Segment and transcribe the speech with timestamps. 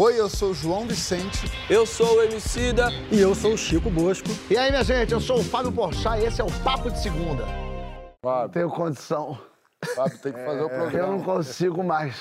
[0.00, 1.52] Oi, eu sou o João Vicente.
[1.68, 2.88] Eu sou o Emicida.
[3.12, 4.28] E eu sou o Chico Bosco.
[4.48, 7.02] E aí, minha gente, eu sou o Fábio Porchat e esse é o Papo de
[7.02, 7.44] Segunda.
[8.22, 9.38] Fábio, Tenho condição.
[9.94, 11.06] Fábio tem que fazer o Eu programa.
[11.08, 12.16] não consigo mais.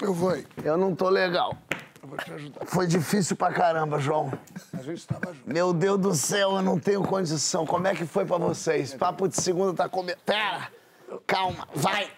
[0.00, 0.46] Eu vou aí.
[0.64, 1.54] Eu não tô legal.
[2.02, 2.64] Eu vou te ajudar.
[2.64, 4.32] Foi difícil pra caramba, João.
[4.72, 5.52] A gente estava junto.
[5.52, 7.66] Meu Deus do céu, eu não tenho condição.
[7.66, 8.94] Como é que foi pra vocês?
[8.94, 10.20] Papo de segunda tá comendo.
[10.24, 10.68] Pera!
[11.26, 12.08] Calma, vai!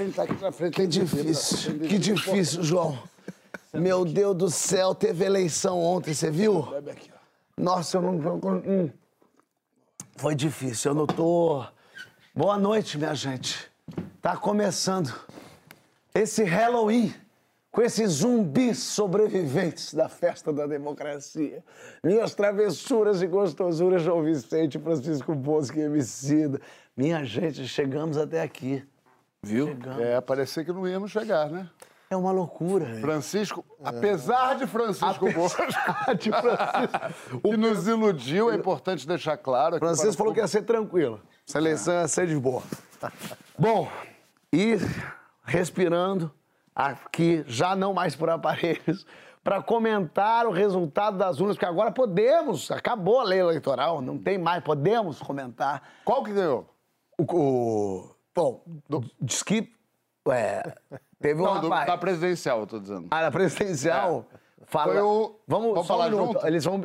[0.00, 0.72] Ele tá aqui na frente.
[0.72, 2.98] Que difícil, que difícil, João.
[3.72, 6.66] Meu Deus do céu, teve eleição ontem, você viu?
[7.56, 8.36] Nossa, eu não.
[8.66, 8.90] hum.
[10.16, 11.64] Foi difícil, eu não tô.
[12.34, 13.70] Boa noite, minha gente.
[14.20, 15.14] Tá começando
[16.14, 17.14] esse Halloween
[17.70, 21.62] com esses zumbis sobreviventes da festa da democracia.
[22.02, 26.60] Minhas travessuras e gostosuras, João Vicente, Francisco Bosco e Emicida.
[26.96, 28.84] Minha gente, chegamos até aqui.
[29.42, 29.68] Viu?
[30.00, 31.70] É, parecia que não íamos chegar, né?
[32.10, 32.86] É uma loucura.
[33.00, 35.62] Francisco, apesar de Francisco Bosco,
[36.18, 37.40] de Francisco.
[37.42, 39.78] que nos iludiu, é importante deixar claro.
[39.78, 41.20] Francisco falou que ia ser tranquilo.
[41.46, 42.62] Essa eleição ia ser de boa.
[43.58, 43.90] Bom,
[44.52, 44.76] e
[45.44, 46.32] respirando
[46.74, 49.06] aqui, já não mais por aparelhos,
[49.44, 54.38] para comentar o resultado das urnas, porque agora podemos, acabou a lei eleitoral, não tem
[54.38, 55.82] mais, podemos comentar.
[56.04, 56.66] Qual que ganhou?
[57.18, 58.62] O, o- bom,
[59.20, 59.72] diz que
[60.30, 60.74] é,
[61.20, 61.86] teve um Não, do, rapaz...
[61.86, 63.06] da presidencial, eu tô dizendo.
[63.10, 64.24] Ah, na presidencial?
[64.66, 64.92] Fala.
[64.92, 66.32] Foi o- Vamos, vamos só um falar minuto.
[66.34, 66.46] junto?
[66.46, 66.80] Eles vão.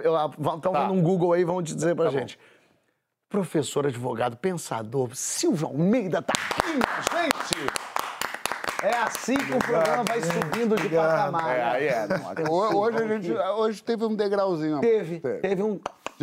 [0.55, 0.81] Estão Tá.
[0.83, 2.17] vendo um Google aí, vão te dizer pra Tá bom.
[2.19, 2.39] gente.
[3.29, 6.71] Professor, advogado, pensador, Silvio Almeida tá aqui,
[7.11, 7.67] gente!
[8.83, 11.55] É assim que o programa vai subindo de patamar.
[11.57, 12.07] É, aí é.
[12.07, 14.77] não, ho- hoje, a gente, hoje teve um degrauzinho.
[14.77, 14.81] mais.
[14.87, 15.79] Teve, teve um.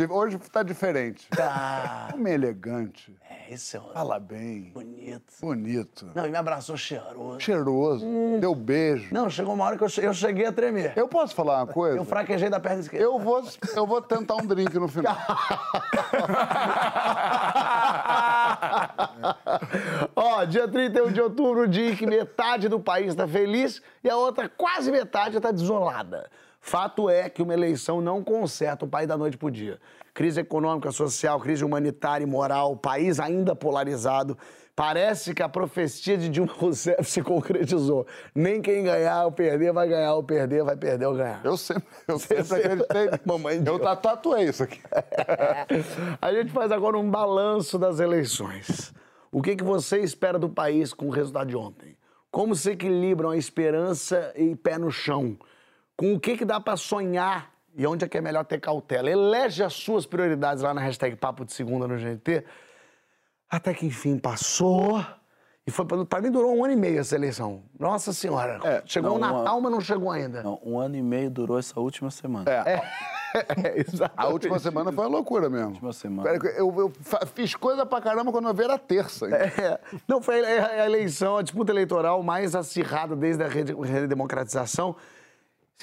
[0.09, 1.27] Hoje tá diferente.
[1.29, 2.09] Tá.
[2.13, 3.13] Homem elegante.
[3.51, 3.81] Esse é.
[3.93, 4.71] Fala bem.
[4.73, 5.33] Bonito.
[5.41, 6.09] Bonito.
[6.15, 7.41] Não, e me abraçou cheiroso.
[7.41, 8.05] Cheiroso.
[8.39, 9.13] Deu beijo.
[9.13, 10.93] Não, chegou uma hora que eu che- eu cheguei a tremer.
[10.95, 11.97] Eu posso falar uma coisa?
[11.97, 13.03] Eu fraquejei da perna esquerda.
[13.03, 13.43] Eu vou,
[13.75, 15.17] eu vou tentar um drink no final.
[20.15, 24.15] Ó, dia 31 de outubro, dia em que metade do país está feliz e a
[24.15, 26.29] outra quase metade está desolada.
[26.63, 29.79] Fato é que uma eleição não conserta o país da noite pro dia.
[30.13, 34.37] Crise econômica, social, crise humanitária e moral, país ainda polarizado.
[34.75, 38.05] Parece que a profecia de Dilma Rousseff se concretizou.
[38.33, 41.41] Nem quem ganhar ou perder vai ganhar ou perder vai perder ou ganhar.
[41.43, 43.19] Eu sempre, eu sempre sempre- acreditei.
[43.25, 43.81] Mamãe eu Deus.
[44.01, 44.79] tatuei isso aqui.
[46.21, 48.93] A gente faz agora um balanço das eleições.
[49.31, 51.95] O que, que você espera do país com o resultado de ontem?
[52.31, 55.37] Como se equilibram a esperança e pé no chão?
[55.97, 59.09] Com o que, que dá para sonhar e onde é que é melhor ter cautela?
[59.09, 62.43] Elege as suas prioridades lá na hashtag Papo de Segunda no GNT.
[63.49, 65.03] Até que enfim passou.
[65.65, 67.63] E foi para mim durou um ano e meio essa eleição.
[67.79, 68.59] Nossa Senhora.
[68.63, 70.41] É, chegou o não, Natal, uma- mas não chegou ainda.
[70.41, 72.49] Não, um ano e meio durou essa última semana.
[72.49, 72.73] É.
[72.73, 72.81] É,
[73.87, 74.13] exatamente.
[74.17, 75.69] A última semana foi uma loucura mesmo.
[75.69, 76.29] Última semana.
[76.57, 76.91] Eu, eu
[77.35, 79.27] fiz coisa pra caramba quando eu vi era terça.
[79.27, 79.33] hein?
[79.33, 79.79] É.
[80.07, 84.95] Não, foi a a eleição, a disputa eleitoral mais acirrada desde a rede- redemocratização.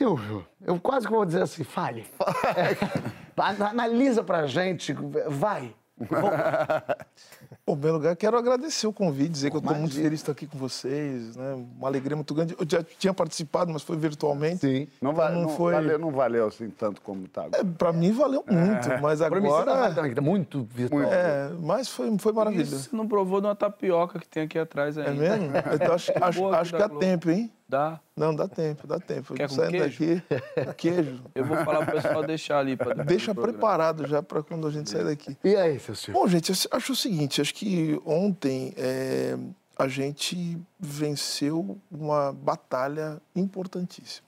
[0.03, 2.06] Silvio, eu quase que vou dizer assim, fale.
[2.56, 4.92] É, ana- analisa pra gente,
[5.28, 5.75] vai.
[5.98, 6.31] Bom,
[7.69, 10.32] em primeiro lugar, quero agradecer o convite, dizer que eu estou muito feliz de estar
[10.32, 11.54] aqui com vocês, né?
[11.76, 12.54] Uma alegria muito grande.
[12.59, 14.58] Eu já tinha participado, mas foi virtualmente.
[14.60, 14.88] Sim.
[15.03, 17.42] Não, va- Não não foi- valeu, não valeu assim tanto como tá.
[17.44, 17.62] agora.
[17.62, 20.14] É, para mim valeu muito, mas Pra mim, tá agora.
[20.14, 21.03] tá muito virtual.
[21.12, 22.78] É, mas foi, foi maravilhoso.
[22.78, 25.10] Você não provou de uma tapioca que tem aqui atrás ainda.
[25.10, 25.48] É mesmo?
[25.75, 27.00] Então acho, acho, acho que dá Globo.
[27.00, 27.50] tempo, hein?
[27.69, 28.00] Dá.
[28.16, 29.34] Não, dá tempo, dá tempo.
[29.34, 30.22] Quer com Saindo queijo?
[30.26, 31.20] daqui, queijo.
[31.34, 34.88] Eu vou falar pro pessoal deixar ali pra Deixa preparado já para quando a gente
[34.88, 35.37] sair daqui.
[35.44, 35.78] E aí,
[36.12, 39.38] Bom, gente, acho o seguinte, acho que ontem é,
[39.78, 44.26] a gente venceu uma batalha importantíssima.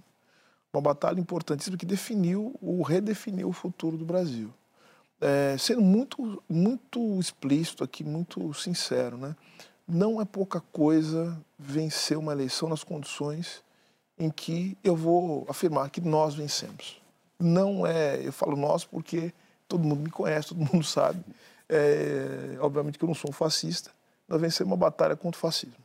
[0.73, 4.53] Uma batalha importantíssima que definiu ou redefiniu o futuro do Brasil.
[5.21, 9.37] É, sendo muito, muito explícito aqui, muito sincero, né?
[9.87, 13.63] Não é pouca coisa vencer uma eleição nas condições
[14.17, 17.03] em que eu vou afirmar que nós vencemos.
[17.39, 19.33] Não é, eu falo nós porque
[19.67, 21.25] todo mundo me conhece, todo mundo sabe.
[21.73, 23.93] É, obviamente que eu não sou um fascista.
[24.29, 25.77] Nós vencemos uma batalha contra o fascismo.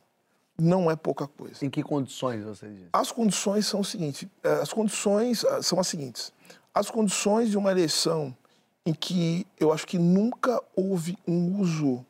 [0.58, 1.64] Não é pouca coisa.
[1.64, 2.88] Em que condições você diz?
[2.92, 6.32] As condições são o seguinte, eh, as condições ah, são as seguintes.
[6.74, 8.36] As condições de uma eleição
[8.84, 12.04] em que eu acho que nunca houve um uso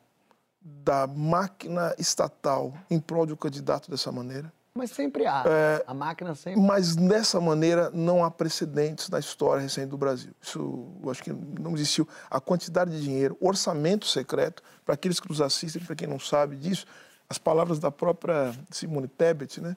[0.61, 5.43] da máquina estatal em prol de um candidato dessa maneira, Mas sempre há.
[5.47, 5.83] É.
[5.87, 6.61] A máquina sempre.
[6.61, 10.31] mas dessa maneira não há precedentes na história recente do Brasil.
[10.41, 12.07] Isso, eu acho que não existiu.
[12.29, 16.55] A quantidade de dinheiro, orçamento secreto, para aqueles que nos assistem, para quem não sabe
[16.55, 16.85] disso,
[17.29, 19.75] as palavras da própria Simone Tebet, né?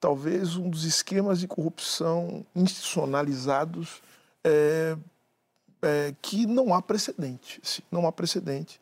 [0.00, 4.00] talvez um dos esquemas de corrupção institucionalizados
[4.44, 4.96] é,
[5.82, 7.60] é, que não há precedente.
[7.64, 8.80] Assim, não há precedente.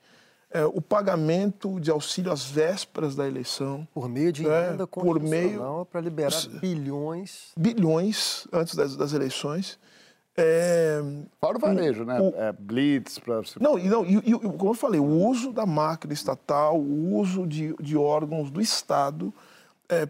[0.51, 3.87] É, o pagamento de auxílio às vésperas da eleição.
[3.93, 7.51] Por meio de É, emenda por meio- constitucional para liberar bilhões.
[7.57, 9.79] bilhões antes das, das eleições.
[10.39, 11.01] É,
[11.41, 12.21] Fora o varejo, né?
[12.21, 13.41] o- É, blitz, pra...
[13.61, 17.75] não, não e, e, como eu falei, o uso da máquina estatal, o uso de,
[17.81, 19.33] de órgãos do Estado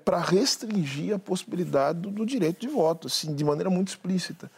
[0.05, 4.51] para restringir a possibilidade do, do direito de voto, assim, de maneira muito explícita.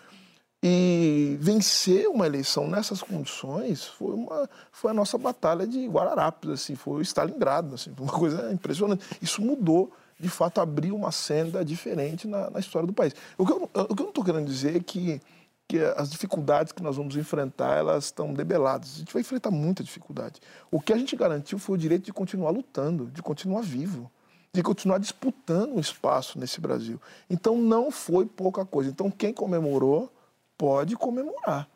[0.62, 6.74] E vencer uma eleição nessas condições foi, uma, foi a nossa batalha de Guararapes, assim,
[6.74, 9.04] foi o Stalingrado, assim, uma coisa impressionante.
[9.22, 13.14] Isso mudou, de fato, abriu uma senda diferente na, na história do país.
[13.36, 15.20] O que eu, o que eu não estou querendo dizer é que,
[15.68, 18.96] que as dificuldades que nós vamos enfrentar, elas estão debeladas.
[18.96, 20.40] A gente vai enfrentar muita dificuldade.
[20.72, 24.10] O que a gente garantiu foi o direito de continuar lutando, de continuar vivo
[24.50, 26.98] de continuar disputando um espaço nesse Brasil.
[27.28, 28.88] Então não foi pouca coisa.
[28.88, 30.10] Então quem comemorou
[30.58, 31.68] pode comemorar,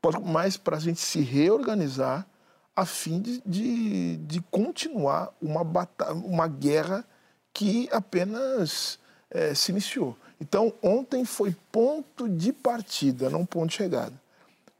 [0.00, 2.26] pode, mas para a gente se reorganizar
[2.74, 7.04] a fim de, de, de continuar uma, batalha, uma guerra
[7.52, 8.98] que apenas
[9.30, 10.16] eh, se iniciou.
[10.40, 14.14] Então ontem foi ponto de partida, não ponto de chegada.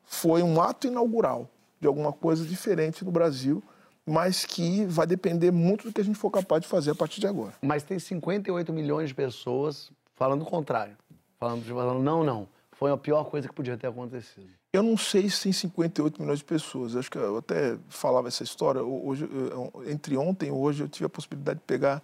[0.05, 1.49] Foi um ato inaugural
[1.79, 3.63] de alguma coisa diferente no Brasil,
[4.07, 7.21] mas que vai depender muito do que a gente for capaz de fazer a partir
[7.21, 7.53] de agora.
[7.61, 10.97] Mas tem 58 milhões de pessoas falando o contrário.
[11.39, 12.49] Falando, falando, não, não.
[12.81, 14.49] Foi a pior coisa que podia ter acontecido.
[14.73, 16.97] Eu não sei se tem 58 milhões de pessoas.
[16.97, 18.83] Acho que eu até falava essa história.
[18.83, 22.03] Hoje, eu- entre ontem e hoje, eu tive a possibilidade de pegar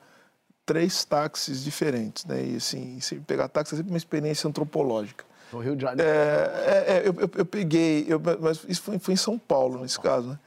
[0.67, 2.26] três táxis diferentes.
[2.26, 2.44] Né?
[2.44, 5.25] E assim, pegar táxi é sempre uma experiência antropológica.
[5.50, 6.11] No Rio de Janeiro.
[6.11, 9.81] É, é, é, eu, eu- eu peguei, eu- mas isso foi, foi em São Paulo,
[9.81, 10.38] nesse caso, né?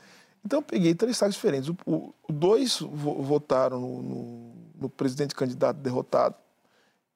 [0.46, 1.70] Então eu peguei três táxis diferentes.
[1.70, 6.36] O, o- dois vo- votaram no, no- no presidente candidato derrotado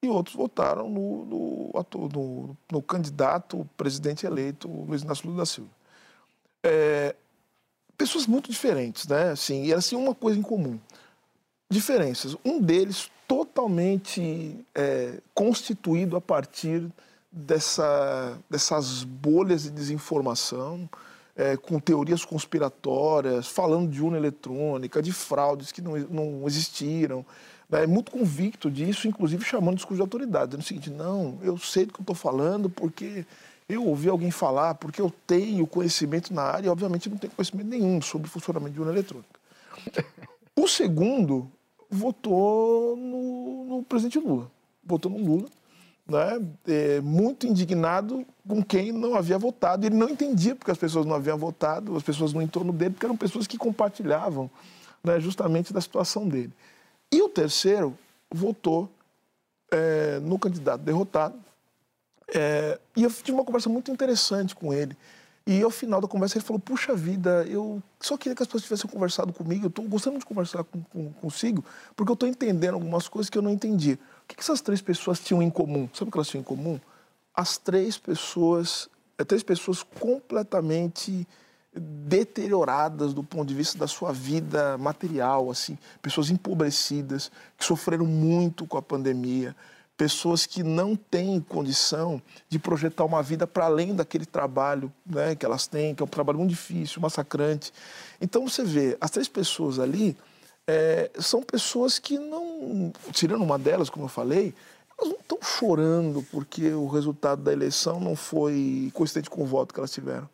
[0.04, 5.70] e outros votaram no, no, no- no candidato presidente eleito, Luiz Inácio Lula da Silva.
[6.62, 7.14] É,
[7.96, 9.30] pessoas muito diferentes, né?
[9.30, 10.78] Assim, e era assim uma coisa em comum.
[11.70, 12.36] Diferenças.
[12.44, 16.86] Um deles totalmente é, constituído a partir
[17.32, 20.88] dessa, dessas bolhas de desinformação,
[21.36, 27.26] é, com teorias conspiratórias, falando de urna eletrônica, de fraudes que não, não existiram.
[27.68, 27.86] Né?
[27.86, 31.92] Muito convicto disso, inclusive chamando discurso de autoridade, dizendo o seguinte: não, eu sei do
[31.92, 33.24] que eu estou falando porque
[33.68, 37.68] eu ouvi alguém falar, porque eu tenho conhecimento na área e, obviamente, não tenho conhecimento
[37.68, 39.40] nenhum sobre o funcionamento de urna eletrônica.
[40.56, 41.50] O segundo
[41.90, 44.48] votou no, no presidente Lula.
[44.84, 45.48] Votou no Lula,
[46.06, 46.40] né?
[46.66, 49.84] É, muito indignado com quem não havia votado.
[49.84, 53.04] Ele não entendia porque as pessoas não haviam votado, as pessoas no entorno dele, porque
[53.04, 54.48] eram pessoas que compartilhavam
[55.02, 56.52] né, justamente da situação dele.
[57.14, 57.96] E o terceiro
[58.28, 58.90] votou
[59.70, 61.38] é, no candidato derrotado.
[62.26, 64.96] É, e eu tive uma conversa muito interessante com ele.
[65.46, 68.64] E ao final da conversa ele falou: Puxa vida, eu só queria que as pessoas
[68.64, 69.66] tivessem conversado comigo.
[69.66, 71.64] Eu estou gostando de conversar com, com, consigo,
[71.94, 73.92] porque eu estou entendendo algumas coisas que eu não entendi.
[73.92, 75.88] O que, que essas três pessoas tinham em comum?
[75.94, 76.80] Sabe o que elas tinham em comum?
[77.32, 81.28] As três pessoas, é, três pessoas completamente
[81.74, 88.66] deterioradas do ponto de vista da sua vida material, assim, pessoas empobrecidas que sofreram muito
[88.66, 89.56] com a pandemia,
[89.96, 95.46] pessoas que não têm condição de projetar uma vida para além daquele trabalho né, que
[95.46, 97.72] elas têm, que é um trabalho muito difícil, massacrante.
[98.20, 100.16] Então você vê, as três pessoas ali
[100.66, 104.54] é, são pessoas que não, tirando uma delas, como eu falei,
[104.98, 109.72] elas não estão chorando porque o resultado da eleição não foi coincidente com o voto
[109.72, 110.28] que elas tiveram.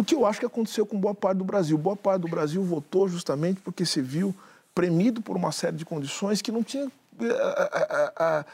[0.00, 1.76] O que eu acho que aconteceu com boa parte do Brasil.
[1.76, 4.34] Boa parte do Brasil votou justamente porque se viu
[4.74, 6.90] premido por uma série de condições que não tinha.
[7.20, 8.44] eh, eh,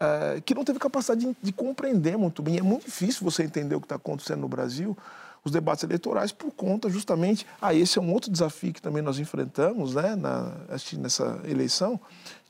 [0.00, 2.58] eh, que não teve capacidade de, de compreender muito bem.
[2.58, 4.98] É muito difícil você entender o que está acontecendo no Brasil,
[5.44, 7.46] os debates eleitorais, por conta justamente.
[7.62, 10.54] Ah, esse é um outro desafio que também nós enfrentamos né, na,
[10.98, 12.00] nessa eleição,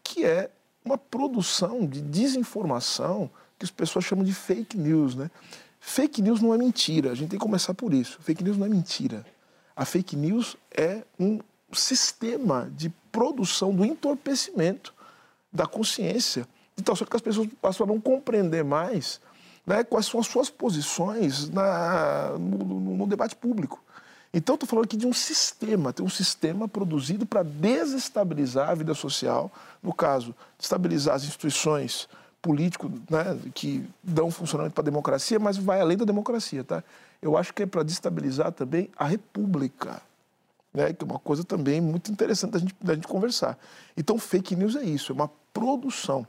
[0.02, 0.48] que é
[0.82, 5.14] uma produção de desinformação que as pessoas chamam de fake news.
[5.14, 5.30] Né?
[5.88, 8.18] Fake news não é mentira, a gente tem que começar por isso.
[8.20, 9.24] Fake news não é mentira.
[9.76, 11.38] A fake news é um
[11.72, 14.92] sistema de produção do entorpecimento
[15.52, 19.20] da consciência, de tal sorte que as pessoas passam a não compreender mais
[19.64, 23.80] né, quais são as suas posições na, no, no- no debate público.
[24.34, 28.92] Então, estou falando aqui de um sistema, tem um sistema produzido para desestabilizar a vida
[28.92, 32.08] social, no caso, estabilizar as instituições
[32.46, 36.62] políticas né, que dão funcionamento para a democracia, mas vai além da democracia.
[36.62, 36.84] Tá?
[37.20, 40.00] Eu acho que é para destabilizar também a república
[40.76, 43.58] né, que é uma coisa também muito interessante da gente, da gente conversar.
[43.96, 46.26] Então, fake news é isso, é uma produção.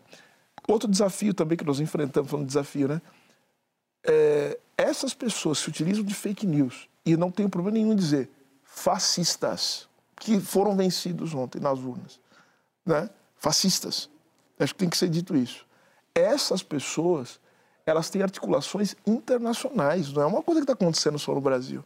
[0.65, 3.01] Outro desafio também que nós enfrentamos, falando de desafio, né?
[4.05, 8.29] É, essas pessoas se utilizam de fake news e não tenho problema nenhum em dizer
[8.63, 12.17] fascistas que foram vencidos ontem nas urnas,
[12.85, 13.09] né?
[13.35, 14.09] Fascistas.
[14.57, 15.66] Acho que tem que ser dito isso.
[16.17, 17.39] Essas pessoas,
[17.85, 21.83] elas têm articulações internacionais, não é uma coisa que está acontecendo só no Brasil.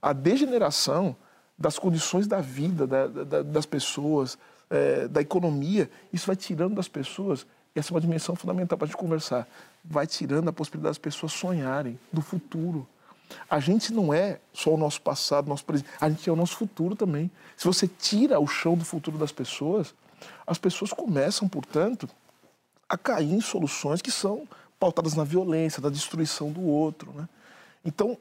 [0.00, 1.14] A degeneração
[1.58, 4.38] das condições da vida da, da, das pessoas,
[4.70, 8.88] é, da economia, isso vai tirando das pessoas, essa é uma dimensão fundamental para a
[8.88, 9.46] gente conversar,
[9.84, 12.88] vai tirando a possibilidade das pessoas sonharem do futuro.
[13.50, 16.56] A gente não é só o nosso passado, nosso presente, a gente é o nosso
[16.56, 17.30] futuro também.
[17.54, 19.94] Se você tira o chão do futuro das pessoas,
[20.46, 22.08] as pessoas começam, portanto,
[22.88, 27.12] a cair em soluções que são pautadas na violência, na destruição do outro.
[27.12, 27.28] Né?
[27.84, 28.16] Então,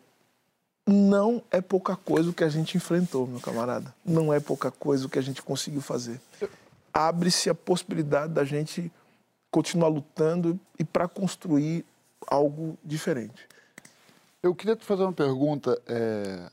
[0.86, 3.94] não é pouca coisa o que a gente enfrentou, meu camarada.
[4.06, 6.20] Não é pouca coisa o que a gente conseguiu fazer.
[6.94, 8.92] Abre-se a possibilidade da gente
[9.52, 11.86] continuar lutando e para construir
[12.26, 13.48] algo diferente.
[14.42, 15.80] Eu queria te fazer uma pergunta.
[15.86, 16.50] É...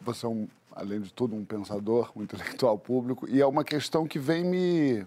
[0.00, 4.06] Você é, um, além de tudo, um pensador, um intelectual público, e é uma questão
[4.06, 5.06] que vem me.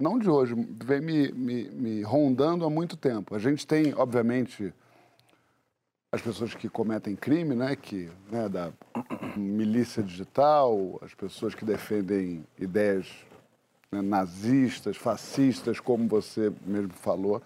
[0.00, 3.34] Não de hoje, vem me, me, me rondando há muito tempo.
[3.34, 4.74] A gente tem, obviamente,
[6.10, 8.72] as pessoas que cometem crime, né, que né, da
[9.36, 13.08] milícia digital, as pessoas que defendem ideias
[13.90, 17.40] né, nazistas, fascistas, como você mesmo falou.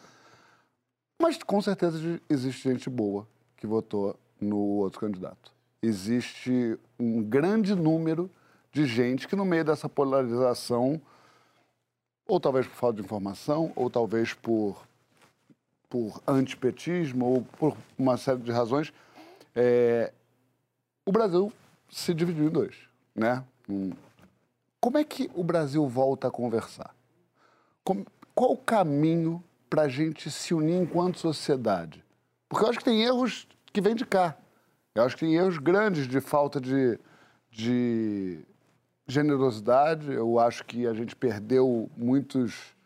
[1.20, 5.52] Mas com certeza existe gente boa que votou no outro candidato.
[5.82, 8.30] Existe um grande número
[8.72, 11.00] de gente que, no meio dessa polarização,
[12.28, 14.86] ou talvez por falta de informação, ou talvez por,
[15.88, 18.92] por antipetismo, ou por uma série de razões,
[19.56, 20.12] é,
[21.06, 21.50] o Brasil
[21.90, 22.76] se dividiu em dois.
[23.16, 23.42] Né?
[24.78, 26.94] Como é que o Brasil volta a conversar?
[27.82, 32.04] Como, qual o caminho para a gente se unir enquanto sociedade?
[32.46, 34.36] Porque eu acho que tem erros que vêm de cá.
[34.94, 36.98] Eu acho que tem erros grandes de falta de,
[37.50, 38.40] de
[39.08, 40.12] generosidade.
[40.12, 42.76] Eu acho que a gente perdeu muitos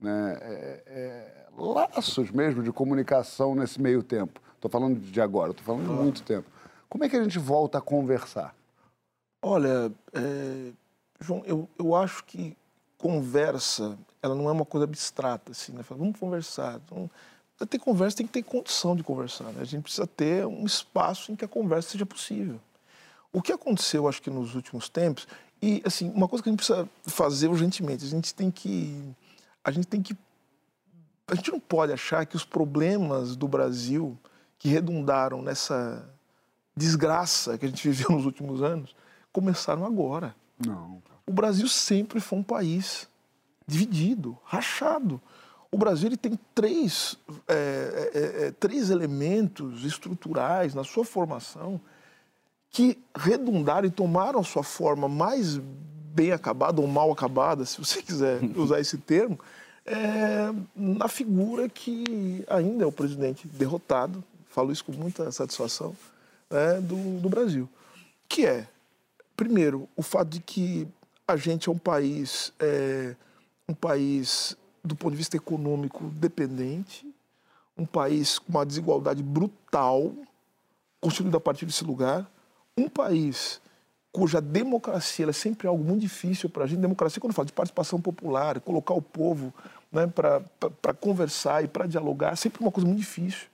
[0.00, 4.40] né, é, é, laços mesmo de comunicação nesse meio tempo.
[4.54, 6.50] Estou falando de agora, estou falando de muito tempo.
[6.88, 8.54] Como é que a gente volta a conversar?
[9.42, 10.72] Olha, é,
[11.20, 12.56] João, eu, eu acho que
[12.96, 15.84] conversa, ela não é uma coisa abstrata, assim, né?
[15.88, 16.80] Vamos conversar.
[16.84, 17.08] Então,
[17.56, 19.44] para ter conversa, tem que ter condição de conversar.
[19.52, 19.60] Né?
[19.60, 22.60] A gente precisa ter um espaço em que a conversa seja possível.
[23.32, 25.28] O que aconteceu, acho que nos últimos tempos,
[25.60, 29.14] e assim, uma coisa que a gente precisa fazer urgentemente, a gente tem que.
[29.64, 30.16] A gente tem que.
[31.26, 34.16] A gente não pode achar que os problemas do Brasil
[34.58, 36.08] que redundaram nessa
[36.76, 38.94] desgraça que a gente viveu nos últimos anos
[39.32, 40.34] começaram agora.
[40.64, 41.02] Não.
[41.26, 43.08] O Brasil sempre foi um país
[43.66, 45.20] dividido, rachado.
[45.70, 51.78] O Brasil ele tem três, é, é, é, três elementos estruturais na sua formação
[52.70, 58.02] que redundaram e tomaram a sua forma mais bem acabada ou mal acabada, se você
[58.02, 59.38] quiser usar esse termo,
[59.86, 65.96] é, na figura que ainda é o presidente derrotado, falo isso com muita satisfação,
[66.50, 67.68] né, do, do Brasil.
[68.28, 68.68] Que é,
[69.36, 70.86] primeiro, o fato de que
[71.26, 73.14] a gente é um país, é,
[73.68, 77.06] um país do ponto de vista econômico dependente,
[77.76, 80.12] um país com uma desigualdade brutal,
[81.00, 82.28] construído a partir desse lugar,
[82.78, 83.60] um país
[84.10, 86.80] cuja democracia é sempre algo muito difícil para a gente.
[86.80, 89.52] Democracia, quando fala de participação popular, colocar o povo
[89.92, 93.46] né, para conversar e para dialogar, é sempre uma coisa muito difícil.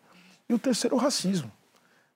[0.49, 1.50] E o terceiro é o racismo.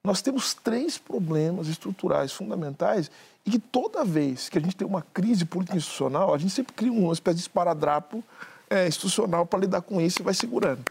[0.05, 3.11] Nós temos três problemas estruturais fundamentais
[3.45, 6.73] e que toda vez que a gente tem uma crise política institucional, a gente sempre
[6.73, 8.23] cria uma espécie de esparadrapo
[8.71, 10.85] é, institucional para lidar com isso e vai segurando.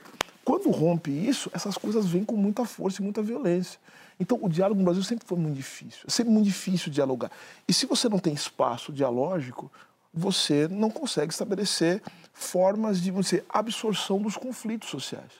[0.43, 3.79] Quando rompe isso, essas coisas vêm com muita força e muita violência.
[4.19, 6.01] Então, o diálogo no Brasil sempre foi muito difícil.
[6.07, 7.31] É sempre muito difícil dialogar.
[7.67, 9.71] E se você não tem espaço dialógico,
[10.13, 12.01] você não consegue estabelecer
[12.33, 15.31] formas de você, absorção dos conflitos sociais.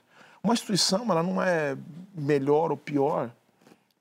[0.43, 1.75] Uma instituição ela não é
[2.15, 3.31] melhor ou pior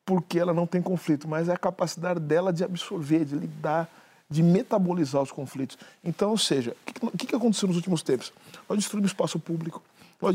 [0.04, 3.90] porque ela não tem conflito, mas é a capacidade dela de absorver, de lidar,
[4.30, 5.76] de metabolizar os conflitos.
[6.04, 8.32] Então, ou seja, o que, que aconteceu nos últimos tempos?
[8.68, 9.82] Nós destruímos espaço público,
[10.20, 10.30] o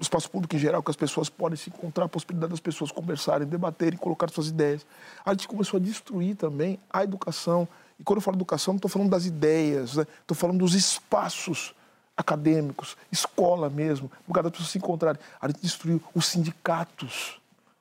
[0.00, 3.46] espaço público em geral, que as pessoas podem se encontrar, a possibilidade das pessoas conversarem,
[3.46, 4.84] debaterem, colocar suas ideias.
[5.24, 7.66] A gente começou a destruir também a educação.
[7.98, 10.34] E quando eu falo educação, não estou falando das ideias, estou né?
[10.34, 11.74] falando dos espaços
[12.14, 15.20] acadêmicos, escola mesmo, lugar das pessoas se encontrarem.
[15.40, 17.40] A gente destruiu os sindicatos,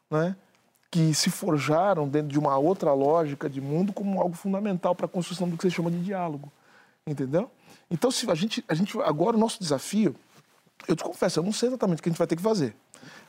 [0.09, 0.35] né?
[0.89, 5.09] que se forjaram dentro de uma outra lógica de mundo como algo fundamental para a
[5.09, 6.51] construção do que você chama de diálogo.
[7.05, 7.49] Entendeu?
[7.89, 10.15] Então, se a gente, a gente agora o nosso desafio
[10.87, 12.75] Eu te confesso, eu não sei exatamente o que a gente vai ter que fazer,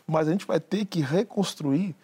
[0.06, 1.94] mas a gente vai ter que reconstruir,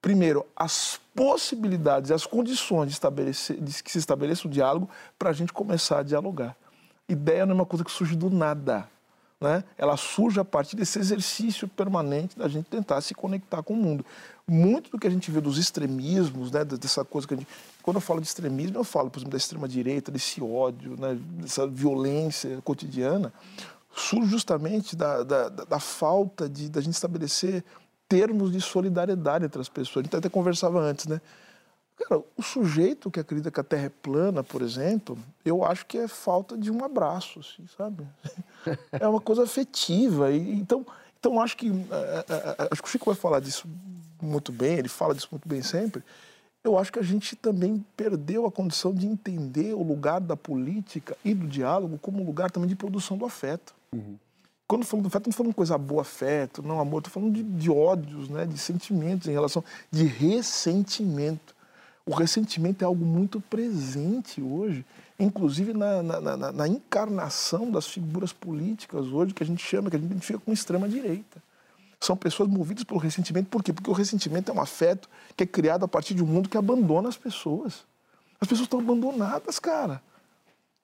[0.00, 5.32] primeiro, as possibilidades, as condições de, estabelecer, de que se estabeleça o diálogo para a
[5.32, 6.56] gente começar a dialogar.
[7.08, 8.88] Ideia não é uma coisa que surge do nada.
[9.40, 9.64] Né?
[9.78, 14.04] Ela surge a partir desse exercício permanente da gente tentar se conectar com o mundo.
[14.46, 17.48] Muito do que a gente vê dos extremismos, né, dessa coisa que a gente.
[17.82, 21.66] Quando eu falo de extremismo, eu falo, por exemplo, da extrema-direita, desse ódio, né, dessa
[21.66, 23.32] violência cotidiana,
[23.94, 27.64] surge justamente da, da, da falta de da gente estabelecer
[28.08, 30.02] termos de solidariedade entre as pessoas.
[30.02, 31.20] A gente até conversava antes, né?
[31.96, 35.98] Cara, o sujeito que acredita que a Terra é plana, por exemplo, eu acho que
[35.98, 38.06] é falta de um abraço, assim, sabe?
[38.92, 40.30] É uma coisa afetiva.
[40.32, 40.84] E, então,
[41.18, 43.68] então acho que é, é, é, acho que o Chico vai falar disso
[44.20, 44.78] muito bem.
[44.78, 46.02] Ele fala disso muito bem sempre.
[46.64, 51.16] Eu acho que a gente também perdeu a condição de entender o lugar da política
[51.24, 53.74] e do diálogo como um lugar também de produção do afeto.
[53.94, 54.18] Uhum.
[54.66, 57.70] Quando falamos do afeto, não falando coisa boa, afeto, não amor, estou falando de, de
[57.70, 61.56] ódios, né, de sentimentos em relação, de ressentimento.
[62.06, 64.86] O ressentimento é algo muito presente hoje,
[65.18, 69.96] inclusive na, na, na, na encarnação das figuras políticas hoje, que a gente chama, que
[69.96, 71.42] a gente identifica com extrema-direita.
[72.00, 73.72] São pessoas movidas pelo ressentimento, por quê?
[73.72, 76.56] Porque o ressentimento é um afeto que é criado a partir de um mundo que
[76.56, 77.84] abandona as pessoas.
[78.40, 80.00] As pessoas estão abandonadas, cara.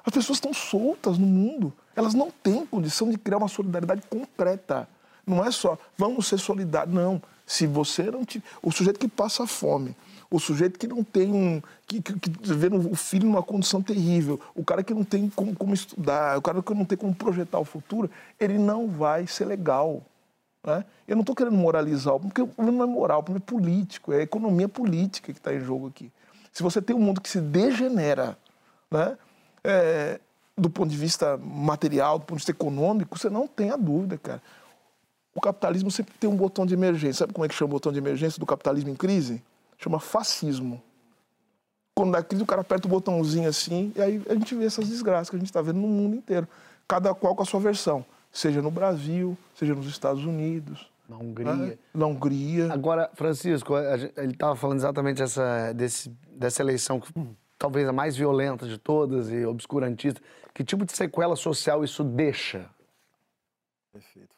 [0.05, 1.73] As pessoas estão soltas no mundo.
[1.97, 4.87] Elas não têm condição de criar uma solidariedade concreta.
[5.27, 6.95] Não é só, vamos ser solidários.
[6.95, 7.21] Não.
[7.47, 8.45] Se você não tiver.
[8.63, 9.97] O sujeito que passa fome,
[10.31, 11.63] o sujeito que não tem um.
[11.87, 15.55] que, que, que vê o filho numa condição terrível, o cara que não tem como,
[15.55, 19.45] como estudar, o cara que não tem como projetar o futuro, ele não vai ser
[19.47, 20.03] legal.
[20.65, 20.85] Né?
[21.07, 24.13] Eu não estou querendo moralizar, porque o problema não é moral, o problema é político,
[24.13, 26.11] é a economia política que está em jogo aqui.
[26.53, 28.37] Se você tem um mundo que se degenera,
[28.91, 29.17] né?
[29.63, 30.21] É,
[30.57, 34.17] do ponto de vista material, do ponto de vista econômico, você não tem a dúvida,
[34.17, 34.43] cara.
[35.35, 37.21] O capitalismo sempre tem um botão de emergência.
[37.21, 39.43] Sabe como é que chama o botão de emergência do capitalismo em crise?
[39.77, 40.83] Chama fascismo.
[41.95, 44.89] Quando dá crise, o cara aperta o botãozinho assim, e aí a gente vê essas
[44.89, 46.49] desgraças que a gente está vendo no mundo inteiro.
[46.89, 48.05] Cada qual com a sua versão.
[48.33, 50.91] Seja no Brasil, seja nos Estados Unidos.
[51.09, 51.55] Na Hungria.
[51.55, 51.79] Né?
[51.95, 52.73] Na Hungria.
[52.73, 53.75] Agora, Francisco,
[54.17, 58.79] ele estava falando exatamente essa, desse, dessa eleição, que, hum, talvez a mais violenta de
[58.79, 60.21] todas e obscurantista.
[60.57, 62.71] Que tipo de sequela social isso deixa?
[63.93, 64.35] Perfeito.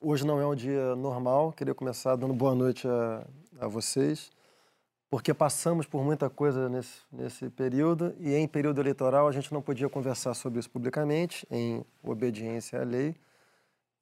[0.00, 1.52] Hoje não é um dia normal.
[1.52, 3.26] Queria começar dando boa noite a,
[3.60, 4.30] a vocês,
[5.10, 9.60] porque passamos por muita coisa nesse, nesse período e em período eleitoral a gente não
[9.60, 13.14] podia conversar sobre isso publicamente, em obediência à lei.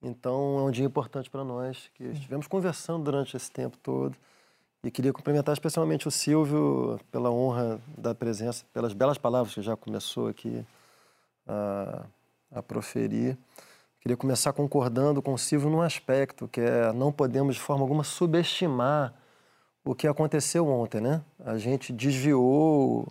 [0.00, 4.16] Então é um dia importante para nós, que estivemos conversando durante esse tempo todo.
[4.80, 9.76] E queria cumprimentar especialmente o Silvio pela honra da presença, pelas belas palavras que já
[9.76, 10.64] começou aqui
[11.46, 12.04] a,
[12.50, 13.36] a proferir.
[14.00, 18.04] Queria começar concordando com o Silvio num aspecto, que é não podemos de forma alguma
[18.04, 19.14] subestimar
[19.84, 21.22] o que aconteceu ontem, né?
[21.44, 23.06] A gente desviou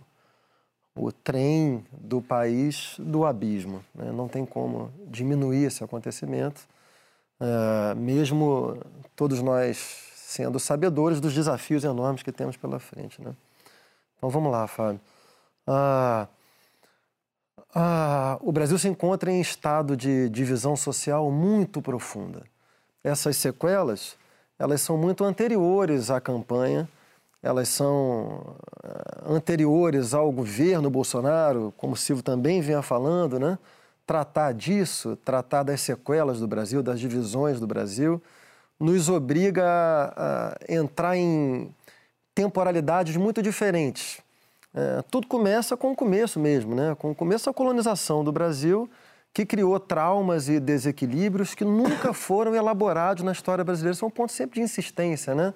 [0.96, 3.84] o trem do país do abismo.
[3.94, 4.10] Né?
[4.10, 6.66] Não tem como diminuir esse acontecimento,
[7.38, 8.78] é, mesmo
[9.14, 9.76] todos nós
[10.14, 13.22] sendo sabedores dos desafios enormes que temos pela frente.
[13.22, 13.34] Né?
[14.16, 15.00] Então vamos lá, Fábio.
[15.66, 16.26] Ah,
[17.78, 22.42] ah, o Brasil se encontra em estado de divisão social muito profunda.
[23.04, 24.16] Essas sequelas
[24.58, 26.88] elas são muito anteriores à campanha,
[27.42, 33.58] elas são eh, anteriores ao governo Bolsonaro, como o Silvio também vinha falando, né?
[34.06, 38.22] Tratar disso, tratar das sequelas do Brasil, das divisões do Brasil,
[38.80, 39.64] nos obriga
[40.16, 41.70] a, a entrar em
[42.34, 44.24] temporalidades muito diferentes.
[44.76, 46.94] É, tudo começa com o começo mesmo, né?
[46.98, 48.90] com o começo da colonização do Brasil
[49.32, 53.94] que criou traumas e desequilíbrios que nunca foram elaborados na história brasileira.
[53.94, 55.54] Isso é um ponto sempre de insistência, né?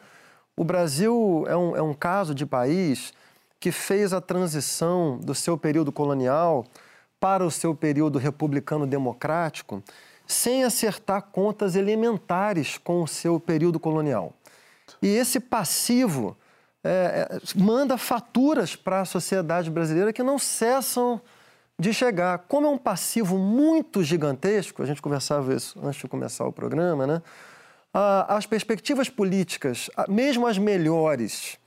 [0.56, 3.12] O Brasil é um, é um caso de país
[3.58, 6.64] que fez a transição do seu período colonial
[7.18, 9.82] para o seu período republicano-democrático
[10.26, 14.32] sem acertar contas elementares com o seu período colonial.
[15.02, 16.36] E esse passivo
[16.82, 21.20] é, é, manda faturas para a sociedade brasileira que não cessam
[21.78, 22.38] de chegar.
[22.48, 27.06] Como é um passivo muito gigantesco, a gente conversava isso antes de começar o programa,
[27.06, 27.22] né?
[28.28, 31.58] as perspectivas políticas, mesmo as melhores,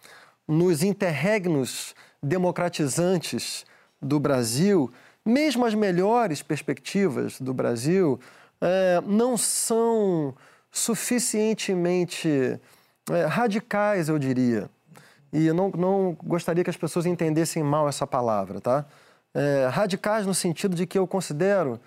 [0.48, 3.66] nos interregnos democratizantes
[4.02, 4.90] do Brasil,
[5.26, 8.20] mesmo as melhores perspectivas do Brasil,
[8.62, 10.34] é, não são
[10.72, 12.60] suficientemente
[13.10, 14.70] é, radicais, eu diria.
[15.34, 18.86] E eu não, não gostaria que as pessoas entendessem mal essa palavra, tá?
[19.34, 21.80] é, radicais no sentido de que eu considero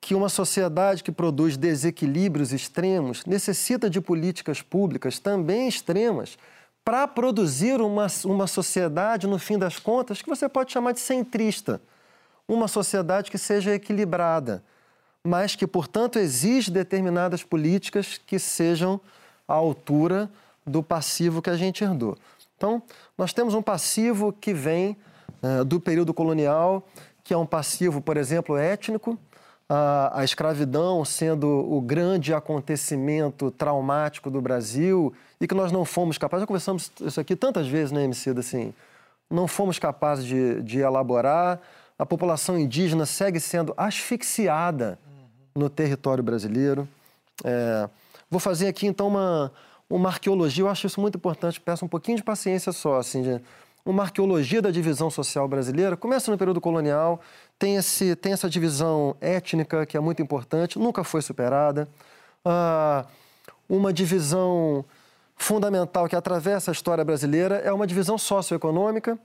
[0.00, 6.38] que uma sociedade que produz desequilíbrios extremos necessita de políticas públicas também extremas
[6.84, 11.80] para produzir uma, uma sociedade, no fim das contas, que você pode chamar de centrista.
[12.46, 14.62] Uma sociedade que seja equilibrada,
[15.22, 19.00] mas que, portanto, exige determinadas políticas que sejam
[19.48, 20.30] à altura
[20.66, 22.18] do passivo que a gente herdou.
[22.56, 22.82] Então,
[23.16, 24.96] nós temos um passivo que vem
[25.42, 26.86] uh, do período colonial,
[27.22, 29.18] que é um passivo, por exemplo, étnico,
[29.68, 36.18] a, a, escravidão sendo o grande acontecimento traumático do Brasil e que nós não fomos
[36.18, 38.74] capazes, já conversamos isso aqui tantas vezes, né, MC, assim,
[39.30, 41.60] não fomos capazes de, de elaborar,
[41.98, 44.98] a população indígena segue sendo asfixiada
[45.54, 46.88] no território brasileiro.
[47.44, 47.88] É,
[48.30, 49.52] vou fazer aqui, então, uma,
[49.88, 53.40] uma arqueologia, eu acho isso muito importante, peço um pouquinho de paciência só, assim, de,
[53.84, 57.20] uma arqueologia da divisão social brasileira, começa no período colonial,
[57.58, 61.86] tem, esse, tem essa divisão étnica que é muito importante, nunca foi superada.
[62.44, 63.04] Ah,
[63.68, 64.84] uma divisão
[65.36, 69.18] fundamental que atravessa a história brasileira é uma divisão socioeconômica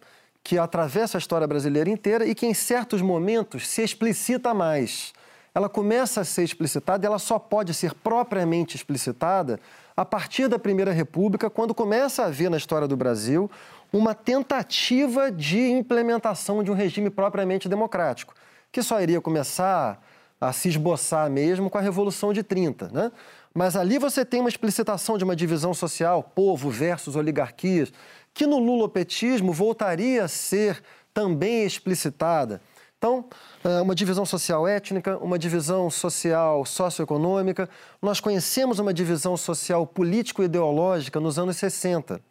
[0.43, 5.13] que atravessa a história brasileira inteira e que em certos momentos se explicita mais.
[5.53, 9.59] Ela começa a ser explicitada e ela só pode ser propriamente explicitada
[9.95, 13.49] a partir da Primeira República, quando começa a haver na história do Brasil
[13.91, 18.33] uma tentativa de implementação de um regime propriamente democrático,
[18.71, 20.01] que só iria começar
[20.39, 22.89] a se esboçar mesmo com a Revolução de 30.
[22.89, 23.11] Né?
[23.53, 27.91] Mas ali você tem uma explicitação de uma divisão social, povo versus oligarquias,
[28.33, 30.81] que no lulopetismo voltaria a ser
[31.13, 32.61] também explicitada.
[32.99, 33.23] Então,
[33.63, 37.69] é, uma divisão social étnica, uma divisão social socioeconômica.
[38.01, 42.21] Nós conhecemos uma divisão social político-ideológica nos anos 60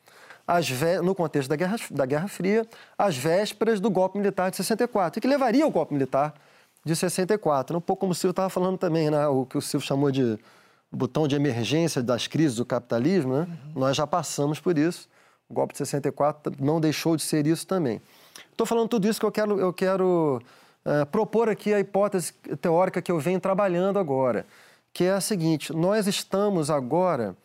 [1.03, 5.21] no contexto da Guerra, da Guerra Fria, às vésperas do golpe militar de 64, e
[5.21, 6.35] que levaria ao golpe militar
[6.83, 7.77] de 64.
[7.77, 9.27] Um pouco como o Silvio estava falando também, né?
[9.27, 10.39] o que o Silvio chamou de
[10.91, 13.41] botão de emergência das crises do capitalismo, né?
[13.41, 13.81] Uhum.
[13.81, 15.07] nós já passamos por isso.
[15.51, 18.01] O golpe de 64 não deixou de ser isso também.
[18.59, 20.43] Estou falando tudo isso que eu quero, eu quero
[20.85, 24.45] uh, propor aqui a hipótese teórica que eu venho trabalhando agora,
[24.93, 27.37] que é a seguinte: nós estamos agora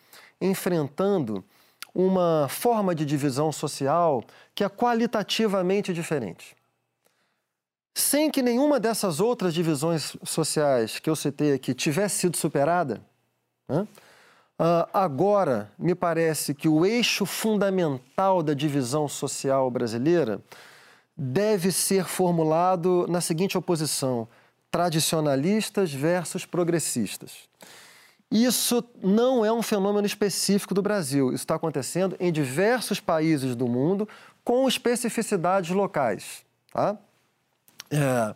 [0.42, 1.46] enfrentando
[1.94, 4.24] uma forma de divisão social
[4.56, 6.56] que é qualitativamente diferente.
[7.94, 13.00] Sem que nenhuma dessas outras divisões sociais que eu citei aqui tivesse sido superada,
[13.70, 13.88] né?
[14.60, 20.42] Uh, agora, me parece que o eixo fundamental da divisão social brasileira
[21.16, 24.28] deve ser formulado na seguinte oposição:
[24.72, 27.50] tradicionalistas versus progressistas.
[28.32, 31.28] Isso não é um fenômeno específico do Brasil.
[31.28, 34.10] Isso está acontecendo em diversos países do mundo
[34.44, 36.44] com especificidades locais.
[36.72, 36.98] Tá?
[37.92, 38.36] É...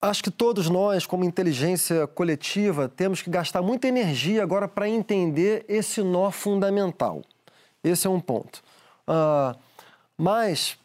[0.00, 5.64] Acho que todos nós, como inteligência coletiva, temos que gastar muita energia agora para entender
[5.68, 7.22] esse nó fundamental.
[7.84, 8.64] Esse é um ponto.
[9.08, 9.58] Uh,
[10.16, 10.78] mas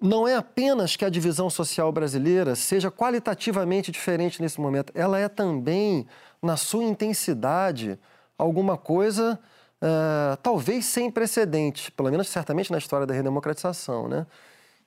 [0.00, 5.28] não é apenas que a divisão social brasileira seja qualitativamente diferente nesse momento, ela é
[5.28, 6.06] também,
[6.42, 7.98] na sua intensidade,
[8.38, 9.38] alguma coisa
[9.82, 14.08] uh, talvez sem precedente, pelo menos certamente na história da redemocratização.
[14.08, 14.26] Né?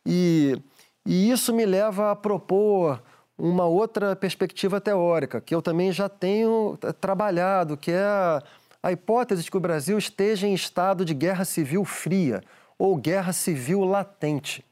[0.05, 0.61] E,
[1.05, 3.01] e isso me leva a propor
[3.37, 8.43] uma outra perspectiva teórica, que eu também já tenho eh, trabalhado, que é a,
[8.81, 12.41] a hipótese de que o Brasil esteja em estado de guerra civil fria
[12.77, 14.63] ou guerra civil latente.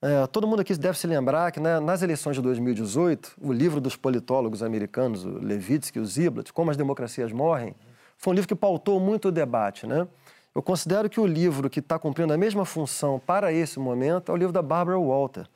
[0.00, 3.80] É, todo mundo aqui deve se lembrar que né, nas eleições de 2018, o livro
[3.80, 7.74] dos politólogos americanos, o Levitsky e o Ziblatt, Como as Democracias Morrem,
[8.16, 9.86] foi um livro que pautou muito o debate.
[9.86, 10.06] Né?
[10.54, 14.34] Eu considero que o livro que está cumprindo a mesma função para esse momento é
[14.34, 15.48] o livro da Barbara Walter,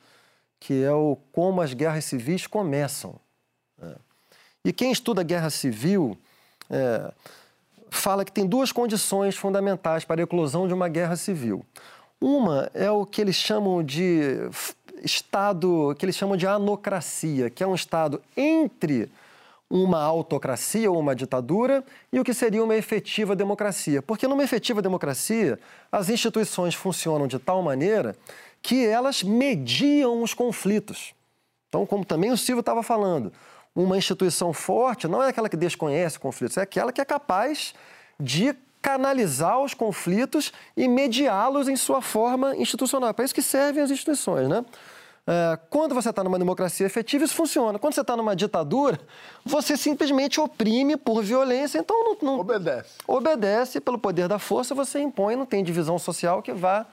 [0.59, 3.15] que é o Como as Guerras Civis Começam.
[3.81, 3.95] É.
[4.65, 6.17] E quem estuda guerra civil
[6.69, 7.13] é,
[7.93, 11.65] fala que tem duas condições fundamentais para a eclosão de uma guerra civil.
[12.19, 14.49] Uma é o que eles chamam de
[15.03, 19.09] Estado, que eles chamam de anocracia, que é um Estado entre
[19.69, 24.01] uma autocracia ou uma ditadura e o que seria uma efetiva democracia.
[24.01, 25.59] Porque numa efetiva democracia,
[25.91, 28.15] as instituições funcionam de tal maneira
[28.61, 31.13] que elas mediam os conflitos.
[31.67, 33.33] Então, como também o Silvio estava falando,
[33.75, 37.73] uma instituição forte não é aquela que desconhece conflitos, é aquela que é capaz
[38.19, 43.09] de canalizar os conflitos e mediá-los em sua forma institucional.
[43.09, 44.63] É para isso que servem as instituições, né?
[45.25, 47.79] É, quando você está numa democracia efetiva, isso funciona.
[47.79, 48.99] Quando você está numa ditadura,
[49.45, 52.89] você simplesmente oprime por violência, então não, não, Obedece.
[53.07, 56.85] Obedece pelo poder da força, você impõe, não tem divisão social que vá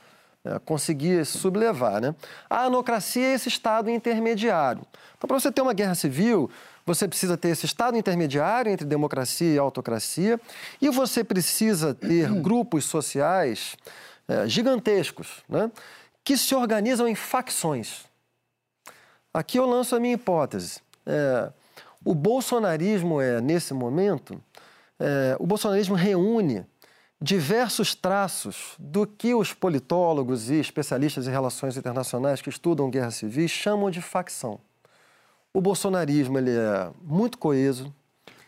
[0.45, 2.01] é, conseguir sublevar.
[2.01, 2.15] Né?
[2.49, 4.83] A anocracia é esse estado intermediário.
[5.19, 6.49] Então, para você ter uma guerra civil,
[6.85, 10.41] você precisa ter esse estado intermediário entre democracia e autocracia,
[10.81, 13.77] e você precisa ter grupos sociais
[14.29, 15.71] é, gigantescos, né,
[16.25, 18.05] que se organizam em facções.
[19.33, 20.81] Aqui eu lanço a minha hipótese.
[21.07, 21.53] É,
[22.05, 24.43] o bolsonarismo é, nesse momento,
[24.99, 26.67] é, o bolsonarismo reúne
[27.21, 33.47] diversos traços do que os politólogos e especialistas em relações internacionais que estudam guerra civil
[33.47, 34.59] chamam de facção.
[35.53, 37.93] O bolsonarismo ele é muito coeso.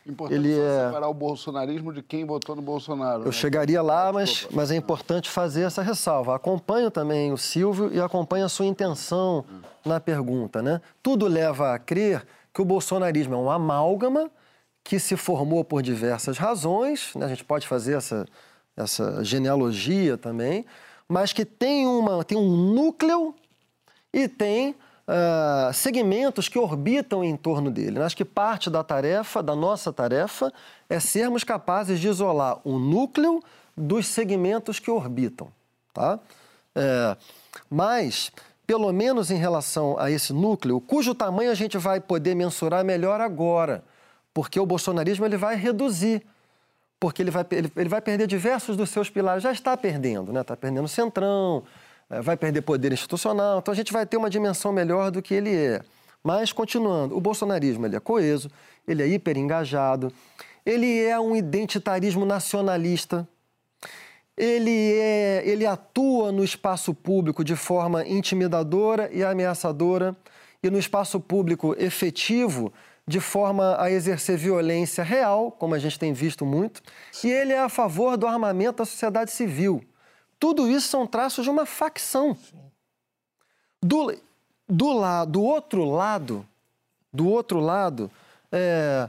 [0.04, 3.22] Importante Ele é- separar o bolsonarismo de quem votou no Bolsonaro.
[3.22, 3.32] Eu né?
[3.32, 6.34] chegaria lá, mas, mas é importante fazer essa ressalva.
[6.34, 9.44] Acompanho também o Silvio e acompanho a sua intenção
[9.84, 10.60] na pergunta.
[10.60, 10.80] Né?
[11.02, 14.30] Tudo leva a crer que o bolsonarismo é um amálgama
[14.82, 17.26] que se formou por diversas razões, né?
[17.26, 18.26] a gente pode fazer essa,
[18.76, 20.66] essa genealogia também,
[21.08, 23.32] mas que tem, uma, tem um núcleo
[24.12, 24.74] e tem
[25.06, 28.00] ah, segmentos que orbitam em torno dele.
[28.00, 30.52] Acho que parte da tarefa, da nossa tarefa,
[30.88, 33.42] é sermos capazes de isolar o núcleo
[33.76, 35.48] dos segmentos que orbitam.
[35.92, 36.18] Tá?
[36.74, 37.16] É,
[37.68, 38.30] mas,
[38.66, 43.20] pelo menos em relação a esse núcleo, cujo tamanho a gente vai poder mensurar melhor
[43.20, 43.84] agora,
[44.32, 46.24] porque o bolsonarismo ele vai reduzir
[47.02, 49.42] porque ele vai, ele, ele vai perder diversos dos seus pilares.
[49.42, 50.40] Já está perdendo, né?
[50.40, 51.64] Está perdendo o centrão,
[52.20, 53.58] vai perder poder institucional.
[53.58, 55.80] Então a gente vai ter uma dimensão melhor do que ele é.
[56.22, 58.50] Mas, continuando, o bolsonarismo ele é coeso,
[58.86, 60.12] ele é hiper engajado,
[60.64, 63.26] ele é um identitarismo nacionalista,
[64.36, 70.16] ele, é, ele atua no espaço público de forma intimidadora e ameaçadora,
[70.62, 72.72] e no espaço público efetivo,
[73.06, 76.80] de forma a exercer violência real, como a gente tem visto muito,
[77.24, 79.82] e ele é a favor do armamento da sociedade civil.
[80.42, 82.36] Tudo isso são traços de uma facção.
[83.80, 84.12] Do,
[84.68, 86.44] do, la, do outro lado,
[87.12, 88.10] do outro lado,
[88.50, 89.08] é,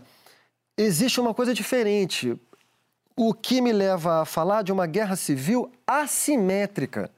[0.77, 2.39] existe uma coisa diferente.
[3.15, 7.09] O que me leva a falar de uma guerra civil assimétrica,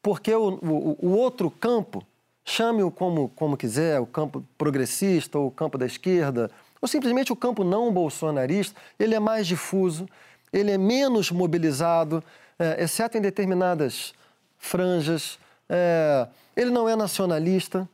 [0.00, 2.06] porque o, o, o outro campo,
[2.44, 7.36] chame-o como, como quiser, o campo progressista ou o campo da esquerda, ou simplesmente o
[7.36, 10.08] campo não bolsonarista, ele é mais difuso,
[10.52, 12.22] ele é menos mobilizado,
[12.58, 14.14] é, exceto em determinadas
[14.58, 15.38] franjas,
[15.68, 17.88] é, ele não é nacionalista,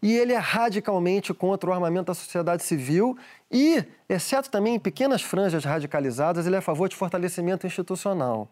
[0.00, 3.18] e ele é radicalmente contra o armamento da sociedade civil
[3.50, 8.48] e, exceto também em pequenas franjas radicalizadas, ele é a favor de fortalecimento institucional.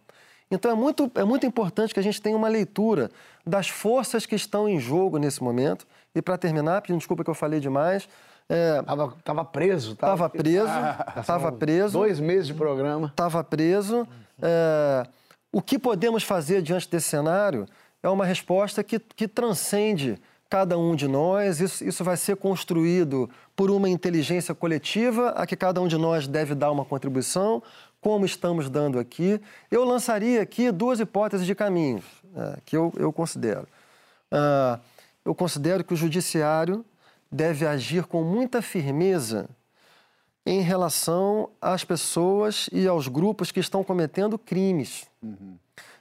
[0.50, 3.10] Então é muito, é muito importante que a gente tenha uma leitura
[3.44, 5.86] das forças que estão em jogo nesse momento.
[6.14, 8.08] E para terminar, pedindo desculpa que eu falei demais,
[8.48, 10.06] é, Tava, tava preso, tá?
[10.06, 10.68] estava preso,
[11.18, 11.98] estava preso.
[11.98, 13.08] Dois meses de programa.
[13.08, 14.06] estava preso.
[14.40, 15.06] É,
[15.52, 17.66] o que podemos fazer diante desse cenário
[18.02, 20.18] é uma resposta que, que transcende
[20.48, 21.60] cada um de nós.
[21.60, 26.26] Isso, isso vai ser construído por uma inteligência coletiva a que cada um de nós
[26.26, 27.62] deve dar uma contribuição,
[28.00, 29.40] como estamos dando aqui.
[29.70, 33.66] Eu lançaria aqui duas hipóteses de caminhos é, que eu, eu considero.
[34.30, 34.78] Ah,
[35.24, 36.84] eu considero que o judiciário
[37.30, 39.48] deve agir com muita firmeza
[40.46, 45.04] em relação às pessoas e aos grupos que estão cometendo crimes.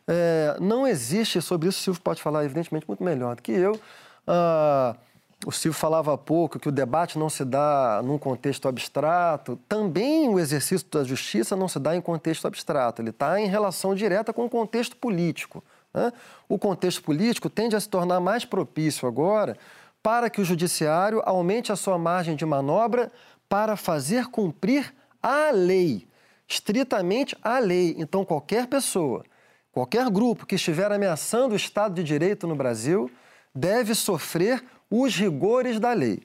[0.07, 3.79] É, não existe, sobre isso o Silvio pode falar, evidentemente, muito melhor do que eu.
[4.27, 4.95] Ah,
[5.43, 9.59] o Silvio falava há pouco que o debate não se dá num contexto abstrato.
[9.67, 13.95] Também o exercício da justiça não se dá em contexto abstrato, ele está em relação
[13.95, 15.63] direta com o contexto político.
[15.91, 16.13] né?
[16.47, 19.57] O contexto político tende a se tornar mais propício agora
[20.03, 23.11] para que o judiciário aumente a sua margem de manobra
[23.47, 26.07] para fazer cumprir a lei,
[26.47, 27.95] estritamente a lei.
[27.97, 29.23] Então, qualquer pessoa,
[29.71, 33.09] qualquer grupo que estiver ameaçando o Estado de Direito no Brasil
[33.53, 36.21] deve sofrer os rigores da lei.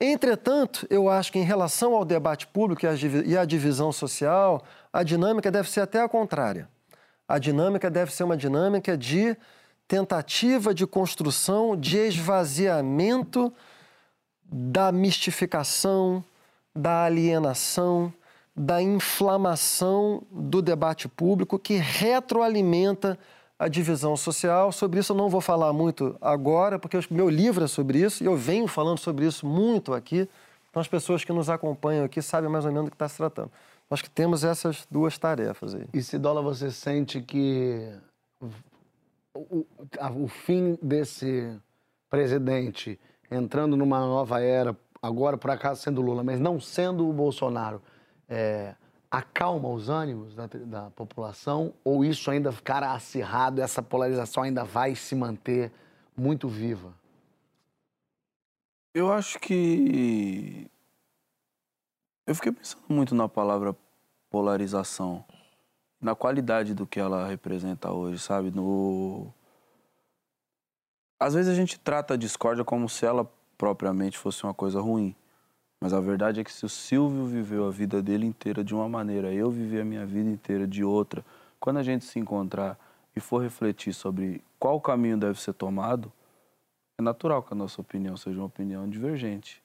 [0.00, 4.62] Entretanto, eu acho que em relação ao debate público e à divi- à divisão social,
[4.92, 6.68] a dinâmica deve ser até a contrária.
[7.26, 9.36] A dinâmica deve ser uma dinâmica de
[9.88, 13.52] tentativa de construção, de esvaziamento
[14.50, 16.24] da mistificação,
[16.74, 18.12] da alienação,
[18.56, 23.18] da inflamação do debate público que retroalimenta
[23.58, 24.72] a divisão social.
[24.72, 28.22] Sobre isso eu não vou falar muito agora, porque o meu livro é sobre isso
[28.22, 30.28] e eu venho falando sobre isso muito aqui.
[30.70, 33.16] Então as pessoas que nos acompanham aqui sabem mais ou menos do que está se
[33.16, 33.50] tratando.
[33.90, 35.86] Nós que temos essas duas tarefas aí.
[35.94, 37.90] E Cidola, você sente que
[39.34, 39.64] o,
[39.98, 41.56] a- o fim desse
[42.10, 42.98] presidente
[43.30, 47.82] entrando numa nova era, agora por acaso sendo Lula, mas não sendo o Bolsonaro,
[48.28, 48.74] é,
[49.10, 54.94] acalma os ânimos da, da população ou isso ainda ficará acirrado, essa polarização ainda vai
[54.94, 55.72] se manter
[56.16, 56.92] muito viva?
[58.94, 60.68] Eu acho que.
[62.26, 63.76] Eu fiquei pensando muito na palavra
[64.28, 65.24] polarização,
[66.00, 68.50] na qualidade do que ela representa hoje, sabe?
[68.50, 69.32] No.
[71.20, 75.14] Às vezes a gente trata a discórdia como se ela propriamente fosse uma coisa ruim.
[75.80, 78.88] Mas a verdade é que se o Silvio viveu a vida dele inteira de uma
[78.88, 81.24] maneira, eu vivi a minha vida inteira de outra,
[81.60, 82.78] quando a gente se encontrar
[83.14, 86.12] e for refletir sobre qual caminho deve ser tomado,
[86.98, 89.62] é natural que a nossa opinião seja uma opinião divergente.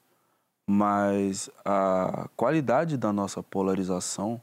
[0.67, 4.41] Mas a qualidade da nossa polarização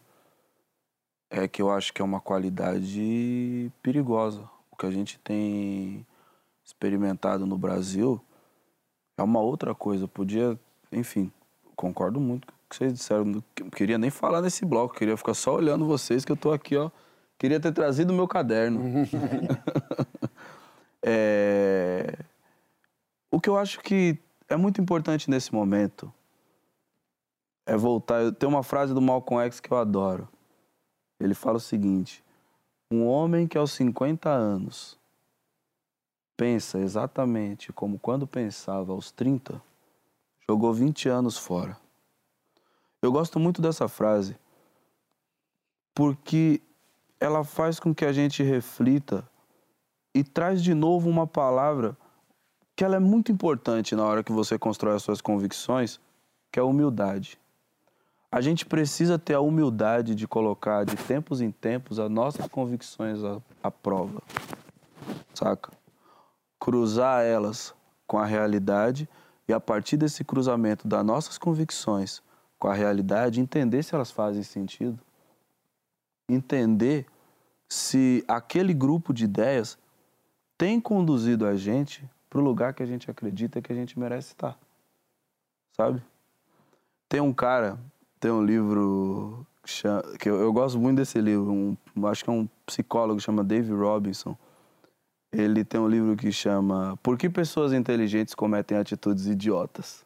[1.30, 4.42] é que eu acho que é uma qualidade perigosa.
[4.70, 6.04] O que a gente tem
[6.70, 8.20] experimentado no Brasil
[9.18, 10.08] é uma outra coisa.
[10.08, 10.58] Podia,
[10.92, 11.30] enfim,
[11.76, 13.24] concordo muito com o que vocês disseram.
[13.24, 16.76] Não queria nem falar nesse bloco, queria ficar só olhando vocês, que eu tô aqui,
[16.76, 16.90] ó.
[17.38, 18.80] Queria ter trazido o meu caderno.
[21.02, 22.18] é...
[23.30, 26.12] O que eu acho que é muito importante nesse momento
[27.66, 28.32] é voltar.
[28.32, 30.28] Tem uma frase do Malcolm X que eu adoro.
[31.18, 32.22] Ele fala o seguinte:
[32.90, 34.99] Um homem que aos 50 anos
[36.40, 39.60] pensa exatamente como quando pensava aos 30,
[40.48, 41.76] jogou 20 anos fora.
[43.02, 44.34] Eu gosto muito dessa frase
[45.94, 46.62] porque
[47.20, 49.22] ela faz com que a gente reflita
[50.14, 51.94] e traz de novo uma palavra
[52.74, 56.00] que ela é muito importante na hora que você constrói as suas convicções,
[56.50, 57.38] que é a humildade.
[58.32, 63.22] A gente precisa ter a humildade de colocar de tempos em tempos as nossas convicções
[63.22, 64.22] à, à prova,
[65.34, 65.79] saca?
[66.60, 67.74] Cruzar elas
[68.06, 69.08] com a realidade
[69.48, 72.22] e a partir desse cruzamento das nossas convicções
[72.58, 75.00] com a realidade, entender se elas fazem sentido,
[76.28, 77.06] entender
[77.68, 79.78] se aquele grupo de ideias
[80.58, 84.28] tem conduzido a gente para o lugar que a gente acredita que a gente merece
[84.28, 84.58] estar.
[85.72, 86.02] Sabe?
[87.08, 87.78] Tem um cara,
[88.20, 89.46] tem um livro
[90.18, 93.72] que, eu, eu, gosto muito desse livro, um, acho que é um psicólogo chama Dave
[93.72, 94.36] Robinson.
[95.32, 100.04] Ele tem um livro que chama Por que pessoas inteligentes cometem atitudes idiotas?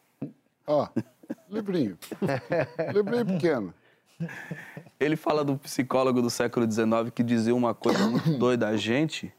[0.67, 1.01] Ó, oh,
[1.49, 1.97] livrinho.
[2.93, 3.73] livrinho pequeno.
[4.99, 8.67] Ele fala do psicólogo do século XIX que dizia uma coisa muito doida.
[8.67, 9.33] A gente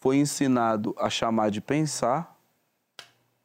[0.00, 2.36] foi ensinado a chamar de pensar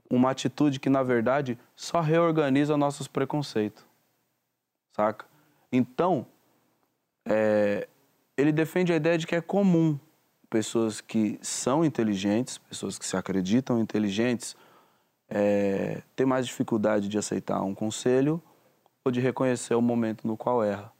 [0.09, 3.85] uma atitude que, na verdade, só reorganiza nossos preconceitos.
[4.95, 5.25] Saca?
[5.71, 6.25] Então,
[7.25, 7.87] é,
[8.37, 9.99] ele defende a ideia de que é comum
[10.49, 14.55] pessoas que são inteligentes, pessoas que se acreditam inteligentes,
[15.29, 18.41] é, ter mais dificuldade de aceitar um conselho
[19.03, 20.91] ou de reconhecer o momento no qual erra.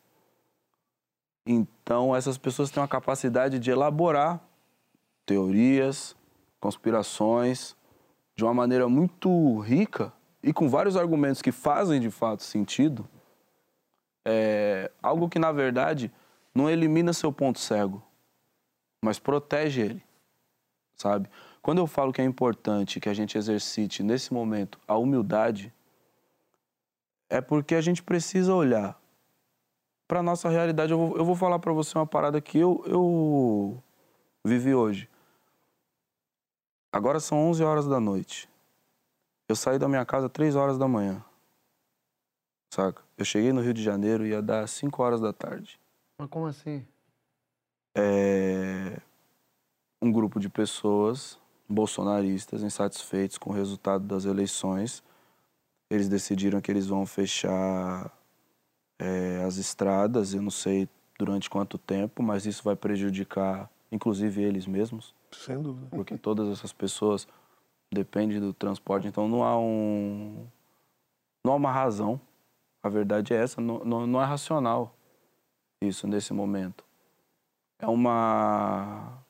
[1.45, 4.41] Então, essas pessoas têm uma capacidade de elaborar
[5.25, 6.15] teorias,
[6.59, 7.75] conspirações,
[8.35, 10.11] de uma maneira muito rica
[10.43, 13.07] e com vários argumentos que fazem de fato sentido,
[14.25, 16.11] é algo que na verdade
[16.53, 18.03] não elimina seu ponto cego,
[19.07, 20.03] mas protege ele,
[20.93, 21.29] sabe?
[21.61, 25.73] Quando eu falo que é importante que a gente exercite nesse momento a humildade,
[27.29, 28.99] é porque a gente precisa olhar
[30.09, 30.91] para nossa realidade.
[30.91, 33.81] Eu vou, eu vou falar para você uma parada que eu, eu
[34.43, 35.09] vivi hoje.
[36.91, 38.49] Agora são 11 horas da noite.
[39.47, 41.23] Eu saí da minha casa 3 horas da manhã.
[42.73, 43.01] Saca?
[43.17, 45.79] Eu cheguei no Rio de Janeiro e ia dar 5 horas da tarde.
[46.17, 46.85] Mas como assim?
[47.97, 48.99] É...
[50.01, 55.03] Um grupo de pessoas bolsonaristas insatisfeitos com o resultado das eleições,
[55.89, 58.11] eles decidiram que eles vão fechar
[58.99, 64.65] é, as estradas, eu não sei durante quanto tempo, mas isso vai prejudicar, inclusive, eles
[64.65, 65.13] mesmos.
[65.31, 65.87] Sem dúvida.
[65.89, 67.27] Porque todas essas pessoas
[67.91, 70.47] dependem do transporte, então não há um.
[71.45, 72.19] Não há uma razão.
[72.83, 74.95] A verdade é essa, não, não, não é racional
[75.81, 76.83] isso nesse momento.
[77.79, 79.23] É uma.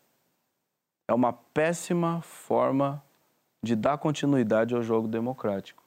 [1.07, 3.03] É uma péssima forma
[3.63, 5.83] de dar continuidade ao jogo democrático.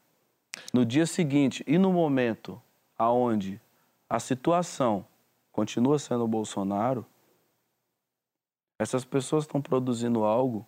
[0.73, 2.61] No dia seguinte e no momento
[2.99, 3.61] aonde
[4.09, 5.07] a situação
[5.53, 7.07] continua sendo o Bolsonaro,
[8.79, 10.67] essas pessoas estão produzindo algo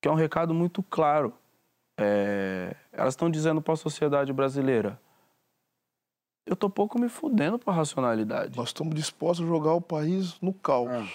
[0.00, 1.32] que é um recado muito claro.
[1.98, 4.98] É, elas estão dizendo para a sociedade brasileira:
[6.50, 8.56] eu tô pouco me fudendo para a racionalidade.
[8.56, 10.90] Nós estamos dispostos a jogar o país no caos.
[10.90, 11.06] É.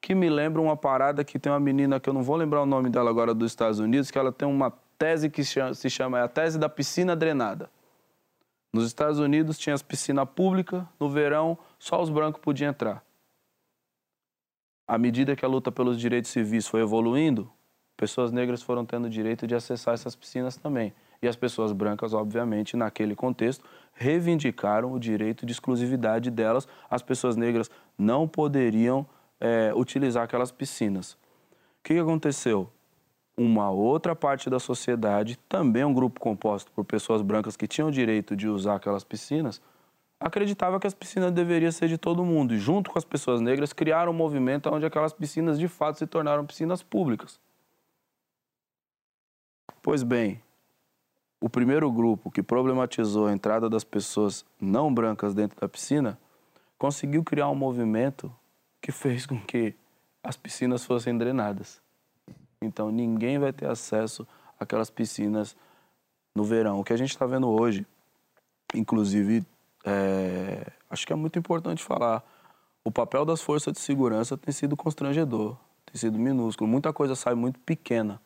[0.00, 2.66] Que me lembra uma parada que tem uma menina que eu não vou lembrar o
[2.66, 6.22] nome dela agora dos Estados Unidos, que ela tem uma tese que se chama é
[6.22, 7.70] a tese da piscina drenada.
[8.72, 13.04] Nos Estados Unidos tinha as piscinas públicas, no verão só os brancos podiam entrar.
[14.88, 17.48] À medida que a luta pelos direitos civis foi evoluindo,
[17.96, 20.92] pessoas negras foram tendo o direito de acessar essas piscinas também.
[21.22, 26.66] E as pessoas brancas, obviamente, naquele contexto, reivindicaram o direito de exclusividade delas.
[26.88, 29.06] As pessoas negras não poderiam
[29.38, 31.12] é, utilizar aquelas piscinas.
[31.12, 32.70] O que, aconteceu?
[33.36, 37.92] Uma outra parte da sociedade, também um grupo composto por pessoas brancas que tinham o
[37.92, 39.62] direito de usar aquelas piscinas,
[40.18, 42.54] acreditava que as piscinas deveriam ser de todo mundo.
[42.54, 46.06] E, junto com as pessoas negras, criaram um movimento onde aquelas piscinas de fato se
[46.06, 47.40] tornaram piscinas públicas.
[49.82, 50.42] Pois bem,
[51.40, 56.18] o primeiro grupo que problematizou a entrada das pessoas não brancas dentro da piscina
[56.76, 58.32] conseguiu criar um movimento
[58.80, 59.74] que fez com que
[60.22, 61.80] as piscinas fossem drenadas.
[62.60, 64.26] Então ninguém vai ter acesso
[64.58, 65.56] àquelas piscinas
[66.34, 66.78] no verão.
[66.78, 67.86] O que a gente está vendo hoje,
[68.74, 69.44] inclusive,
[69.84, 72.22] é, acho que é muito importante falar,
[72.84, 76.68] o papel das forças de segurança tem sido constrangedor, tem sido minúsculo.
[76.68, 78.20] Muita coisa sai muito pequena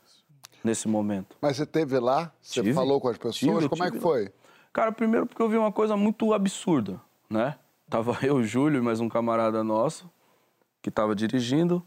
[0.64, 1.36] nesse momento.
[1.40, 2.32] Mas você teve lá?
[2.40, 2.72] Você Tive.
[2.72, 3.36] falou com as pessoas?
[3.36, 4.02] Tive, Como é tive que lá.
[4.02, 4.32] foi?
[4.72, 7.56] Cara, primeiro porque eu vi uma coisa muito absurda, né?
[7.88, 10.10] Tava eu, Júlio e mais um camarada nosso
[10.82, 11.82] que tava dirigindo.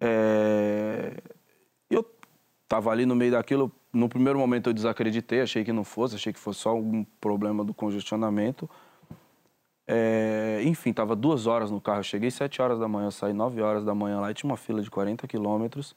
[0.00, 1.16] É...
[1.88, 2.04] Eu
[2.66, 3.70] tava ali no meio daquilo.
[3.92, 7.64] No primeiro momento eu desacreditei, achei que não fosse, achei que fosse só um problema
[7.64, 8.68] do congestionamento.
[9.86, 10.60] É...
[10.64, 12.00] Enfim, tava duas horas no carro.
[12.00, 14.56] Eu cheguei sete horas da manhã, saí nove horas da manhã lá e tinha uma
[14.56, 15.94] fila de 40 quilômetros.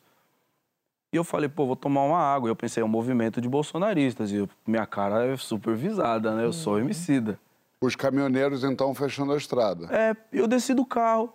[1.12, 2.49] E eu falei, pô, vou tomar uma água.
[2.49, 4.32] Eu pensei, é um movimento de bolsonaristas.
[4.32, 6.43] E eu- minha cara é supervisada, né?
[6.43, 7.39] Eu sou homicida.
[7.80, 9.88] Os caminhoneiros, então, fechando a estrada.
[9.95, 11.32] É, eu desci do carro.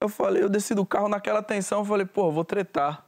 [0.00, 3.06] Eu falei, eu desci do carro naquela tensão, eu falei, pô, vou tretar.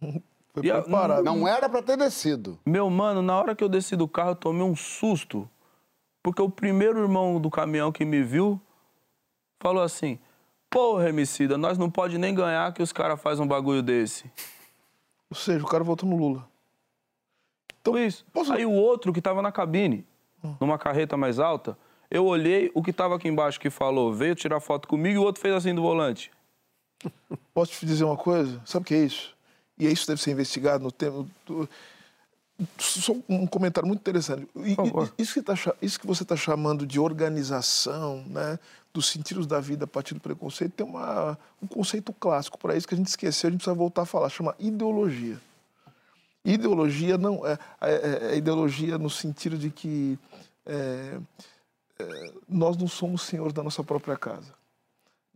[0.52, 1.24] Foi E a- preparado.
[1.24, 2.58] Não era para ter descido.
[2.64, 5.48] Meu mano, na hora que eu desci do carro, eu tomei um susto.
[6.22, 8.60] Porque o primeiro irmão do caminhão que me viu
[9.60, 10.18] falou assim:
[10.70, 14.30] Pô, remicida, nós não pode nem ganhar que os caras fazem um bagulho desse.
[15.30, 16.48] Ou seja, o cara votou no Lula.
[17.80, 18.24] Então isso.
[18.32, 20.04] posso- Aí o outro que tava na cabine,
[20.60, 21.76] numa carreta mais alta,
[22.10, 25.22] eu olhei o que tava aqui embaixo que falou, veio tirar foto comigo e o
[25.24, 26.30] outro fez assim do volante.
[27.52, 28.60] Posso te dizer uma coisa?
[28.64, 29.34] Sabe o que é isso?
[29.78, 31.26] E isso deve ser investigado no tema.
[31.44, 31.68] do-
[32.78, 34.48] Só um comentário muito interessante.
[35.18, 38.58] Isso que, tá isso que você está chamando de organização, né,
[38.94, 42.88] dos sentidos da vida a partir do preconceito, tem uma, um conceito clássico para isso
[42.88, 45.38] que a gente esqueceu, a gente precisa voltar a falar, chama ideologia.
[46.44, 50.18] Ideologia não é, é- é ideologia no sentido de que
[50.64, 51.18] é,
[51.98, 54.54] é, nós não somos senhores da nossa própria casa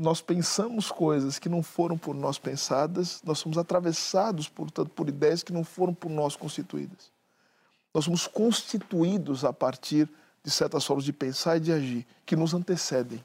[0.00, 5.42] nós pensamos coisas que não foram por nós pensadas, nós somos atravessados, portanto, por ideias
[5.42, 7.10] que não foram por nós constituídas.
[7.92, 10.08] Nós somos constituídos a partir
[10.42, 13.22] de certas formas de pensar e de agir, que nos antecedem.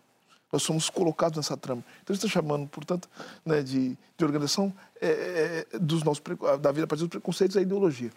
[0.51, 1.83] Nós somos colocados nessa trama.
[2.03, 3.09] Então, está chamando, portanto,
[3.45, 6.23] né, de, de organização é, é, dos nossos,
[6.61, 8.11] da vida a partir dos preconceitos, é a ideologia.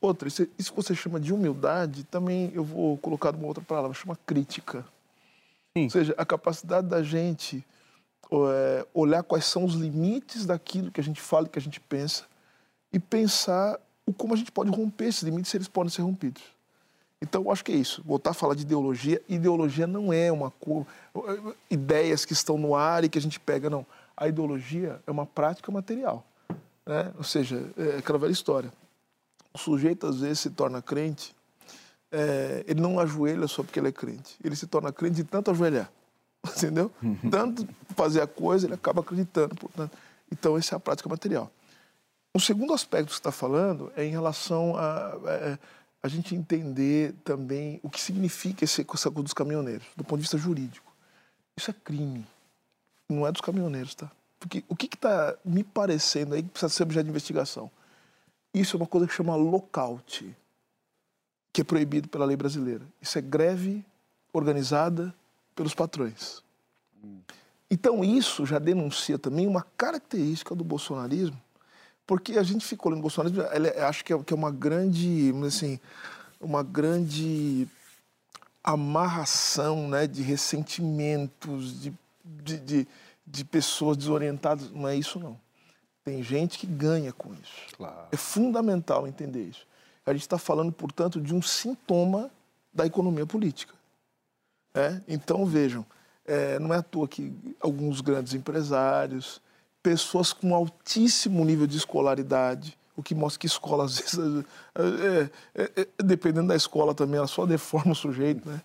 [0.00, 3.94] Outra, isso, isso que você chama de humildade, também eu vou colocar uma outra palavra,
[3.94, 4.84] chama crítica.
[5.76, 5.84] Sim.
[5.84, 7.64] Ou seja, a capacidade da gente
[8.30, 11.80] é, olhar quais são os limites daquilo que a gente fala e que a gente
[11.80, 12.24] pensa
[12.92, 16.42] e pensar o como a gente pode romper esses limites se eles podem ser rompidos.
[17.20, 18.02] Então, acho que é isso.
[18.04, 19.20] Voltar a falar de ideologia.
[19.28, 20.86] Ideologia não é uma cor,
[21.70, 23.86] ideias que estão no ar e que a gente pega, não.
[24.14, 26.22] A ideologia é uma prática material.
[26.84, 27.12] Né?
[27.16, 28.70] Ou seja, é aquela velha história.
[29.54, 31.34] O sujeito, às vezes, se torna crente,
[32.12, 34.36] é, ele não ajoelha só porque ele é crente.
[34.44, 35.90] Ele se torna crente de tanto ajoelhar.
[36.56, 36.92] Entendeu?
[37.30, 37.66] Tanto
[37.96, 39.54] fazer a coisa, ele acaba acreditando.
[39.54, 39.96] Portanto.
[40.30, 41.50] Então, essa é a prática material.
[42.34, 45.58] O segundo aspecto que você está falando é em relação a, a,
[46.02, 50.36] a gente entender também o que significa esse, coisa dos caminhoneiros, do ponto de vista
[50.36, 50.92] jurídico.
[51.56, 52.26] Isso é crime.
[53.08, 54.10] Não é dos caminhoneiros, tá?
[54.40, 57.70] Porque o que está me parecendo aí que precisa ser objeto de investigação?
[58.52, 60.36] Isso é uma coisa que chama lockout,
[61.52, 62.84] que é proibido pela lei brasileira.
[63.00, 63.84] Isso é greve
[64.32, 65.14] organizada
[65.54, 66.42] pelos patrões.
[67.70, 71.40] Então isso já denuncia também uma característica do bolsonarismo,
[72.06, 75.32] porque a gente fica olhando o bolsonarismo, é- acho que é, que é uma grande,
[75.46, 75.80] assim,
[76.40, 77.66] uma grande
[78.62, 81.92] amarração né, de ressentimentos, de,
[82.24, 82.88] de, de,
[83.26, 84.70] de pessoas desorientadas.
[84.70, 85.38] Não é isso, não.
[86.04, 87.76] Tem gente que ganha com isso.
[87.76, 88.08] Claro.
[88.12, 89.66] É fundamental entender isso.
[90.06, 92.30] A gente está falando, portanto, de um sintoma
[92.72, 93.73] da economia política.
[94.74, 95.00] É?
[95.06, 95.86] Então, vejam,
[96.26, 99.40] é, não é à toa que alguns grandes empresários,
[99.82, 104.44] pessoas com altíssimo nível de escolaridade, o que mostra que escola, às vezes,
[104.74, 108.60] é, é, é, dependendo da escola também, ela só deforma o sujeito, né?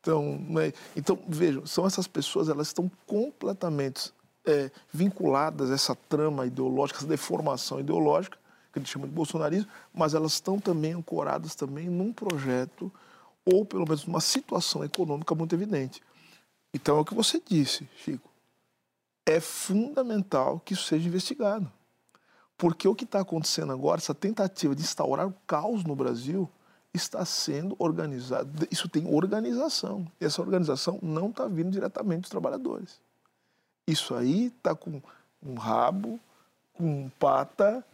[0.00, 0.72] Então, né?
[0.94, 4.12] então vejam, são essas pessoas, elas estão completamente
[4.44, 8.36] é, vinculadas a essa trama ideológica, essa deformação ideológica,
[8.70, 12.92] que a gente chama de bolsonarismo, mas elas estão também ancoradas também num projeto
[13.44, 16.02] ou pelo menos numa situação econômica muito evidente.
[16.72, 18.30] Então é o que você disse, Chico.
[19.26, 21.70] É fundamental que isso seja investigado.
[22.56, 26.48] Porque o que está acontecendo agora, essa tentativa de instaurar o caos no Brasil,
[26.92, 28.68] está sendo organizado.
[28.70, 30.06] Isso tem organização.
[30.20, 33.00] E essa organização não está vindo diretamente dos trabalhadores.
[33.86, 35.02] Isso aí está com
[35.42, 36.18] um rabo,
[36.72, 37.84] com pata,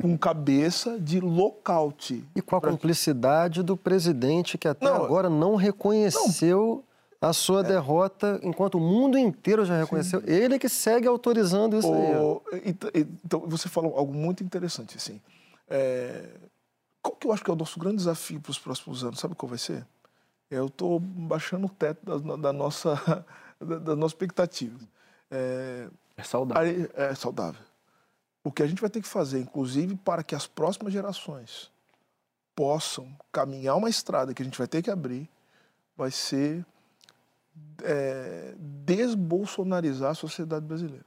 [0.00, 2.24] com cabeça de lockout.
[2.34, 6.84] E com a cumplicidade do presidente que até não, agora não reconheceu
[7.20, 7.28] não.
[7.28, 7.64] a sua é.
[7.64, 10.20] derrota, enquanto o mundo inteiro já reconheceu.
[10.20, 10.26] Sim.
[10.26, 12.42] Ele que segue autorizando isso o...
[12.52, 12.76] aí.
[13.24, 15.20] Então, você falou algo muito interessante, assim.
[15.68, 16.28] É...
[17.00, 19.18] Qual que eu acho que é o nosso grande desafio para os próximos anos?
[19.18, 19.84] Sabe qual vai ser?
[20.50, 22.94] Eu estou baixando o teto da, da nossa,
[23.58, 24.82] da, das nossas expectativas.
[25.30, 26.90] É, é saudável.
[26.94, 27.71] É saudável.
[28.44, 31.70] O que a gente vai ter que fazer, inclusive, para que as próximas gerações
[32.54, 35.28] possam caminhar uma estrada que a gente vai ter que abrir,
[35.96, 36.64] vai ser
[37.82, 41.04] é, desbolsonarizar a sociedade brasileira.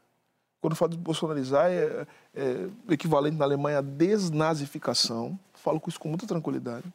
[0.61, 5.99] Quando eu falo de bolsonarizar, é, é equivalente na Alemanha a desnazificação, falo com isso
[5.99, 6.91] com muita tranquilidade,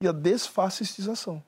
[0.00, 1.42] e a desfascistização.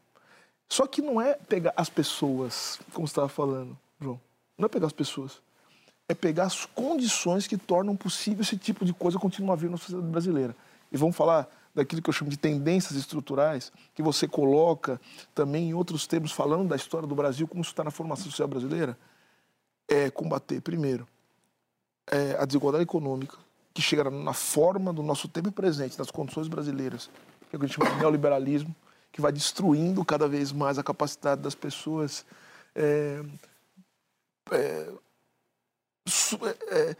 [0.68, 4.20] Só que não é pegar as pessoas, como você estava falando, João,
[4.56, 5.40] não é pegar as pessoas.
[6.12, 10.10] É pegar as condições que tornam possível esse tipo de coisa continuar vindo na sociedade
[10.10, 10.54] brasileira.
[10.92, 15.00] E vamos falar daquilo que eu chamo de tendências estruturais, que você coloca
[15.34, 18.46] também em outros termos, falando da história do Brasil, como isso está na formação social
[18.46, 18.94] brasileira,
[19.88, 21.08] é combater, primeiro,
[22.10, 23.38] é a desigualdade econômica,
[23.72, 27.08] que chega na forma do nosso tempo presente, das condições brasileiras,
[27.48, 28.76] que é o que a gente chama de neoliberalismo,
[29.10, 32.26] que vai destruindo cada vez mais a capacidade das pessoas
[32.74, 33.24] é,
[34.50, 34.92] é,
[36.70, 36.96] é,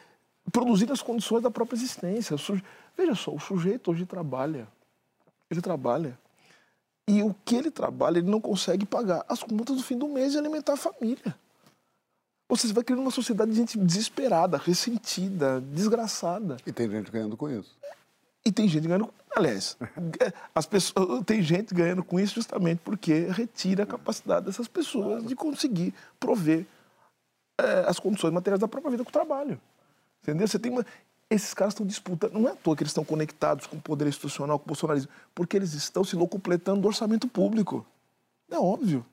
[0.51, 2.37] produzir as condições da própria existência.
[2.97, 4.69] Veja só, o sujeito hoje trabalha.
[5.51, 6.19] Ele trabalha.
[7.07, 10.35] E o que ele trabalha, ele não consegue pagar as contas do fim do mês
[10.35, 11.35] e alimentar a família.
[12.49, 16.59] Ou seja, você vai criando uma sociedade de gente desesperada, ressentida, desgraçada.
[16.67, 17.77] E tem gente ganhando com isso.
[18.45, 19.13] E tem gente ganhando.
[19.35, 19.77] Aliás,
[20.55, 25.35] as pessoas, tem gente ganhando com isso justamente porque retira a capacidade dessas pessoas de
[25.35, 26.67] conseguir prover
[27.63, 29.61] é, as condições materiais da própria vida com o trabalho.
[30.23, 30.47] Entendeu?
[30.47, 30.85] Você tem uma...
[31.31, 32.33] Esses caras estão disputando.
[32.35, 35.11] Não é à toa que eles estão conectados com o poder institucional, com o bolsonarismo,
[35.35, 37.87] porque eles estão se locupletando do orçamento público.
[38.51, 39.05] É óbvio.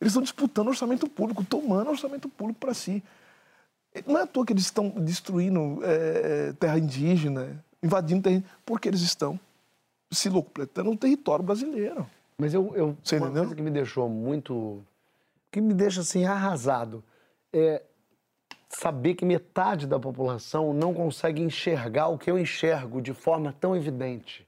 [0.00, 3.02] Eles estão disputando orçamento público, tomando orçamento público para si.
[4.06, 9.02] Não é à toa que eles estão destruindo é, terra indígena, invadindo terreno, porque eles
[9.02, 9.38] estão
[10.10, 12.06] se locupletando no território brasileiro.
[12.38, 13.42] Mas eu, eu Você uma entendeu?
[13.42, 14.82] coisa que me deixou muito.
[15.52, 17.04] que me deixa assim arrasado
[17.52, 17.82] é
[18.68, 23.76] saber que metade da população não consegue enxergar o que eu enxergo de forma tão
[23.76, 24.46] evidente.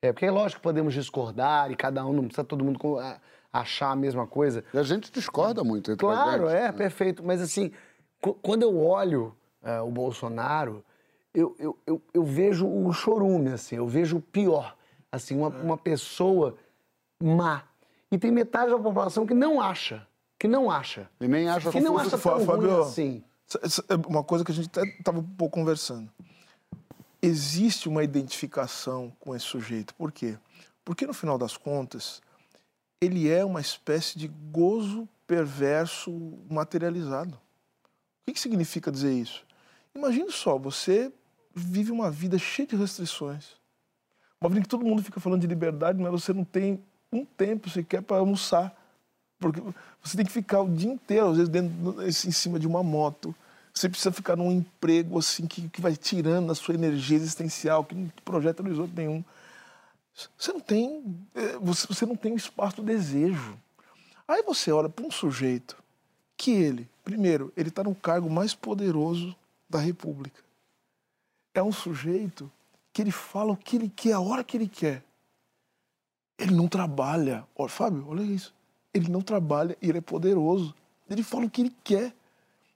[0.00, 2.78] É, porque é lógico que podemos discordar e cada um, não precisa todo mundo
[3.52, 4.64] achar a mesma coisa.
[4.72, 7.22] E a gente discorda muito entre Claro, é, perfeito.
[7.22, 7.72] Mas assim,
[8.42, 10.84] quando eu olho é, o Bolsonaro,
[11.34, 14.76] eu, eu, eu, eu, vejo o chorume, assim, eu vejo o pior.
[15.12, 16.56] Assim, uma, uma pessoa
[17.22, 17.64] má.
[18.10, 20.06] E tem metade da população que não acha
[20.38, 21.08] que não acha.
[21.20, 23.24] E nem acha que não acha tão Fábio, ruim assim.
[23.88, 26.10] É uma coisa que a gente estava um pouco conversando.
[27.20, 29.94] Existe uma identificação com esse sujeito.
[29.94, 30.38] Por quê?
[30.84, 32.22] Porque, no final das contas,
[33.00, 37.34] ele é uma espécie de gozo perverso materializado.
[37.34, 39.44] O que, que significa dizer isso?
[39.94, 41.12] Imagine só, você
[41.54, 43.56] vive uma vida cheia de restrições.
[44.40, 46.82] Uma vida que todo mundo fica falando de liberdade, mas você não tem
[47.12, 48.74] um tempo sequer para almoçar.
[49.38, 49.62] Porque
[50.02, 53.34] você tem que ficar o dia inteiro, às vezes, dentro, em cima de uma moto.
[53.72, 57.94] Você precisa ficar num emprego assim que, que vai tirando a sua energia existencial, que
[57.94, 59.22] não projeta esgoto nenhum.
[60.36, 63.56] Você não tem, é, você não tem o espaço do desejo.
[64.26, 65.76] Aí você olha para um sujeito
[66.36, 69.34] que ele, primeiro, ele está no cargo mais poderoso
[69.70, 70.42] da República.
[71.54, 72.50] É um sujeito
[72.92, 75.04] que ele fala o que ele quer, a hora que ele quer.
[76.36, 77.46] Ele não trabalha.
[77.54, 78.54] Olha, Fábio, olha isso.
[78.98, 80.74] Ele não trabalha e ele é poderoso.
[81.08, 82.12] Ele fala o que ele quer.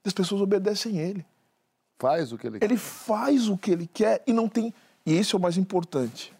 [0.03, 1.25] E as pessoas obedecem ele.
[1.99, 2.65] Faz o que ele, ele quer.
[2.71, 4.73] Ele faz o que ele quer e não tem.
[5.05, 6.33] E esse é o mais importante.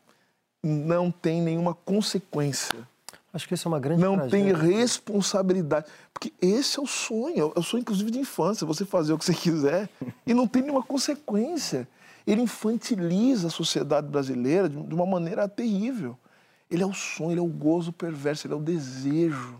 [0.63, 2.87] Não tem nenhuma consequência.
[3.33, 4.53] Acho que isso é uma grande Não tragédia.
[4.53, 5.87] tem responsabilidade.
[6.13, 7.51] Porque esse é o sonho.
[7.55, 8.65] É o sonho, inclusive, de infância.
[8.65, 9.89] Você fazer o que você quiser
[10.25, 11.87] e não tem nenhuma consequência.
[12.25, 16.17] ele infantiliza a sociedade brasileira de de uma maneira terrível.
[16.71, 19.57] Ele é o sonho, ele é o gozo perverso, ele é o desejo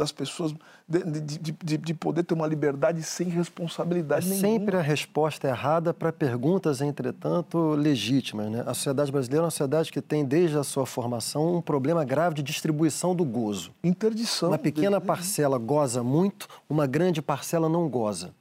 [0.00, 0.54] das pessoas
[0.88, 4.48] de, de- de- de- de poder ter uma liberdade sem É responsabilidade nenhuma.
[4.48, 8.50] sempre a resposta errada para perguntas, entretanto, legítimas.
[8.50, 8.62] Né?
[8.66, 12.34] A sociedade brasileira é uma sociedade que tem, desde a sua formação, um problema grave
[12.36, 13.70] de distribuição do gozo.
[13.84, 14.48] Interdição.
[14.48, 18.32] Uma pequena de- parcela goza muito, uma grande parcela não goza.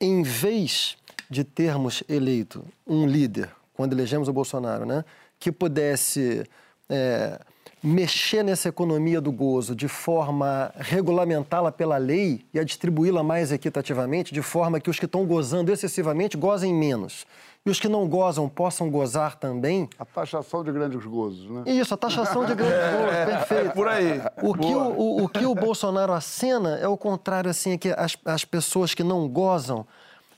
[0.00, 0.96] Em vez
[1.28, 5.04] de termos eleito um líder, quando elegemos o Bolsonaro, né,
[5.38, 6.44] que pudesse
[6.88, 7.38] é,
[7.82, 13.52] mexer nessa economia do gozo de forma a regulamentá-la pela lei e a distribuí-la mais
[13.52, 17.26] equitativamente, de forma que os que estão gozando excessivamente gozem menos.
[17.64, 19.88] E os que não gozam possam gozar também.
[19.98, 21.62] A taxação de grandes gozos, né?
[21.66, 23.74] Isso, a taxação de grandes gozos, perfeito.
[23.74, 24.20] por aí.
[24.42, 27.90] O que o, o, o que o Bolsonaro acena é o contrário, assim, é que
[27.90, 29.86] as, as pessoas que não gozam,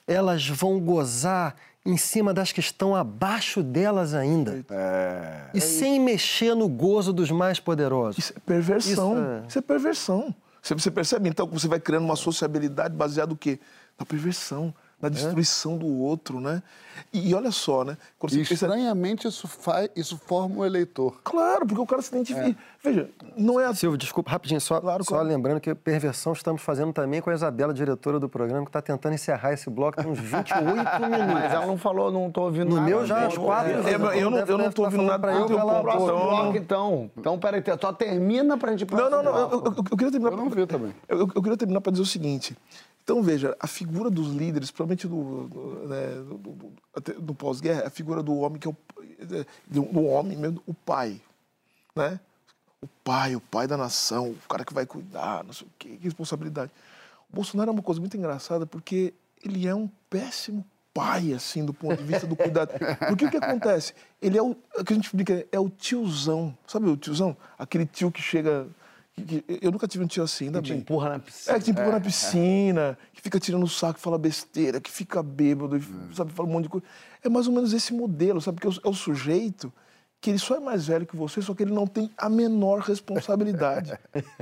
[0.06, 1.54] elas vão gozar
[1.84, 4.64] em cima das que estão abaixo delas ainda.
[4.70, 5.46] É.
[5.52, 8.18] E sem mexer no gozo dos mais poderosos.
[8.24, 9.12] Isso é perversão.
[9.12, 10.34] Isso é- Isso é, perversão.
[10.62, 13.58] Você, você percebe, então, que você vai criando uma sociabilidade baseada no quê?
[13.98, 16.62] Na perversão, na destruição do outro, né?
[17.12, 17.98] E, e olha só, né?
[18.16, 18.66] Quando E você pensa...
[18.66, 21.20] estranhamente isso, faz, isso forma o eleitor.
[21.24, 22.56] Claro, porque o cara se identifica.
[22.84, 23.72] Veja, não é...
[23.74, 25.28] Silvio, desculpa, rapidinho, só, Claro, só claro.
[25.28, 29.14] lembrando que perversão estamos fazendo também com a Isabela, diretora do programa, que está tentando
[29.14, 30.54] encerrar esse bloco tem uns 28
[31.00, 31.32] minutos.
[31.32, 32.88] Mas ela não falou, não tô ouvindo No nada.
[32.88, 33.72] meu já, quatro.
[33.82, 33.88] não.
[33.88, 35.80] Eu- eu- eu não- eu não tô ouvindo nada para eu do teu calar a
[35.82, 37.10] próximo Então- bloco, então.
[37.16, 39.36] Então, peraí, só termina pra gente ir pro Não, não, não.
[39.38, 40.32] Eu, eu- eu queria terminar.
[40.32, 40.92] Eu não vi também.
[41.08, 42.56] Eu, eu- eu queria terminar para dizer o seguinte.
[43.04, 47.90] Então, veja, a figura dos líderes, principalmente do, do, né, do- do- pós-guerra, é a
[47.90, 48.76] figura do homem que é o,
[49.68, 51.20] do, do homem mesmo, o pai,
[51.94, 52.18] né?
[52.82, 55.90] O pai, o pai da nação, o cara que vai cuidar, não sei o quê,
[55.96, 56.70] que responsabilidade.
[57.32, 59.14] O Bolsonaro é uma coisa muito engraçada porque
[59.44, 62.70] ele é um péssimo pai, assim, do ponto de vista do cuidado.
[63.08, 63.94] Porque o que acontece?
[64.20, 66.56] Ele é o, o que a gente explica, é o tiozão.
[66.66, 67.36] Sabe o tiozão?
[67.58, 68.66] Aquele tio que chega...
[69.14, 70.80] que- que- eu nunca tive um tio assim, ainda Te bem.
[70.80, 71.56] empurra na piscina.
[71.56, 75.22] É, que te empurra na piscina, que fica tirando o saco fala besteira, que fica
[75.22, 76.86] bêbado, e, sabe, fala um monte de coisa.
[77.22, 78.60] É mais ou menos esse modelo, sabe?
[78.60, 79.72] Porque é o sujeito
[80.22, 82.78] que ele só é mais velho que você, só que ele não tem a menor
[82.80, 83.92] responsabilidade.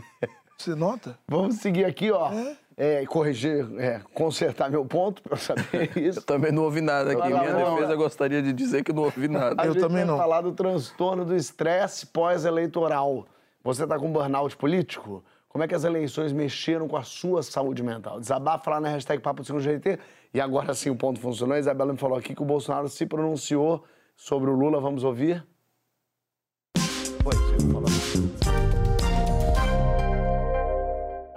[0.57, 1.19] Você nota?
[1.27, 2.31] Vamos seguir aqui, ó.
[2.77, 6.19] É, corrigir, é, consertar meu ponto pra eu saber isso.
[6.19, 7.31] Eu também não ouvi nada aqui.
[7.31, 7.97] Não, Minha não, defesa não.
[7.97, 9.55] gostaria de dizer que não ouvi nada.
[9.63, 10.19] A Eu gente também não.
[10.19, 13.27] falar do transtorno do estresse pós-eleitoral.
[13.65, 15.25] Você está com burnout político?
[15.49, 18.21] Como é que as eleições mexeram com a sua saúde mental?
[18.21, 19.99] Desabafa lá na hashtag Papo do Segundo GT.
[20.35, 21.57] E agora sim o ponto funcionou.
[21.57, 23.83] A Isabela me falou aqui que o Bolsonaro se pronunciou
[24.15, 24.79] sobre o Lula.
[24.79, 25.43] Vamos ouvir?
[27.25, 27.91] Oi, você falou.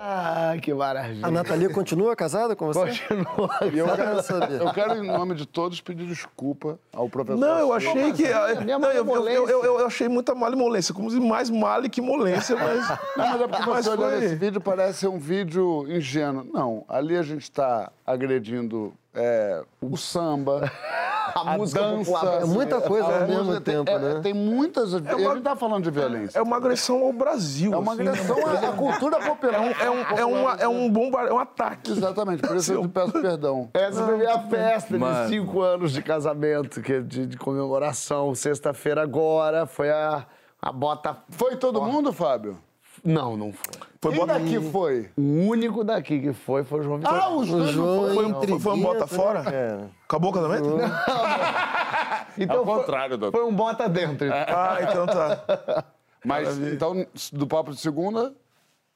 [0.05, 1.25] Ah, que maravilha.
[1.25, 2.79] A Nathalie continua casada com você?
[2.79, 3.49] Continua.
[3.73, 4.61] E eu quero, saber.
[4.61, 7.39] eu quero, em nome de todos, pedir desculpa ao professor.
[7.39, 8.23] Não, eu achei que.
[8.63, 12.01] minha Não, eu, eu, eu, eu- eu achei muita malemolência, como se mais male que
[12.01, 12.87] molência, mas.
[13.17, 16.45] Não, mas é porque Mas você olhando esse vídeo parece ser um vídeo ingênuo.
[16.53, 20.71] Não, ali a gente está agredindo é, o samba,
[21.35, 22.11] A, a música dança.
[22.11, 24.19] popular É muita coisa ao mesmo tempo, é, né?
[24.21, 24.93] Tem muitas.
[24.93, 26.37] a uma- gente está falando de violência.
[26.37, 27.73] É uma agressão ao Brasil.
[27.73, 29.55] É uma assim, agressão à, à cultura popular.
[29.81, 31.91] É um, é, uma, é um bomba, é um ataque.
[31.91, 33.69] Exatamente, por isso eu te peço perdão.
[33.73, 35.23] Essa foi minha festa Mano.
[35.23, 38.35] de cinco anos de casamento, que é de, de comemoração.
[38.35, 40.25] Sexta-feira agora foi a,
[40.61, 41.17] a bota.
[41.29, 42.59] Foi todo mundo, Fábio?
[43.03, 43.73] Não, não foi.
[44.01, 45.09] Foi Quem bota- daqui foi?
[45.17, 47.13] O único daqui que foi foi o João Vitor.
[47.13, 47.97] Ah, os O dois não João.
[47.97, 49.43] Foi, é foi, foi um bota intriguento, fora?
[49.43, 49.89] né, cara?
[50.07, 50.67] Acabou o casamento?
[52.37, 53.37] então Ao foi- contrário, doutor.
[53.39, 54.27] Foi um bota dentro.
[54.31, 55.83] Ah, então tá.
[56.25, 58.33] Mas, então, do papo de segunda...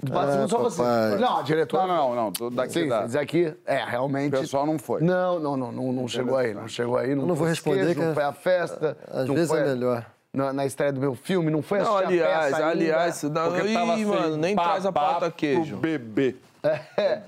[0.02, 0.78] Bota só você.
[0.78, 1.18] papai.
[1.18, 1.88] Não, a diretora.
[1.88, 3.04] Não, não, não, do- daqui Sim, da...
[3.06, 4.36] dizer aqui, é, realmente.
[4.36, 5.02] O pessoal não foi.
[5.02, 7.16] Não, não, não, não, não chegou aí, não chegou aí.
[7.16, 8.96] Não, não vou foi responder sketch, que Não foi a festa.
[9.10, 10.06] Às não vezes foi é melhor.
[10.34, 12.70] Na, na estreia do meu filme, não foi Não, assistir a aliás, peça ainda.
[12.70, 15.78] aliás, não, Porque ih, tava sem mano, nem traz a pauta queijo.
[15.78, 16.36] bebê.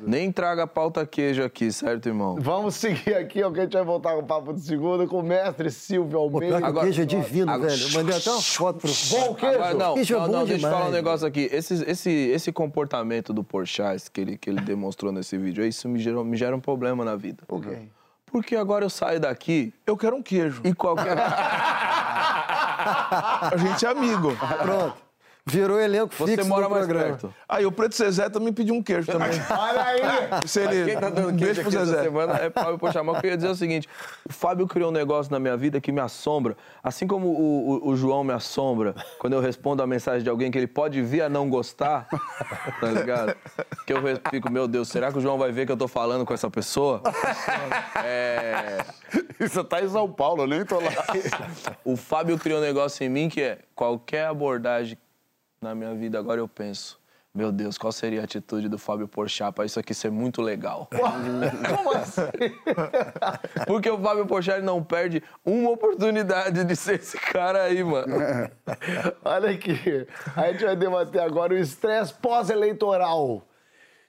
[0.01, 2.35] Nem traga a pauta queijo aqui, certo, irmão?
[2.41, 5.19] Vamos seguir aqui, ó, que a gente vai voltar com o papo de segunda com
[5.19, 6.57] o mestre Silvio Pô, Almeida.
[6.57, 7.83] que Agora- o queijo é divino, agora- velho.
[7.87, 9.55] Eu mandei até uma foto pro Bom queijo.
[9.55, 11.49] Agora, não, Queijo é não, bom não, deixa eu falar um negócio aqui.
[11.53, 15.99] Esse, esse, esse comportamento do Porchat que ele, que ele demonstrou nesse vídeo, isso me
[15.99, 17.43] gera, me gera um problema na vida.
[17.47, 17.77] Por quê?
[18.25, 20.61] Porque agora eu saio daqui Eu quero um queijo.
[20.65, 21.15] e qualquer.
[22.79, 24.35] A gente é amigo.
[24.35, 25.08] Pronto.
[25.49, 27.09] Virou elenco Você fixo mora do mais programa.
[27.17, 27.33] perto.
[27.47, 29.29] Aí o Preto Zezé também pediu um queijo também.
[29.49, 29.99] Olha aí!
[30.47, 30.85] Se ele...
[30.91, 32.03] Quem tá dando queijo aqui essa Zezé.
[32.03, 33.15] semana é Fábio Pochamal.
[33.15, 33.87] Eu queria dizer o seguinte:
[34.27, 36.55] o Fábio criou um negócio na minha vida que me assombra.
[36.83, 40.51] Assim como o, o- o João me assombra quando eu respondo a mensagem de alguém
[40.51, 42.07] que ele pode vir a não gostar,
[42.79, 43.35] tá ligado?
[43.85, 46.25] Que eu fico, meu Deus, será que o João vai ver que eu tô falando
[46.25, 47.01] com essa pessoa?
[48.03, 48.83] É.
[49.39, 50.91] Você tá em São Paulo, eu nem tô lá.
[51.83, 54.97] O Fábio criou um negócio em mim que é qualquer abordagem
[55.61, 56.99] na minha vida, agora eu penso.
[57.33, 60.89] Meu Deus, qual seria a atitude do Fábio Porchat para isso aqui ser muito legal?
[61.69, 62.21] Como assim?
[63.67, 68.15] Porque o Fábio Porchat não perde uma oportunidade de ser esse cara aí, mano.
[69.23, 73.45] Olha aqui, a gente vai debater agora o estresse pós-eleitoral.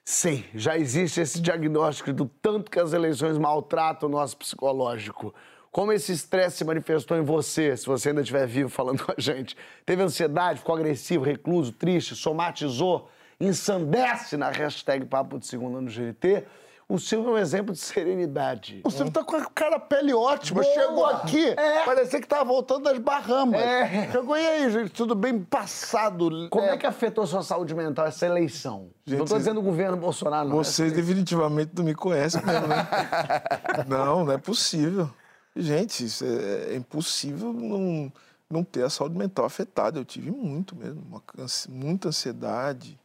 [0.03, 5.31] Sim, já existe esse diagnóstico do tanto que as eleições maltratam o nosso psicológico.
[5.71, 9.15] Como esse estresse se manifestou em você, se você ainda estiver vivo falando com a
[9.17, 9.55] gente?
[9.85, 13.09] Teve ansiedade, ficou agressivo, recluso, triste, somatizou,
[13.39, 16.43] ensandece na hashtag Papo de Segunda no GNT?
[16.89, 18.81] O Silvio é um exemplo de serenidade.
[18.83, 20.61] O Silvio tá com a cara pele ótima.
[20.61, 20.73] Boa.
[20.73, 21.85] Chegou aqui, É.
[21.85, 23.61] parecia que tava voltando das Bahamas.
[23.61, 24.09] É.
[24.11, 26.49] Chegou, e aí, gente, tudo bem passado?
[26.49, 28.89] Como é que afetou sua saúde mental essa eleição?
[29.07, 30.57] não estou vocês- dizendo o governo Bolsonaro, não.
[30.57, 32.85] Vocês definitivamente não me conhecem mesmo, né?
[33.87, 35.09] não, não é possível.
[35.55, 38.11] Gente, é, é impossível não,
[38.49, 39.99] não ter a saúde mental afetada.
[39.99, 41.21] Eu tive muito mesmo, uma
[41.69, 42.99] muita ansiedade.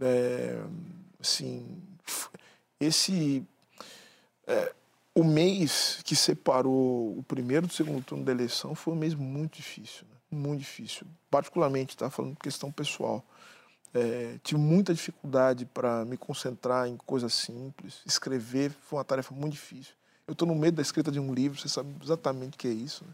[0.00, 0.62] É,
[1.20, 1.80] assim,
[2.80, 3.46] esse...
[4.46, 4.74] é,
[5.14, 9.56] o mês que separou o primeiro do segundo turno da eleição foi um mês muito
[9.56, 10.16] difícil, né?
[10.30, 11.06] muito difícil.
[11.30, 13.24] Particularmente, tá falando questão pessoal.
[13.94, 18.00] É, tive muita dificuldade para me concentrar em coisas simples.
[18.06, 19.94] Escrever foi uma tarefa muito difícil.
[20.26, 22.70] Eu estou no meio da escrita de um livro, você sabe exatamente o que é
[22.70, 23.04] isso.
[23.04, 23.12] Né?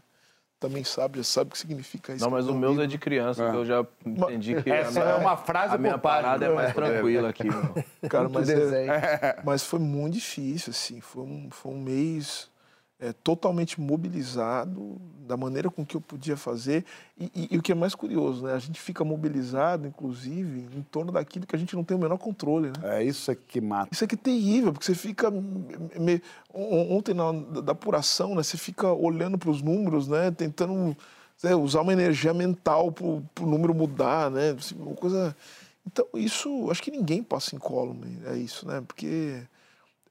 [0.59, 2.23] Também sabe, já sabe o que significa isso.
[2.23, 5.15] Não, mas o meu é de criança, que eu já entendi que Essa a minha,
[5.15, 7.73] é uma frase a minha parada é mais tranquila aqui, mano.
[8.09, 8.91] Cara, mas, é- desenho.
[9.43, 10.99] mas foi muito difícil, assim.
[10.99, 12.49] Foi um, foi um mês
[12.99, 16.83] é, totalmente mobilizado da maneira com que eu podia fazer.
[17.17, 18.53] E, e- e o que é mais curioso, né?
[18.53, 22.17] A gente fica mobilizado, inclusive, em torno daquilo que a gente não tem o menor
[22.17, 22.97] controle, né?
[22.99, 23.89] É isso é que mata.
[23.91, 25.31] Isso aqui é terrível, porque você fica.
[25.31, 25.41] me-
[25.99, 26.21] me-
[26.53, 27.31] on- Ontem, na
[27.61, 30.95] da apuração, né, você fica olhando para os números, né, tentando
[31.41, 34.51] né, usar uma energia mental para o número mudar, né?
[34.57, 35.33] assim, Uma coisa.
[35.87, 36.69] Então, isso.
[36.69, 38.81] Acho que ninguém passa incólume, é isso, né?
[38.85, 39.41] Porque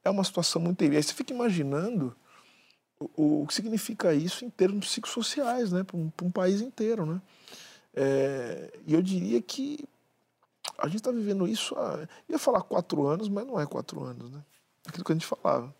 [0.03, 0.97] é uma situação muito terrível.
[0.97, 2.15] Aí você fica imaginando
[2.99, 5.83] o, o que significa isso em termos psicossociais, né?
[5.83, 7.21] Para um, um país inteiro, né?
[7.93, 9.79] É, e eu diria que
[10.77, 14.29] a gente está vivendo isso há, ia falar quatro anos, mas não é quatro anos,
[14.31, 14.41] né?
[14.87, 15.73] Aquilo que a gente falava.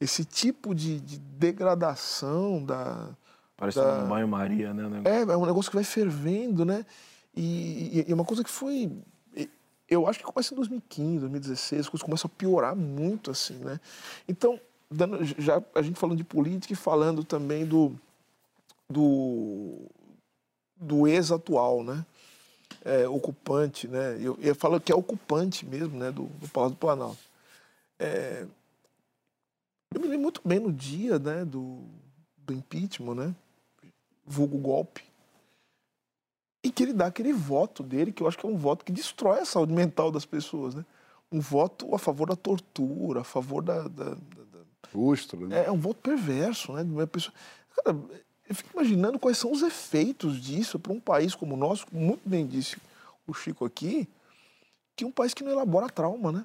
[0.00, 3.10] Esse tipo de, de degradação da.
[3.56, 5.02] Parecendo Da- um banho-maria, né?
[5.04, 6.84] É, é um negócio que vai fervendo, né?
[7.34, 8.90] E, e- é uma coisa que foi.
[9.88, 13.78] Eu acho que começa em 2015, 2016, as coisas começam a piorar muito, assim, né?
[14.26, 14.58] Então,
[14.92, 17.92] dando- já a gente falando de política e falando também do.
[18.90, 19.78] do,
[20.76, 22.04] do ex-atual, né?
[22.84, 24.16] é, ocupante, né?
[24.20, 26.10] Eu, eu falo que é ocupante mesmo, né?
[26.10, 27.18] Do, do Palácio do Planalto.
[27.98, 28.46] É,
[29.94, 31.44] eu me lembro muito bem no dia, né?
[31.44, 31.82] Do,
[32.38, 33.34] do impeachment, né?
[34.24, 35.04] Vulgo golpe.
[36.64, 38.92] E que ele dá aquele voto dele, que eu acho que é um voto que
[38.92, 40.84] destrói a saúde mental das pessoas, né?
[41.30, 44.41] Um voto a favor da tortura, a favor da- da- da,
[44.92, 45.60] da Lustro, né?
[45.62, 46.82] é, é um voto perverso, né?
[46.82, 47.34] uma pessoa-
[47.76, 47.96] Cara,
[48.48, 52.28] eu fico imaginando quais são os efeitos disso para um país como o nosso, muito
[52.28, 52.76] bem disse
[53.26, 54.08] o Chico aqui,
[54.94, 56.44] que é um país que não elabora trauma, né?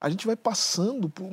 [0.00, 1.24] A gente vai passando por,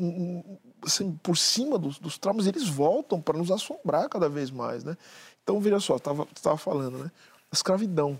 [0.84, 4.84] assim, por cima dos, dos traumas e eles voltam para nos assombrar cada vez mais,
[4.84, 4.96] né?
[5.42, 7.12] Então, veja só, estava tava falando, né?
[7.52, 8.20] A escravidão,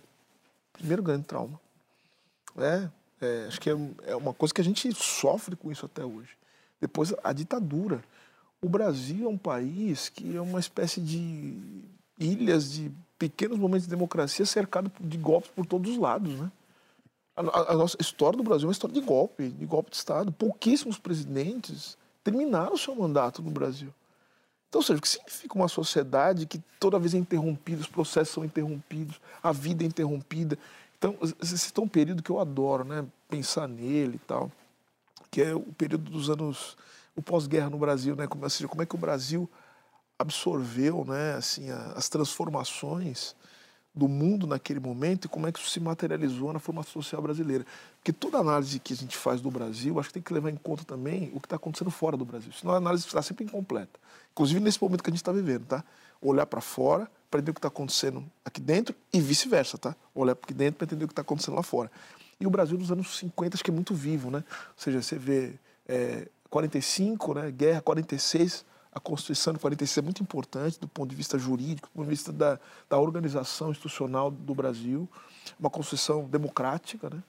[0.74, 1.60] primeiro grande trauma.
[2.58, 2.90] É,
[3.22, 3.76] é, acho que é,
[4.08, 6.39] é uma coisa que a gente sofre com isso até hoje.
[6.80, 8.04] Depois, a ditadura.
[8.62, 11.58] O Brasil é um país que é uma espécie de
[12.20, 16.52] ilhas de pequenos momentos de democracia cercado de golpes por todos os lados, né?
[17.36, 19.96] A, a- a nossa história do Brasil é uma história de golpe, de golpe de
[19.98, 20.32] Estado.
[20.32, 23.94] Pouquíssimos presidentes terminaram o seu mandato no Brasil.
[24.68, 28.34] Então, ou seja, o que significa uma sociedade que toda vez é interrompida, os processos
[28.34, 30.58] são interrompidos, a vida é interrompida.
[30.98, 33.06] Então, esse é um período que eu adoro, né?
[33.30, 34.52] Pensar nele e tal,
[35.32, 36.78] que é o período dos anos,
[37.16, 38.28] o pós-guerra no Brasil, né?
[38.28, 39.50] Como, seja, como é que o Brasil
[40.18, 41.36] absorveu, né?
[41.36, 43.36] Assim, a- as transformações
[43.94, 47.66] do mundo naquele momento e como é que isso se materializou na formação social brasileira.
[47.98, 50.56] Porque toda análise que a gente faz do Brasil, acho que tem que levar em
[50.56, 52.52] conta também o que está acontecendo fora do Brasil.
[52.54, 54.00] Senão a análise está sempre incompleta.
[54.32, 55.84] Inclusive nesse momento que a gente está vivendo, tá?
[56.22, 59.96] Olhar para fora para entender o que está acontecendo aqui dentro e vice-versa, tá?
[60.16, 61.92] Olhar para dentro para entender o que está acontecendo lá fora.
[62.40, 64.44] E o Brasil dos anos 50 acho que é muito vivo, né?
[64.48, 67.52] Ou seja, você vê é, 45, né?
[67.52, 71.92] Guerra 46, a Constituição de 46 é muito importante do ponto de vista jurídico, do
[71.92, 72.60] ponto de vista da,
[72.90, 75.08] da organização institucional do Brasil,
[75.60, 77.22] uma Constituição democrática, né?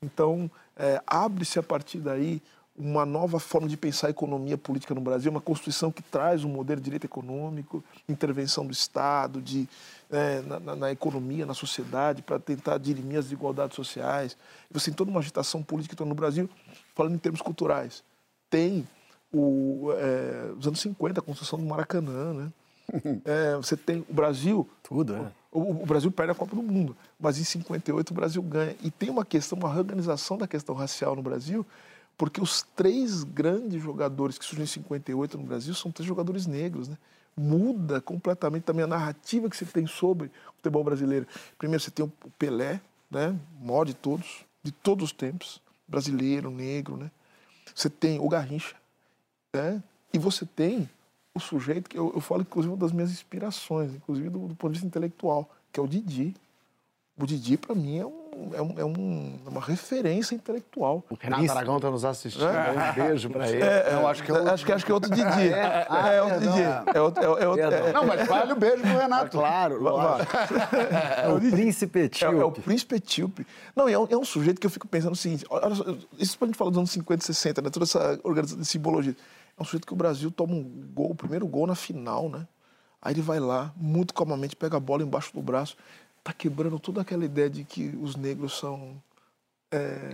[0.00, 2.42] Então, é, abre-se a partir daí
[2.76, 6.48] uma nova forma de pensar a economia política no Brasil, uma Constituição que traz um
[6.48, 9.68] modelo de direito econômico, intervenção do Estado, de,
[10.10, 14.36] é, na, na, na, economia, na sociedade, para tentar dirimir as desigualdades sociais.
[14.70, 16.48] Você tem toda uma agitação política no Brasil,
[16.94, 18.02] falando em termos culturais.
[18.48, 18.88] Tem
[19.32, 22.52] o, é, os anos 50, a construção do Maracanã, né?
[23.24, 24.68] É, você tem o Brasil.
[24.82, 25.32] Tudo, é.
[25.50, 28.74] O, o, Brasil perde a Copa do Mundo, mas em 58 o Brasil ganha.
[28.82, 31.64] E tem uma questão, uma reorganização da questão racial no Brasil,
[32.22, 36.86] porque os três grandes jogadores que surgem em 58 no Brasil são três jogadores negros,
[36.86, 36.96] né?
[37.36, 41.26] Muda completamente também a narrativa que você tem sobre o futebol brasileiro.
[41.58, 43.36] Primeiro você tem o Pelé, né?
[43.60, 47.10] O maior de todos, de todos os tempos, brasileiro, negro, né?
[47.74, 48.76] Você tem o Garrincha,
[49.52, 49.82] né?
[50.14, 50.88] E você tem
[51.34, 54.70] o sujeito que eu, eu falo, inclusive, uma das minhas inspirações, inclusive do, do ponto
[54.70, 56.36] de vista intelectual, que é o Didi.
[57.18, 58.21] O Didi, para mim, é, um,
[58.54, 61.04] é, um, é, um, é, uma referência intelectual.
[61.10, 61.52] O Renato Isso.
[61.52, 62.46] Aragão está nos assistindo.
[62.46, 62.90] É.
[62.90, 63.62] Um beijo para ele.
[63.62, 65.22] É, não, acho que é outro, acho que, acho que é outro Didi.
[65.22, 65.86] Ah, é?
[65.88, 66.60] Ah, é, outro Didi.
[66.94, 69.30] É outro, é, outro, não, mas vale o beijo pro Renato.
[69.30, 69.82] Claro,
[71.22, 72.36] É o príncipe etíope.
[72.36, 73.46] É, o príncipe etíope.
[73.76, 75.66] Não, é um, é um sujeito que eu fico pensando o seguinte, olha,
[76.18, 77.70] isso a gente falar dos anos 50 e 60, né?
[77.70, 79.14] toda essa organização de simbologia.
[79.58, 82.46] É um sujeito que o Brasil toma um gol, o primeiro gol na final, né?
[83.00, 85.76] Aí ele vai lá, muito calmamente, pega a bola embaixo do braço
[86.22, 89.02] está quebrando toda aquela ideia de que os negros são
[89.72, 90.10] é,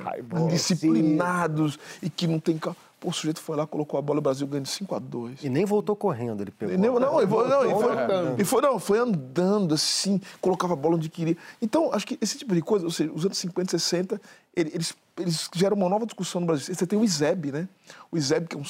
[0.48, 2.58] disciplinados e que não tem.
[3.00, 5.44] Pô, o sujeito foi lá, colocou a bola, o Brasil ganhou de 5 a 2
[5.44, 6.76] E nem voltou correndo, ele pegou.
[6.76, 8.44] Nem, não, ele, foi, não, ele foi, andando.
[8.44, 11.36] foi, não, foi andando assim, colocava a bola onde queria.
[11.62, 14.20] Então, acho que esse tipo de coisa, ou seja, os anos 50 e 60,
[14.56, 16.74] eles, eles geram uma nova discussão no Brasil.
[16.74, 17.68] Você tem o ISEB, né?
[18.10, 18.64] O ISEB, que, é um,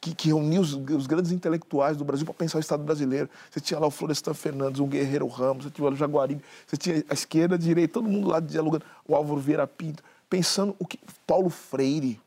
[0.00, 3.30] que, que reuniu os, os, grandes intelectuais do Brasil para pensar o Estado brasileiro.
[3.48, 7.04] Você tinha lá o Florestan Fernandes, o Guerreiro Ramos, você tinha o Jaguaribe, você tinha
[7.08, 10.98] a esquerda, a direita, todo mundo lá dialogando, o Álvaro Vieira Pinto, pensando o que.
[11.26, 12.20] Paulo Freire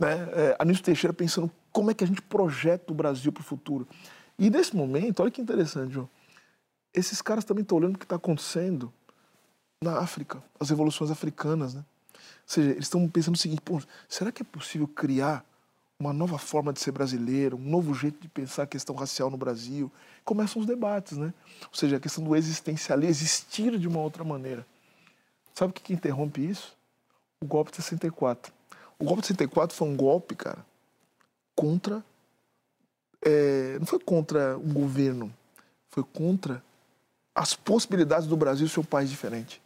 [0.00, 0.28] né?
[0.32, 3.86] É, Anísio Teixeira pensando como é que a gente projeta o Brasil para o futuro.
[4.38, 6.08] E nesse momento, olha que interessante, João,
[6.94, 8.90] esses caras também estão olhando o que está acontecendo
[9.82, 11.84] na África, as revoluções africanas, né?
[12.14, 13.62] Ou seja, eles estão pensando o seguinte,
[14.08, 15.44] será que é possível criar
[15.98, 19.36] uma nova forma de ser brasileiro, um novo jeito de pensar a questão racial no
[19.36, 19.92] Brasil?
[20.24, 21.32] Começam os debates, né?
[21.64, 24.66] Ou seja, a questão do existencialismo, existir de uma outra maneira.
[25.54, 26.76] Sabe o que, que interrompe isso?
[27.42, 28.52] O golpe de 64.
[29.00, 30.64] O golpe de 64 foi um golpe, cara,
[31.56, 32.04] contra.
[33.24, 35.32] É, não foi contra um governo,
[35.88, 36.62] foi contra
[37.34, 39.62] as possibilidades do Brasil ser um país diferente.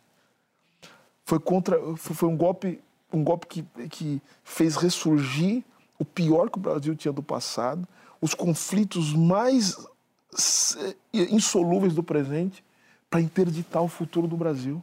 [1.24, 1.76] Foi contra.
[1.96, 2.80] Foi um golpe,
[3.12, 5.64] um golpe que, que fez ressurgir
[5.98, 7.88] o pior que o Brasil tinha do passado,
[8.20, 9.76] os conflitos mais
[11.12, 12.64] insolúveis do presente,
[13.10, 14.82] para interditar o futuro do Brasil.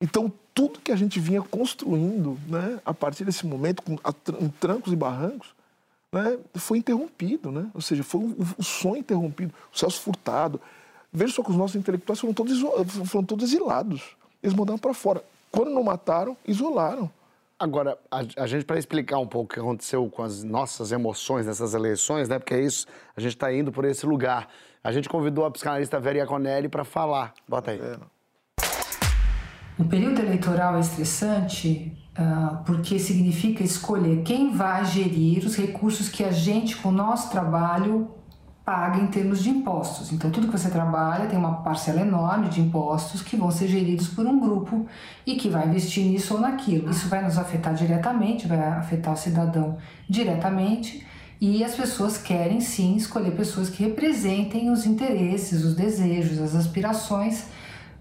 [0.00, 3.94] Então, tudo que a gente vinha construindo né, a partir desse momento, com
[4.40, 5.54] em trancos e barrancos,
[6.12, 7.50] né, foi interrompido.
[7.50, 7.70] Né?
[7.74, 9.54] Ou seja, foi o, o sonho interrompido.
[9.72, 10.60] O Celso Furtado.
[11.12, 12.60] Veja só que os nossos intelectuais foram todos,
[13.08, 14.16] foram todos exilados.
[14.42, 15.24] Eles mandaram para fora.
[15.50, 17.10] Quando não mataram, isolaram.
[17.58, 21.46] Agora, a, a gente, para explicar um pouco o que aconteceu com as nossas emoções
[21.46, 22.38] nessas eleições, né?
[22.38, 22.86] Porque é isso,
[23.16, 24.46] a gente está indo por esse lugar.
[24.84, 27.32] A gente convidou a psicanalista Vera Iaconelli para falar.
[27.48, 27.80] Bota aí.
[27.80, 27.98] É.
[29.78, 36.24] O período eleitoral é estressante uh, porque significa escolher quem vai gerir os recursos que
[36.24, 38.10] a gente, com o nosso trabalho,
[38.64, 40.12] paga em termos de impostos.
[40.12, 44.08] Então, tudo que você trabalha tem uma parcela enorme de impostos que vão ser geridos
[44.08, 44.86] por um grupo
[45.24, 46.90] e que vai investir nisso ou naquilo.
[46.90, 49.76] Isso vai nos afetar diretamente, vai afetar o cidadão
[50.08, 51.06] diretamente.
[51.40, 57.44] E as pessoas querem sim escolher pessoas que representem os interesses, os desejos, as aspirações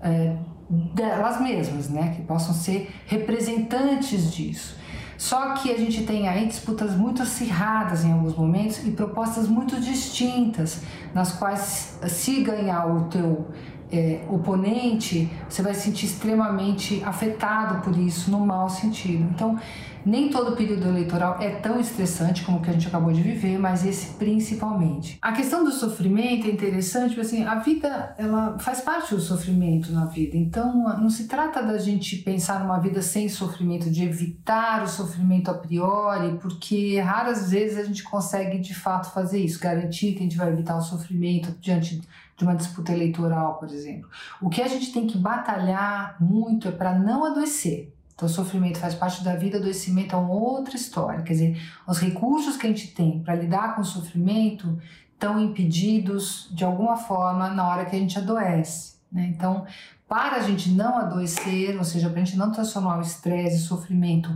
[0.02, 0.36] é,
[0.70, 2.14] delas mesmas, né?
[2.16, 4.78] Que possam ser representantes disso.
[5.18, 9.80] Só que a gente tem aí disputas muito acirradas em alguns momentos e propostas muito
[9.80, 10.82] distintas,
[11.14, 13.48] nas quais se ganhar o teu
[13.92, 19.24] é, oponente, você vai se sentir extremamente afetado por isso, no mau sentido.
[19.34, 19.58] Então,
[20.06, 23.58] nem todo período eleitoral é tão estressante como o que a gente acabou de viver,
[23.58, 25.18] mas esse principalmente.
[25.22, 29.92] A questão do sofrimento é interessante, porque assim, a vida ela faz parte do sofrimento
[29.92, 30.38] na vida.
[30.38, 35.50] Então, não se trata da gente pensar numa vida sem sofrimento, de evitar o sofrimento
[35.50, 40.24] a priori, porque raras vezes a gente consegue de fato fazer isso, garantir que a
[40.24, 42.02] gente vai evitar o sofrimento diante
[42.38, 44.10] de uma disputa eleitoral, por exemplo.
[44.42, 47.95] O que a gente tem que batalhar muito é para não adoecer.
[48.16, 51.22] Então, sofrimento faz parte da vida, adoecimento é uma outra história.
[51.22, 54.82] Quer dizer, os recursos que a gente tem para lidar com o sofrimento
[55.14, 58.96] estão impedidos de alguma forma na hora que a gente adoece.
[59.12, 59.34] Né?
[59.36, 59.66] Então,
[60.08, 63.68] para a gente não adoecer, ou seja, para a gente não transformar o estresse, o
[63.68, 64.30] sofrimento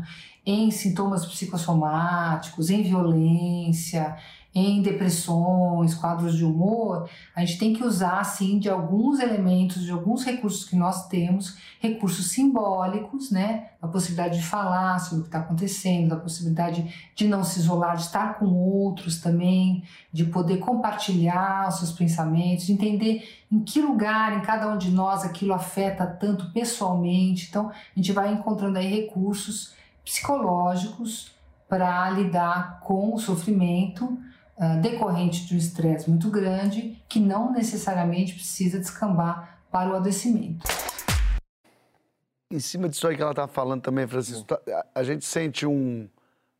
[0.46, 4.18] em sintomas psicossomáticos, em violência,
[4.54, 9.92] em depressões, quadros de humor, a gente tem que usar, assim, de alguns elementos, de
[9.92, 13.70] alguns recursos que nós temos, recursos simbólicos, né?
[13.80, 17.96] A possibilidade de falar sobre o que está acontecendo, da possibilidade de não se isolar,
[17.96, 23.80] de estar com outros também, de poder compartilhar os seus pensamentos, de entender em que
[23.80, 27.48] lugar, em cada um de nós, aquilo afeta tanto pessoalmente.
[27.50, 31.32] Então, a gente vai encontrando aí recursos psicológicos
[31.68, 34.18] para lidar com o sofrimento
[34.62, 40.68] ah, decorrente de um estresse muito grande que não necessariamente precisa descambar para o adoecimento.
[42.52, 45.66] Em cima disso aí que ela está falando também, Francisco, tá, a, a gente sente
[45.66, 46.10] um,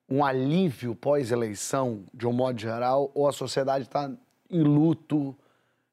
[0.10, 4.10] um alívio pós-eleição, de um modo geral, ou a sociedade está
[4.50, 5.36] em luto?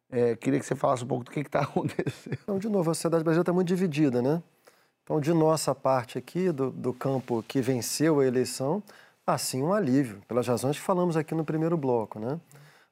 [0.09, 2.39] É, queria que você falasse um pouco do que está acontecendo.
[2.41, 4.41] Então, de novo, a sociedade brasileira está muito dividida, né?
[5.03, 8.81] Então, de nossa parte aqui, do, do campo que venceu a eleição,
[9.27, 12.19] assim um alívio, pelas razões que falamos aqui no primeiro bloco.
[12.21, 12.39] Né?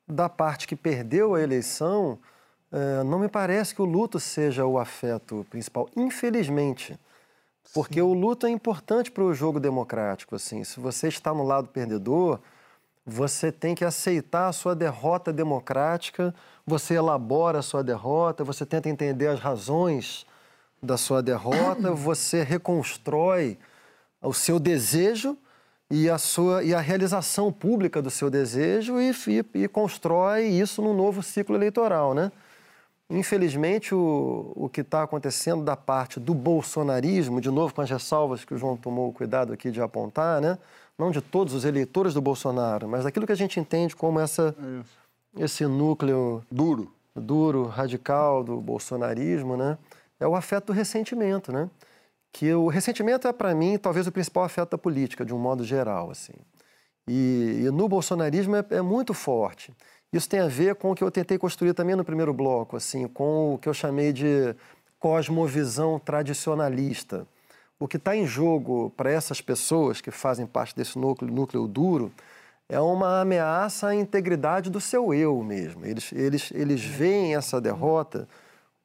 [0.07, 2.19] Da parte que perdeu a eleição,
[2.73, 6.99] eh, não me parece que o luto seja o afeto principal, infelizmente.
[7.73, 8.03] Porque Sim.
[8.03, 10.35] o luto é importante para o jogo democrático.
[10.35, 10.65] Assim.
[10.65, 12.41] Se você está no lado perdedor,
[13.07, 16.35] você tem que aceitar a sua derrota democrática,
[16.67, 20.27] você elabora a sua derrota, você tenta entender as razões
[20.83, 23.59] da sua derrota, você reconstrói
[24.21, 25.37] o seu desejo
[25.95, 30.83] e a, sua, e a realização pública do seu desejo e, e, e constrói isso
[30.83, 32.33] num novo ciclo eleitoral, né?
[33.09, 38.45] Infelizmente, o, o que está acontecendo da parte do bolsonarismo, de novo com as ressalvas
[38.45, 40.59] que o João tomou o cuidado aqui de apontar, né?
[40.99, 44.55] não de todos os eleitores do Bolsonaro, mas daquilo que a gente entende como essa,
[45.39, 49.79] é esse núcleo duro, duro, radical do bolsonarismo, né?
[50.19, 51.69] é o afeto do ressentimento, né?
[52.35, 55.63] Que o ressentimento é, para mim, talvez o principal afeto da política, de um modo
[55.63, 56.11] geral.
[56.11, 56.33] assim.
[57.07, 59.73] E, e no bolsonarismo é, é, muito forte.
[60.13, 63.07] Isso tem a ver com o que eu tentei construir também no primeiro bloco, assim,
[63.07, 64.55] com o que eu chamei de
[64.99, 67.25] cosmovisão tradicionalista.
[67.79, 72.13] O que está em jogo para essas pessoas que fazem parte desse núcleo, núcleo duro
[72.69, 75.87] é uma ameaça à integridade do seu eu mesmo.
[75.87, 78.27] Eles, eles, eles veem essa derrota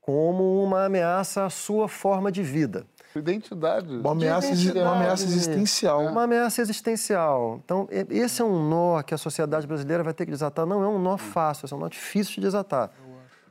[0.02, 2.86] como uma ameaça à sua forma de vida.
[3.16, 3.97] Identidade.
[3.97, 4.80] Uma ameaça, identidade.
[4.80, 6.05] Uma ameaça existencial.
[6.05, 7.60] Uma ameaça existencial.
[7.64, 10.66] Então, esse é um nó que a sociedade brasileira vai ter que desatar.
[10.66, 12.91] Não é um nó fácil, é um nó difícil de desatar.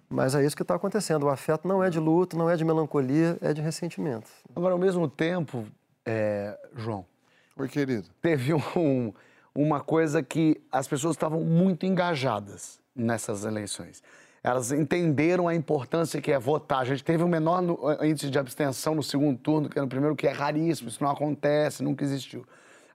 [0.08, 1.24] Mas é isso que está acontecendo.
[1.24, 4.30] O afeto não é de luto, não é de melancolia, é de ressentimento.
[4.54, 5.66] Agora, ao mesmo tempo,
[6.06, 6.58] é...
[6.76, 7.04] João.
[7.56, 8.08] Oi, querido.
[8.22, 9.12] Teve um,
[9.54, 14.02] uma coisa que as pessoas estavam muito engajadas nessas eleições
[14.48, 16.80] elas entenderam a importância que é votar.
[16.80, 17.62] A gente teve o menor
[18.02, 21.82] índice de abstenção no segundo turno, que no primeiro, que é raríssimo, isso não acontece,
[21.82, 22.46] nunca existiu.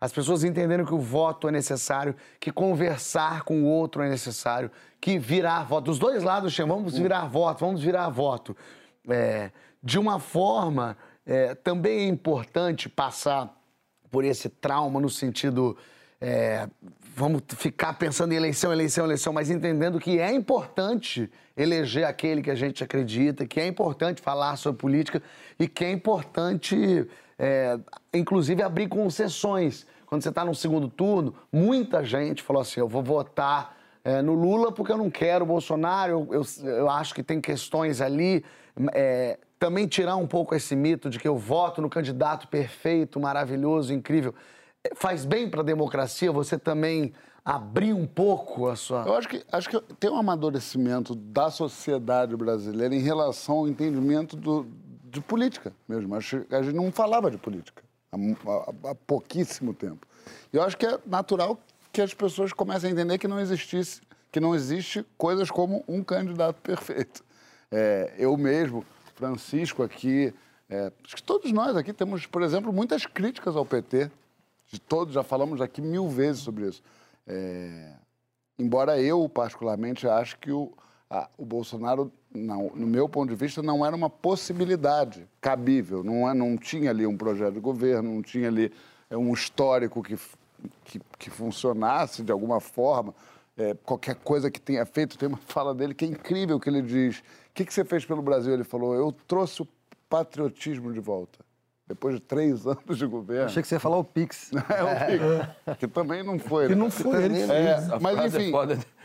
[0.01, 4.71] As pessoas entenderam que o voto é necessário, que conversar com o outro é necessário,
[4.99, 5.85] que virar voto.
[5.85, 8.57] Dos dois lados, vamos virar voto, vamos virar voto.
[9.07, 9.51] É,
[9.81, 13.55] de uma forma, é, também é importante passar
[14.09, 15.77] por esse trauma no sentido
[16.19, 16.67] é,
[17.15, 22.49] vamos ficar pensando em eleição, eleição, eleição, mas entendendo que é importante eleger aquele que
[22.49, 25.21] a gente acredita, que é importante falar sobre política
[25.59, 27.07] e que é importante,
[27.37, 27.77] é,
[28.13, 29.85] inclusive, abrir concessões.
[30.07, 34.33] Quando você está no segundo turno, muita gente falou assim: eu vou votar é, no
[34.33, 38.43] Lula porque eu não quero o Bolsonaro, eu, eu, acho que tem questões ali.
[38.91, 43.93] É, também tirar um pouco esse mito de que eu voto no candidato perfeito, maravilhoso,
[43.93, 44.33] incrível
[44.95, 47.13] faz bem para a democracia você também
[47.43, 49.03] abrir um pouco a sua.
[49.05, 54.35] Eu acho que, acho que tem um amadurecimento da sociedade brasileira em relação ao entendimento
[54.35, 54.65] do,
[55.03, 56.15] de política mesmo.
[56.15, 60.07] A gente não falava de política há, há, há pouquíssimo tempo.
[60.51, 61.59] E eu acho que é natural
[61.91, 66.03] que as pessoas comecem a entender que não existisse, que não existe coisas como um
[66.03, 67.23] candidato perfeito.
[67.71, 70.33] É, eu mesmo, Francisco aqui,
[70.69, 74.09] é, acho que todos nós aqui temos, por exemplo, muitas críticas ao PT
[74.73, 76.81] de todos, já falamos aqui mil vezes sobre isso.
[77.27, 77.93] É,
[78.57, 80.73] embora eu, particularmente, acho que o,
[81.07, 86.03] a, o Bolsonaro, não, no meu ponto de vista, não era uma possibilidade cabível.
[86.03, 88.73] Não, é, não tinha ali um projeto de governo, não tinha ali
[89.11, 90.17] é, um histórico que,
[90.85, 93.13] que, que funcionasse de alguma forma.
[93.55, 96.81] É, qualquer coisa que tenha feito, tem uma fala dele que é incrível que ele
[96.81, 97.19] diz.
[97.19, 98.51] O que, que você fez pelo Brasil?
[98.51, 99.67] Ele falou, eu trouxe o
[100.09, 101.42] patriotismo de volta
[101.93, 103.45] depois de três anos de governo.
[103.45, 104.51] Achei que você ia falar o Pix.
[104.53, 105.77] é, o Pix.
[105.79, 106.67] Que também não foi.
[106.67, 106.81] Que né?
[106.81, 107.23] não foi.
[107.23, 108.51] Ele é, mas é enfim.
[108.55, 109.03] É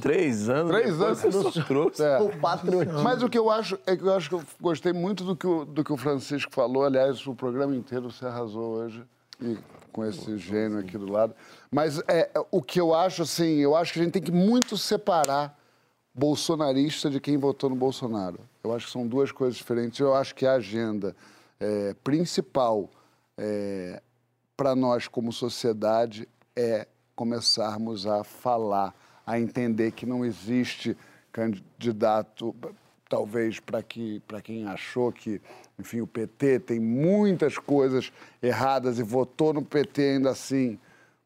[0.00, 0.70] Três anos.
[0.70, 2.02] Três anos você trouxe.
[2.02, 2.18] É.
[2.18, 3.02] O patriotismo.
[3.02, 5.46] Mas o que eu acho é que eu acho que eu gostei muito do que
[5.46, 6.84] o, do que o Francisco falou.
[6.84, 9.02] Aliás, o programa inteiro você arrasou hoje.
[9.40, 9.58] E
[9.92, 11.34] com esse gênio aqui do lado.
[11.70, 14.78] Mas é, o que eu acho, assim, eu acho que a gente tem que muito
[14.78, 15.58] separar
[16.14, 18.40] bolsonarista de quem votou no Bolsonaro.
[18.64, 20.00] Eu acho que são duas coisas diferentes.
[20.00, 21.14] Eu acho que a agenda
[21.62, 22.90] é, principal
[23.38, 24.02] é,
[24.56, 28.92] para nós como sociedade é começarmos a falar,
[29.24, 30.96] a entender que não existe
[31.30, 32.54] candidato,
[33.08, 35.40] talvez para que, quem achou que,
[35.78, 40.78] enfim, o PT tem muitas coisas erradas e votou no PT ainda assim,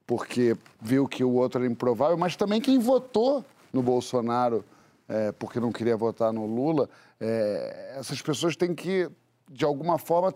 [0.07, 4.62] porque viu que o outro era improvável, mas também quem votou no Bolsonaro
[5.09, 9.09] é, porque não queria votar no Lula, é, essas pessoas têm que,
[9.51, 10.34] de alguma forma,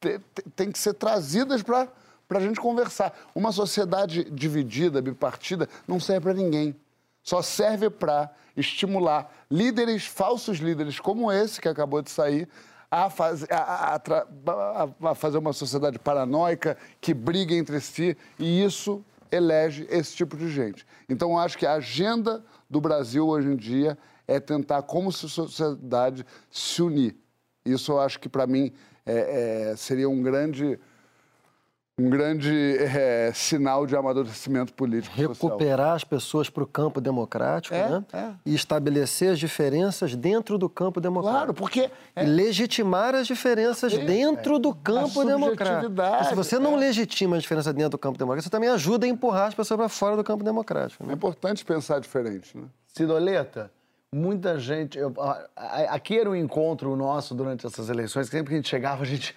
[0.00, 0.20] ter,
[0.54, 1.88] têm que ser trazidas para
[2.30, 3.12] a gente conversar.
[3.34, 6.76] Uma sociedade dividida, bipartida, não serve para ninguém.
[7.22, 12.48] Só serve para estimular líderes, falsos líderes como esse que acabou de sair,
[12.90, 19.04] a, faz, a, a, a, fazer uma sociedade paranoica que briga entre si e isso
[19.32, 20.86] elege esse tipo de gente.
[21.08, 23.98] Então, eu acho que a agenda do Brasil hoje em dia
[24.28, 27.16] é tentar, como sociedade, se unir.
[27.64, 28.72] Isso eu acho que, para mim,
[29.06, 30.78] é, é, seria um grande
[31.96, 35.14] um grande é, sinal de amadurecimento político.
[35.14, 35.94] Recuperar social.
[35.94, 38.04] as pessoas para o campo democrático é, né?
[38.12, 38.30] É.
[38.44, 41.38] e estabelecer as diferenças dentro do campo democrático.
[41.38, 41.90] Claro, porque.
[42.16, 45.90] E legitimar as diferenças dentro do campo democrático.
[45.94, 49.08] Porque se você não legitima as diferenças dentro do campo democrático, você também ajuda a
[49.08, 51.04] empurrar as pessoas para fora do campo democrático.
[51.04, 51.12] Né?
[51.12, 52.58] É importante pensar diferente.
[52.58, 52.64] Né?
[52.88, 53.70] Cidoleta,
[54.14, 54.96] muita gente.
[54.96, 55.12] Eu,
[55.88, 59.06] aqui era um encontro nosso durante essas eleições, que sempre que a gente chegava, a
[59.06, 59.34] gente.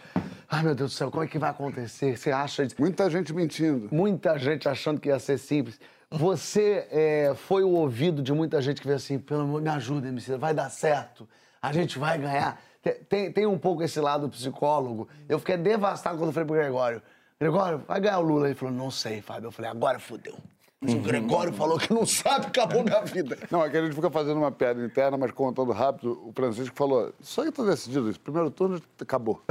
[0.49, 2.15] Ai, meu Deus do céu, como é que vai acontecer?
[2.15, 2.67] Você acha.
[2.77, 3.89] Muita gente mentindo.
[3.91, 5.79] Muita gente achando que ia ser simples.
[6.09, 10.07] Você é, foi o ouvido de muita gente que veio assim: pelo amor, me ajuda,
[10.07, 11.27] MC, vai dar certo,
[11.61, 12.61] a gente vai ganhar.
[13.09, 15.09] Tem, tem um pouco esse lado psicólogo.
[15.27, 17.01] Eu fiquei devastado quando eu falei pro Gregório:
[17.39, 18.47] Gregório, vai ganhar o Lula?
[18.47, 19.47] Ele falou: não sei, Fábio.
[19.47, 20.37] Eu falei: agora fudeu.
[20.79, 23.35] Mas o Gregório falou que não sabe, acabou minha vida.
[23.49, 26.75] Não, é que a gente fica fazendo uma piada interna, mas contando rápido, o Francisco
[26.75, 29.41] falou, isso aí tá decidido, esse primeiro turno acabou.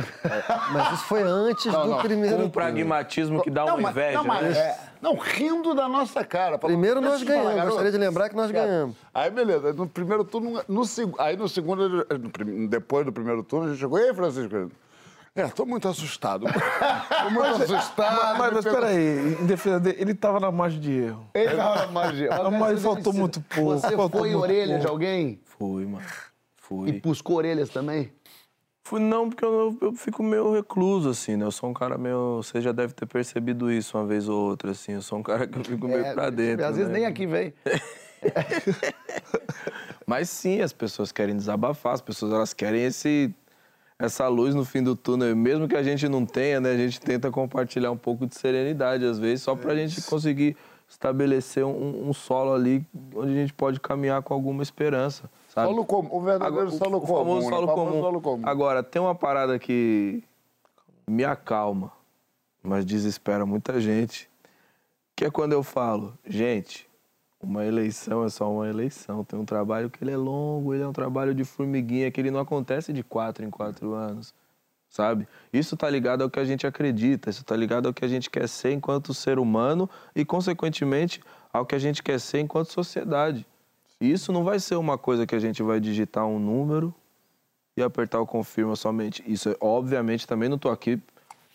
[0.73, 2.51] Mas isso foi antes Não, do não, primeiro um turno.
[2.53, 4.19] pragmatismo que dá Não, uma mas- inveja.
[4.19, 4.57] não, mas- né?
[4.57, 6.59] é, não, rindo da nossa cara.
[6.61, 8.97] Falou, Primeiro nós "Deixa eu falar, ganhamos, garoto." gostaria de lembrar que nós ganhamos.
[9.13, 9.73] Aí, beleza.
[9.73, 10.83] No primeiro turno, no,
[11.19, 12.07] aí no segundo,
[12.69, 14.71] depois do primeiro turno, a gente chegou, ei, Francisco,
[15.37, 16.47] é, tô muito assustado.
[17.23, 18.39] Tô muito assustado.
[18.39, 21.29] Mas, mas peraí, em defesa dele, ele tava na margem de erro.
[21.35, 22.31] Ele tava na magia.
[22.51, 23.81] Mas faltou muito pouco.
[23.81, 24.81] Você faltou foi muito orelha pouco.
[24.81, 25.41] de alguém?
[25.45, 26.07] Fui, mano.
[26.57, 26.89] Fui.
[26.89, 28.11] E buscou orelhas também?
[28.87, 31.45] Fui não, porque eu, eu fico meio recluso, assim, né?
[31.45, 32.37] Eu sou um cara meio.
[32.37, 34.93] Você já deve ter percebido isso uma vez ou outra, assim.
[34.93, 36.65] Eu sou um cara que eu fico meio pra dentro.
[36.65, 37.01] É, Às vezes né?
[37.01, 37.53] nem aqui vem.
[40.07, 43.35] Mas sim, as pessoas querem desabafar, as pessoas elas querem esse,
[43.99, 45.35] essa luz no fim do túnel.
[45.35, 46.71] Mesmo que a gente não tenha, né?
[46.73, 50.57] A gente tenta compartilhar um pouco de serenidade, às vezes, só pra gente conseguir
[50.89, 52.85] estabelecer um, um solo ali
[53.15, 55.69] onde a gente pode caminhar com alguma esperança, sabe?
[55.69, 57.35] Solo comum, o verdadeiro Agora, solo o comum.
[57.37, 57.41] né?
[57.43, 58.01] solo O famoso comum.
[58.01, 58.49] solo comum.
[58.49, 60.23] Agora, tem uma parada que
[61.09, 61.91] me acalma,
[62.63, 64.31] mas desespera muita gente,
[65.17, 66.86] que é quando eu falo, gente,
[67.43, 69.25] uma eleição é só uma eleição.
[69.25, 72.31] Tem um trabalho que ele é longo, ele é um trabalho de formiguinha, que ele
[72.31, 74.35] não acontece de quatro em quatro anos,
[74.89, 75.29] sabe?
[75.53, 78.31] Isso tá ligado ao que a gente acredita, isso tá ligado ao que a gente
[78.31, 81.21] quer ser enquanto ser humano e, consequentemente,
[81.53, 83.47] ao que a gente quer ser enquanto sociedade.
[84.01, 86.95] Isso não vai ser uma coisa que a gente vai digitar um número
[87.77, 89.23] e apertar o confirma somente.
[89.27, 91.01] Isso, obviamente, também não tô aqui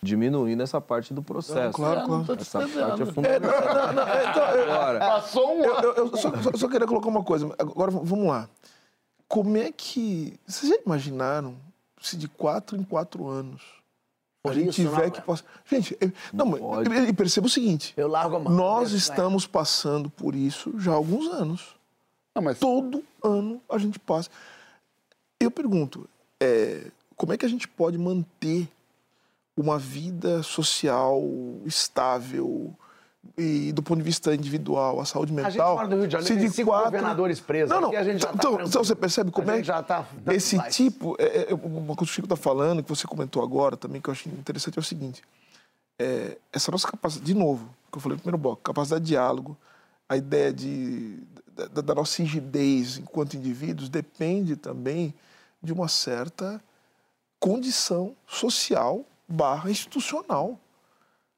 [0.04, 1.74] diminuindo essa parte do processo.
[1.76, 2.40] claro, claro.
[2.40, 3.50] Essa parte é fundamental.
[4.72, 7.54] Agora, Passou um Eu, eu- eu só, só- só queria colocar uma coisa.
[7.58, 8.48] Agora, vamos lá.
[9.28, 10.38] Como é que...
[10.46, 11.54] Vocês já imaginaram
[12.00, 13.62] se de quatro em quatro anos
[14.44, 15.44] a gente isso, tiver não, que passar...
[15.66, 15.96] Gente,
[16.32, 17.94] não, e- e perceba o seguinte.
[17.96, 18.52] Eu largo a mão.
[18.52, 18.98] Nós Vai.
[18.98, 21.76] estamos passando por isso já há alguns anos.
[22.34, 24.28] Não, mas Todo ano a gente passa.
[25.38, 26.08] Eu pergunto,
[26.40, 28.68] é, como é que a gente pode manter
[29.56, 31.22] uma vida social
[31.64, 32.74] estável
[33.38, 35.48] e do ponto de vista individual, a saúde mental?
[35.48, 36.86] A gente mora no Rio de Janeiro, tem cinco quatro...
[36.86, 37.70] governadores presos.
[37.70, 37.88] Não, não.
[37.88, 40.56] Aqui a gente já tá então, então você percebe como A é já tá esse
[40.56, 40.74] paz.
[40.74, 44.00] tipo, é, é, uma coisa que o Chico está falando, que você comentou agora também,
[44.00, 45.22] que eu acho interessante, é o seguinte.
[45.98, 49.56] É, essa nossa capacidade, de novo, que eu falei no primeiro bloco, capacidade de diálogo,
[50.08, 51.18] a ideia de,
[51.72, 55.14] da, da nossa rigidez enquanto indivíduos depende também
[55.62, 56.60] de uma certa
[57.38, 60.58] condição social barra institucional.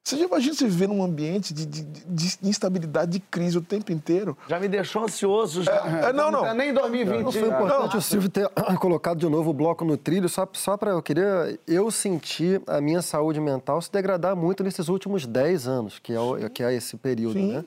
[0.02, 3.90] Você já imagina você viver num ambiente de, de, de instabilidade, de crise o tempo
[3.90, 4.36] inteiro?
[4.46, 5.62] Já me deixou ansioso.
[5.62, 5.72] Já.
[5.72, 6.54] É, é, não, não.
[6.54, 7.22] Nem em 2020.
[7.22, 8.46] Não foi importante o Silvio ter
[8.78, 11.58] colocado de novo o bloco no trilho, só, só para eu queria.
[11.66, 16.20] Eu senti a minha saúde mental se degradar muito nesses últimos 10 anos, que é,
[16.20, 17.52] o, que é esse período, Sim.
[17.54, 17.64] né?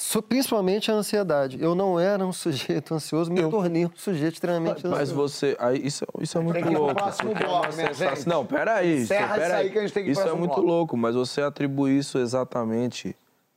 [0.00, 1.58] So- Principalmente a ansiedade.
[1.60, 4.96] Eu não era um sujeito ansioso, me tornei um sujeito extremamente ansioso.
[4.96, 5.56] Mas você.
[5.60, 6.94] Aí, isso, isso é muito Tem que ir pro louco.
[6.96, 8.28] próximo é bloco, sensação- gente.
[8.28, 9.02] Não, peraí.
[9.02, 9.46] Encerra peraí.
[9.46, 10.60] isso aí que a gente tem que Isso é muito bloco.
[10.66, 13.14] louco, mas você atribui isso exatamente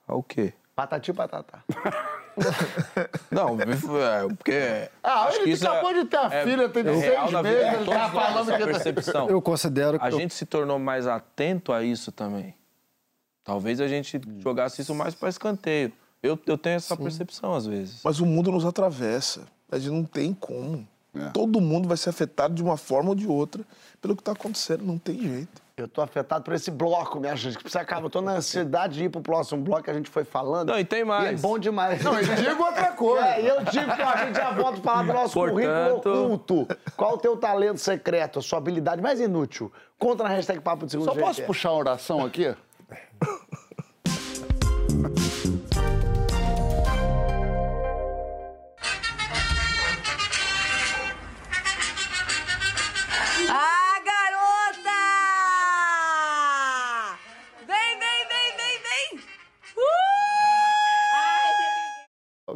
[0.08, 0.54] ao quê?
[0.76, 1.64] Patati patatá.
[3.30, 4.90] Não, é, porque.
[5.04, 7.04] Ah, acho ele que isso acabou é- de ter a é- filha, tem é seis
[7.04, 9.30] real na vida meses, de ele tá falando que- percepção.
[9.30, 10.06] Eu considero que.
[10.06, 12.56] A eu- gente se tornou mais atento a isso também.
[13.44, 15.92] Talvez a gente jogasse isso mais para escanteio.
[16.24, 18.00] Eu, eu tenho essa percepção às vezes.
[18.04, 19.42] Mas o mundo nos atravessa.
[19.70, 20.88] A gente não tem como.
[21.14, 21.30] É.
[21.30, 23.64] Todo mundo vai ser afetado de uma forma ou de outra
[24.02, 24.84] pelo que está acontecendo.
[24.84, 25.62] Não tem jeito.
[25.76, 28.06] Eu tô afetado por esse bloco, minha gente, que precisa acabar.
[28.06, 30.70] Eu tô na ansiedade de ir pro próximo bloco que a gente foi falando.
[30.70, 31.32] Não, e tem mais.
[31.32, 32.02] E é bom demais.
[32.04, 33.28] Não, e digo outra coisa.
[33.28, 36.26] É, e eu digo que a gente já volta a falar do nosso Portanto- currículo
[36.36, 36.68] oculto.
[36.96, 39.72] Qual o teu talento secreto, a sua habilidade mais inútil?
[40.00, 41.26] Conta na hashtag Papo de Segundo Só GT.
[41.26, 42.56] posso puxar a oração aqui?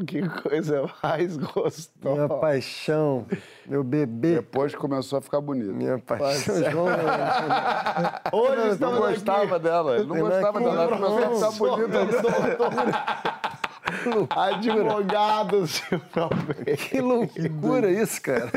[0.08, 1.90] Que coisa mais gostosa.
[2.02, 3.26] Minha paixão,
[3.66, 5.72] meu bebê, Depois começou a ficar bonito.
[5.74, 6.88] minha paixão, João.
[8.32, 9.64] Hoje Ele não gostava aqui.
[9.64, 11.98] dela, ele não Tem gostava dela, ela começou a ficar bonita.
[14.36, 16.02] Advogado, Silvio
[16.90, 18.50] Que loucura isso, cara.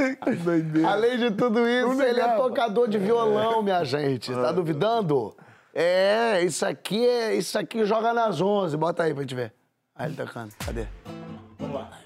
[0.87, 4.33] Além de tudo isso, ele é tocador de violão, minha gente.
[4.33, 5.35] Tá duvidando?
[5.75, 7.35] É, isso aqui é.
[7.35, 8.77] Isso aqui joga nas 11.
[8.77, 9.53] Bota aí pra gente ver.
[9.95, 10.53] Aí ele tocando.
[10.65, 10.87] Cadê?
[11.61, 12.00] Vamos lá.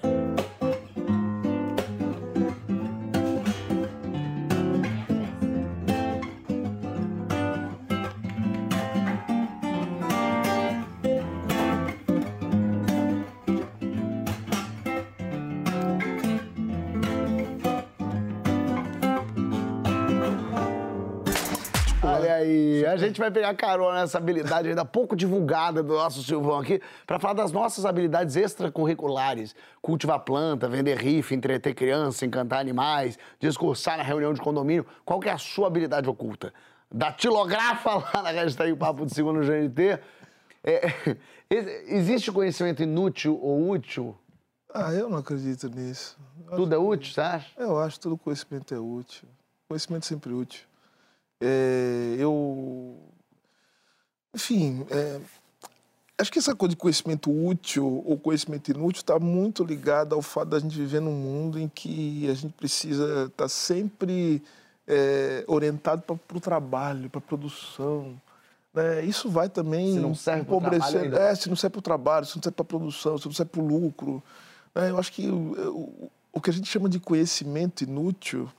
[22.95, 27.19] A gente vai pegar carona nessa habilidade ainda pouco divulgada do nosso Silvão aqui, para
[27.19, 29.55] falar das nossas habilidades extracurriculares.
[29.81, 34.85] Cultivar planta, vender riff, entreter criança, encantar animais, discursar na reunião de condomínio.
[35.03, 36.53] Qual que é a sua habilidade oculta?
[36.91, 39.99] Datilografa lá na hashtag Papo de Segundo no GNT.
[40.63, 40.87] É,
[41.49, 44.17] ex- existe conhecimento inútil ou útil?
[44.73, 46.17] Ah, eu não acredito nisso.
[46.49, 47.47] Eu Tudo é útil, você acha?
[47.57, 49.27] Eu acho que todo conhecimento é útil.
[49.69, 50.61] Conhecimento é sempre útil.
[51.41, 52.97] É, eu.
[54.33, 55.19] Enfim, é,
[56.17, 60.49] acho que essa coisa de conhecimento útil ou conhecimento inútil está muito ligada ao fato
[60.49, 64.43] da gente viver num mundo em que a gente precisa estar sempre
[64.87, 68.19] é, orientado para o trabalho, para a produção.
[68.73, 69.05] né?
[69.05, 71.01] Isso vai também Se não serve pro empobrecer.
[71.09, 71.17] trabalho.
[71.17, 73.33] É, se não serve para o trabalho, se não serve para a produção, se não
[73.33, 74.21] serve para o lucro.
[74.73, 74.89] né?
[74.89, 78.49] Eu acho que o, o- o que a gente chama de conhecimento inútil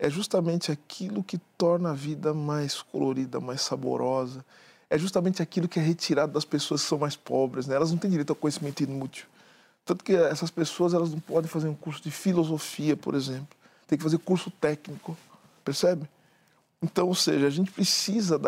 [0.00, 4.42] é justamente aquilo que torna a vida mais colorida, mais saborosa.
[4.88, 7.66] É justamente aquilo que é retirado das pessoas que são mais pobres.
[7.66, 7.76] Né?
[7.76, 9.26] Elas não têm direito ao conhecimento inútil.
[9.84, 13.48] Tanto que essas pessoas elas não podem fazer um curso de filosofia, por exemplo.
[13.86, 15.14] Tem que fazer curso técnico,
[15.62, 16.08] percebe?
[16.80, 18.38] Então, ou seja, a gente precisa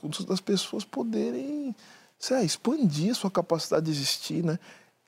[0.00, 1.76] condições das pessoas poderem
[2.18, 4.58] sei lá, expandir a sua capacidade de existir, né?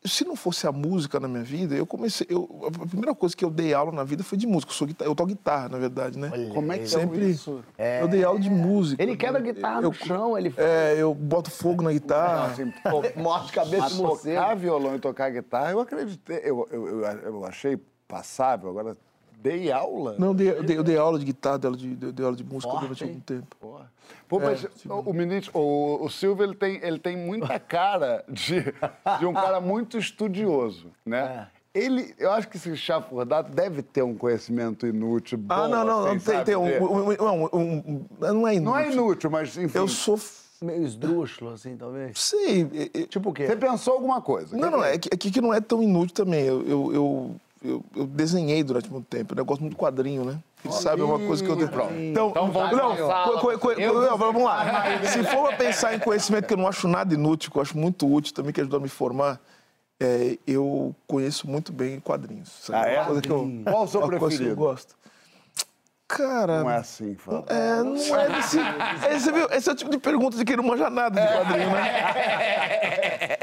[0.07, 2.27] Se não fosse a música na minha vida, eu comecei.
[2.29, 4.71] Eu, a primeira coisa que eu dei aula na vida foi de música.
[4.71, 6.31] Eu, sou guitar- eu toco guitarra, na verdade, né?
[6.53, 7.31] Como é que Sempre.
[7.31, 7.65] isso?
[8.03, 9.03] Eu dei aula de música.
[9.03, 9.53] Ele quebra né?
[9.53, 12.53] guitarra eu, no chão, ele É, eu boto fogo na guitarra.
[12.53, 14.37] Assim, a cabeça de morcego.
[14.41, 16.41] tocar violão e tocar guitarra, eu acreditei.
[16.45, 18.69] Eu, eu, eu, eu achei passável.
[18.69, 18.97] Agora,
[19.45, 20.17] dei aula.
[20.19, 22.25] Não, eu dei, eu dei, eu dei aula de guitarra, dei aula de, dei, dei
[22.25, 23.11] aula de música Forte, durante hein?
[23.11, 23.57] algum tempo.
[24.27, 27.59] Pô, É, mas tipo- o, o ministro, o, o Silvio, ele tem, ele tem muita
[27.61, 28.63] cara de,
[29.19, 31.47] de um cara muito estudioso, né?
[31.51, 31.65] É.
[31.79, 36.07] Ele, eu acho que esse chafurdado deve ter um conhecimento inútil bom, Ah, não, não,
[36.07, 38.63] assim, não, tem, tem um, um, um- um- um- Não é inútil.
[38.63, 39.77] Não é inútil, mas enfim.
[39.79, 40.19] Eu sou.
[40.63, 42.33] Meio esdrúxulo, assim, talvez.
[42.33, 43.47] É- é- Tipo o quê?
[43.47, 44.57] Você pensou alguma coisa?
[44.57, 46.45] Não, não, é que, é que não é tão inútil também.
[46.45, 47.35] Eu, eu, eu,
[47.65, 49.35] eu- eu desenhei durante muito tempo.
[49.35, 49.41] né?
[49.41, 50.39] Eu gosto muito de quadrinho, né?
[50.65, 51.69] Ele sabe, é uma coisa que eu tenho.
[52.11, 53.41] Então, Então vamos não, pra sala.
[53.41, 54.65] co- co- co- não, vamos lá.
[55.07, 57.77] Se for pra pensar em conhecimento que eu não acho nada inútil, que eu acho
[57.77, 59.41] muito útil também, que ajudou a me formar,
[60.01, 62.49] é, eu conheço muito bem quadrinhos.
[62.63, 62.79] sabe?
[62.87, 62.97] Ah, é?
[62.99, 64.57] Uma coisa que eu, Qual o seu coisa que eu preferido?
[64.57, 64.95] gosto.
[66.07, 66.61] Cara.
[66.63, 67.45] Não é assim, Fábio.
[67.49, 68.59] É, não é desse.
[69.11, 69.49] Esse, viu?
[69.51, 72.05] Esse é o tipo de pergunta de quem não manja nada de quadrinho, né?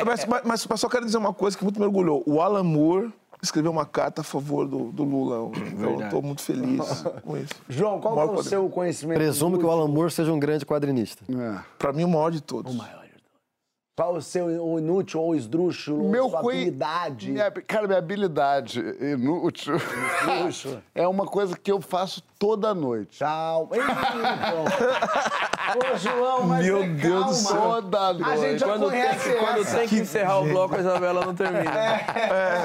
[0.05, 2.23] Mas, mas- mas- mas só quero dizer uma coisa que muito me orgulhou.
[2.25, 3.11] O Alan Moore
[3.41, 5.51] escreveu uma carta a favor do, do Lula.
[5.79, 7.53] Eu estou muito feliz com isso.
[7.67, 9.17] João, qual Maior é o seu conhecimento?
[9.17, 11.23] Presumo que o Alan Moore seja um grande quadrinista.
[11.29, 11.59] É.
[11.77, 12.75] Pra mim, o maior de todos.
[13.93, 17.29] Qual o seu o inútil ou esdrúxulo, Meu sua conhe- habilidade?
[17.29, 19.75] Minha- cara, minha habilidade inútil
[20.95, 23.17] é uma coisa que eu faço toda noite.
[23.19, 23.69] Tchau.
[23.71, 24.65] Ei, João.
[25.93, 27.27] Ô, João, mas Meu é Deus calma.
[27.27, 27.61] do céu.
[27.61, 28.39] Toda A noite.
[28.41, 31.35] gente já Quando tem, conhece que, quando tem que encerrar o bloco, a Isabela não
[31.35, 31.71] termina.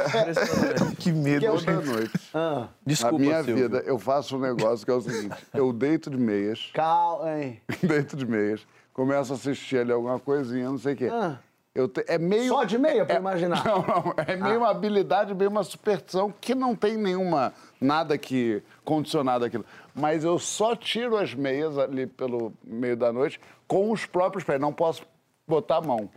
[0.06, 0.96] Impressionante.
[0.96, 1.46] Que medo.
[1.46, 2.12] Toda noite.
[2.32, 3.62] Ah, Desculpa, Na minha Silvio.
[3.68, 7.60] vida, eu faço um negócio que é o seguinte: eu deito de meias, calma, hein?
[7.82, 8.60] deito de meias,
[8.96, 11.08] começo a assistir ali alguma coisinha, não sei o quê.
[11.12, 11.38] Ah.
[11.74, 12.48] Eu te- é meio.
[12.48, 13.62] Só de meia, pra é- imaginar.
[13.66, 14.14] Não, não.
[14.26, 17.52] É meio uma habilidade, meio uma superstição que não tem nenhuma.
[17.78, 18.62] nada que.
[18.82, 19.64] condicionado aquilo.
[19.94, 24.58] Mas eu só tiro as meias ali pelo meio da noite com os próprios pés.
[24.58, 25.02] Não posso
[25.46, 26.08] botar a mão.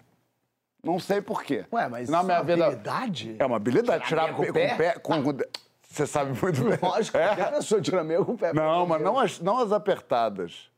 [0.81, 1.65] Não sei por quê.
[1.73, 3.35] Ué, mas Na isso é minha uma vida- habilidade?
[3.37, 4.05] É uma habilidade.
[4.07, 4.75] Tirar Tirar, meia com pe- o com pé?
[4.93, 4.99] pé.
[4.99, 5.37] com- com-
[5.89, 6.79] Você sabe muito bem.
[6.81, 7.25] Lógico, É?
[7.27, 8.53] qualquer pessoa tira meio com o pé.
[8.53, 10.69] Não, mas não as, não as apertadas.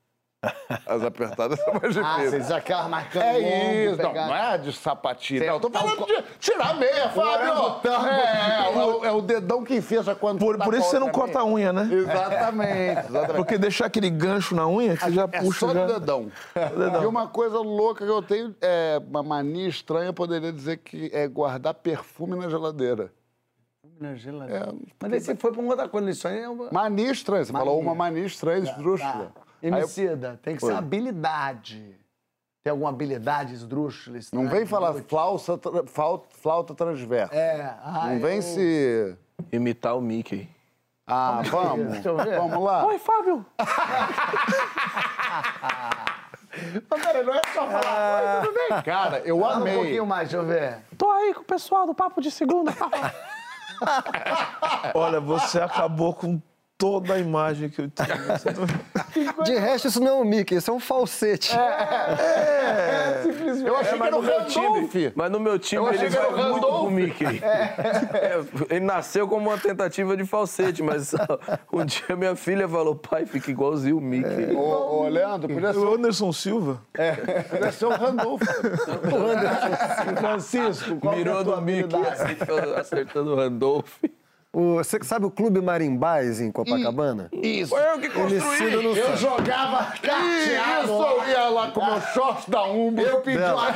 [0.87, 2.41] As apertadas são mais Ah, difíceis.
[2.43, 5.39] diz aquela marcando É isso, não, não é de sapatinho.
[5.39, 7.91] Você- Não, eu tô é o falando co- de tirar a meia, Fábio.
[8.09, 11.09] É, é, o- é o dedão que fecha quando Por, tá por isso você não
[11.09, 11.87] corta a unha, né?
[11.93, 13.35] Exatamente, exatamente.
[13.35, 15.85] Porque deixar aquele gancho na unha, que você já é puxa só já.
[15.85, 16.31] do dedão.
[17.03, 21.11] E uma coisa louca que eu tenho, é uma mania estranha, eu poderia dizer que
[21.13, 23.11] é guardar perfume na geladeira.
[23.99, 24.73] Na geladeira.
[24.99, 26.09] Mas daí você foi pra uma outra coisa.
[26.09, 26.71] Isso aí é uma...
[26.71, 29.31] Mania estranha, você falou uma mania estranha, esdrúxula.
[29.35, 29.41] Tá.
[29.63, 30.77] Aí eu- Emicida, tem que ser Oi.
[30.77, 31.95] habilidade.
[32.63, 34.19] Tem alguma habilidade esdrúxula?
[34.33, 35.59] Não vem falar flauta,
[36.29, 37.33] flauta transversa.
[37.35, 37.75] É.
[37.83, 39.15] Ah, Não vem eu- se...
[39.51, 40.47] Imitar o Mickey.
[41.07, 41.87] Ah, vamos.
[41.93, 42.37] Deixa eu ver.
[42.37, 42.85] Vamos lá.
[42.85, 43.45] Oi, Fábio.
[46.89, 48.41] Mas peraí, não é só falar.
[48.41, 48.81] Oi, tudo bem?
[48.83, 49.73] Cara, eu Fala um amei.
[49.75, 50.79] pouquinho mais, deixa eu ver.
[50.97, 52.71] Tô aí com o pessoal do Papo de Segunda.
[54.93, 56.39] Olha, você acabou com
[56.81, 58.07] toda a imagem que eu tinha.
[59.45, 61.55] De resto, isso não é um Mickey, isso é um falsete.
[63.63, 64.95] Eu achei que era o no meu time, Randolph.
[65.15, 66.81] mas no meu time ele vai o muito Randolph.
[66.81, 67.41] pro Mickey.
[67.43, 68.41] É,
[68.71, 71.13] ele nasceu como uma tentativa de falsete, mas
[71.71, 74.55] um dia minha filha falou, pai, fica igualzinho o Mickey.
[74.55, 76.81] Ô, ô, Leandro, podia ser, O Anderson Silva.
[77.49, 78.41] podia ser o Randolph.
[80.19, 81.95] Francisco, qual que é a Mirou tua no Mickey,
[82.75, 83.99] acertando o Randolph.
[84.53, 87.29] O- Você sabe o Clube Marimbás em Copacabana?
[87.31, 87.69] Isso.
[87.69, 88.73] Foi eu que construí.
[88.97, 90.83] Eu jogava carteado.
[90.83, 93.01] Isso, eu ia lá com o meu short da Umbo.
[93.01, 93.61] Eu pedi Bela.
[93.61, 93.71] uma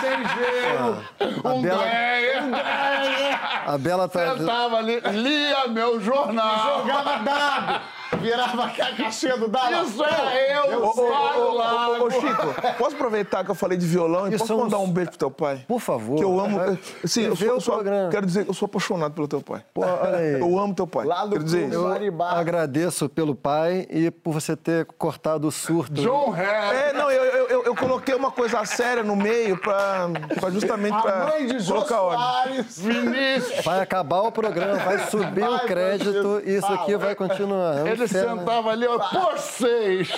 [0.00, 1.04] sem gelo.
[1.44, 1.84] Um Bela-.
[1.84, 3.72] Um.
[3.72, 4.36] A Bela tá.
[4.36, 6.82] Sentava ali, lia meu jornal.
[6.86, 7.80] Jogava dado.
[8.20, 9.86] Virava a caixinha do dado.
[9.86, 14.26] Isso é eu, Ô, ô, ô, ô, Chico, posso aproveitar que eu falei de violão
[14.28, 15.64] e Isso posso mandar um beijo pro teu pai?
[15.68, 16.16] Por favor.
[16.16, 16.78] Que eu amo.
[17.04, 18.10] Sim, eu sou, o eu sou- programa.
[18.10, 19.62] quero dizer, eu sou apaixonado pelo teu pai.
[19.72, 19.82] Pô.
[19.84, 21.06] Eu amo teu pai.
[21.06, 21.68] Lá do quero dizer.
[21.76, 22.32] Marimbá.
[22.32, 25.94] Agradeço pelo pai e por você ter cortado o surto.
[25.94, 26.78] John Harris.
[26.80, 30.08] É, não, eu, eu, eu, eu coloquei uma coisa séria no meio pra,
[30.40, 32.18] pra justamente A pra mãe de Jô colocar ordem.
[32.24, 32.78] Soares.
[32.78, 33.64] Vinícius.
[33.64, 36.42] Vai acabar o programa, vai subir o Vai, crédito Francisco.
[36.50, 37.82] e isso aqui vai continuar.
[37.82, 38.38] Um Ele inferno.
[38.38, 40.10] sentava ali, ó, por seis.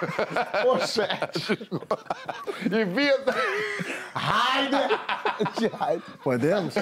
[0.62, 1.68] por sete.
[2.64, 3.16] E via.
[4.14, 4.88] Raider.
[6.22, 6.74] Podemos?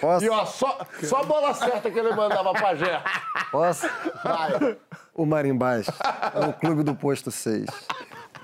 [0.00, 0.24] Posso?
[0.24, 3.02] E ó, só, só a bola certa que ele mandava pra Gé.
[3.50, 3.88] Posso?
[4.24, 4.78] Vai.
[5.14, 5.86] O Marimbás
[6.34, 7.66] é um clube do posto 6,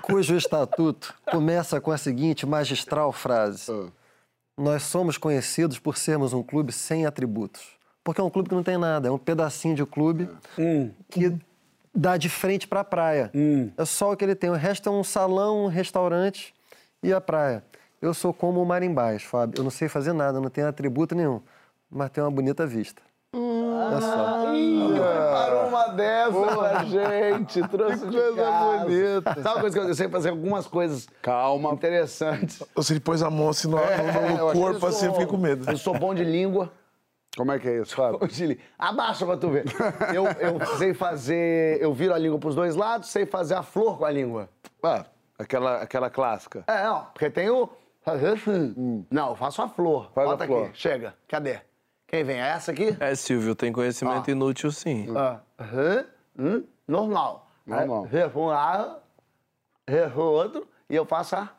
[0.01, 3.71] cujo estatuto começa com a seguinte magistral frase:
[4.57, 7.76] Nós somos conhecidos por sermos um clube sem atributos.
[8.07, 10.29] Porque é um clube que não tem nada, é um pedacinho de clube
[11.09, 11.35] que
[11.93, 13.29] dá de frente para a praia.
[13.77, 14.49] É só o que ele tem.
[14.49, 16.55] O resto é um salão, um restaurante
[17.03, 17.61] e a praia.
[18.01, 19.59] Eu sou como o Marimbás, Fábio.
[19.59, 21.41] Eu não sei fazer nada, não tenho atributo nenhum,
[21.91, 23.01] mas tenho uma bonita vista.
[23.33, 24.53] É só.
[24.53, 28.85] Preparou uma dessa pra gente, trouxe de coisa casa.
[28.85, 29.33] bonita.
[29.43, 31.73] Sabe uma coisa que eu sei fazer algumas coisas Calma.
[31.73, 32.63] interessantes.
[32.73, 35.05] Você ele pôs a mão assim no, no- no É, eu achei corpo, que assim,
[35.07, 35.69] eu fiquei com medo.
[35.69, 36.71] Eu sou bom de língua.
[37.37, 38.27] Como é que é isso, Fábio?
[38.27, 38.63] De língua.
[38.79, 39.65] Abaixa pra tu ver.
[40.13, 41.79] Eu, eu sei fazer.
[41.79, 44.49] Eu viro a língua pros dois lados, sei fazer a flor com a língua.
[44.81, 45.05] Ah,
[45.37, 46.63] aquela, aquela clássica.
[46.65, 47.69] É, não, porque tem o.
[48.03, 49.05] Assim.
[49.11, 50.09] Não, eu faço a flor.
[50.15, 50.65] Faz a Bota flor.
[50.67, 51.13] aqui, chega.
[51.27, 51.61] Cadê?
[52.07, 52.37] Quem vem?
[52.41, 52.97] É essa aqui?
[52.99, 55.07] É, Silvio, tem conhecimento inútil sim.
[55.15, 56.05] Ah, hã,
[56.39, 57.51] hum, normal.
[57.65, 58.07] Normal.
[58.07, 59.01] Pra um lado,
[59.85, 61.49] pro outro, e eu faço a.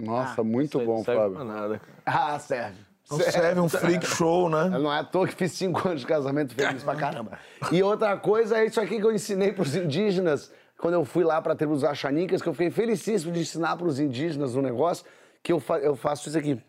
[0.00, 1.42] Nossa, muito bom, Fábio.
[1.44, 1.80] nada.
[2.04, 2.91] Ah, serve.
[3.18, 4.68] Não serve um freak show, né?
[4.78, 7.38] Não é à toa que fiz cinco anos de casamento feliz pra caramba.
[7.70, 11.40] E outra coisa é isso aqui que eu ensinei pros indígenas quando eu fui lá
[11.40, 15.04] pra dos Achanicas, que eu fiquei felicíssimo de ensinar pros indígenas um negócio,
[15.42, 16.60] que eu, fa- eu faço isso aqui.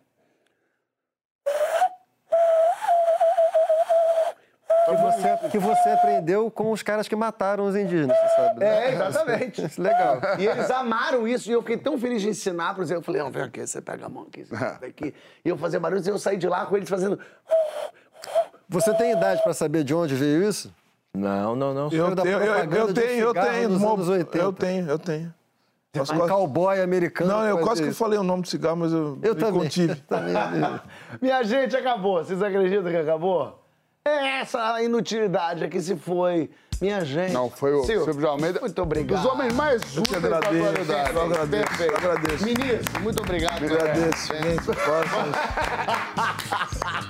[4.86, 8.60] Que você, que você aprendeu com os caras que mataram os indígenas, você sabe?
[8.60, 8.66] né?
[8.90, 9.62] É, exatamente.
[9.82, 10.18] Legal.
[10.38, 12.92] E eles amaram isso e eu fiquei tão feliz de ensinar para eles.
[12.92, 15.14] Eu falei, não, vem aqui, você pega a mão aqui, você pega aqui.
[15.46, 17.18] E eu fazia barulho e eu saí de lá com eles fazendo.
[18.70, 20.74] Você tem idade para saber de onde veio isso?
[21.14, 21.90] Não, não, não.
[21.92, 23.70] Eu, da tenho, eu, eu de tenho, eu tenho.
[23.70, 24.38] nos anos 80.
[24.38, 25.34] Eu tenho, eu tenho.
[25.94, 27.30] Posso Um quase- cowboy americano.
[27.32, 28.00] Não, eu quase que isso.
[28.00, 29.62] falei o nome do cigarro, mas eu, Eu me também.
[29.62, 29.96] contive.
[30.10, 30.34] também.
[31.22, 32.24] Minha gente, acabou.
[32.24, 33.63] Vocês acreditam que acabou?
[34.06, 36.50] É essa a inutilidade aqui se foi.
[36.82, 37.32] Minha gente.
[37.32, 38.60] Não, foi o Silvio, de Almeida.
[38.60, 39.22] Muito obrigado.
[39.22, 40.68] Dos homens mais Eu úteis te da agradeço.
[40.70, 41.14] atualidade.
[41.16, 41.66] Eu agradeço.
[41.68, 41.92] Perfeito.
[41.94, 42.44] Eu agradeço.
[42.46, 43.64] Ministro, muito obrigado.
[43.64, 44.34] Agradeço.
[44.34, 44.84] Gente, posso-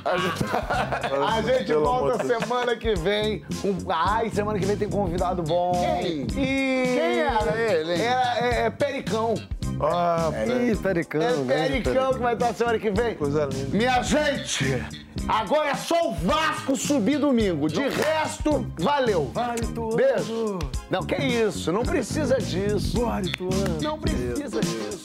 [1.26, 3.40] A gente volta semana que vem.
[3.62, 5.72] com- Ai, semana que vem tem convidado bom.
[5.72, 6.22] Quem?
[6.24, 6.26] E...
[6.28, 8.02] Quem era ele?
[8.04, 9.34] Era, é, é Pericão.
[9.80, 11.26] Ah, Ih, pericano.
[11.26, 13.16] É grande Pericão que vai estar semana que vem.
[13.16, 13.78] coisa linda.
[13.78, 14.84] Minha gente,
[15.28, 17.68] agora é só o Vasco subir domingo.
[17.68, 19.32] De resto, valeu.
[19.96, 20.60] Beijo.
[20.90, 22.98] Não, que isso, não precisa disso.
[23.82, 25.04] Não precisa disso.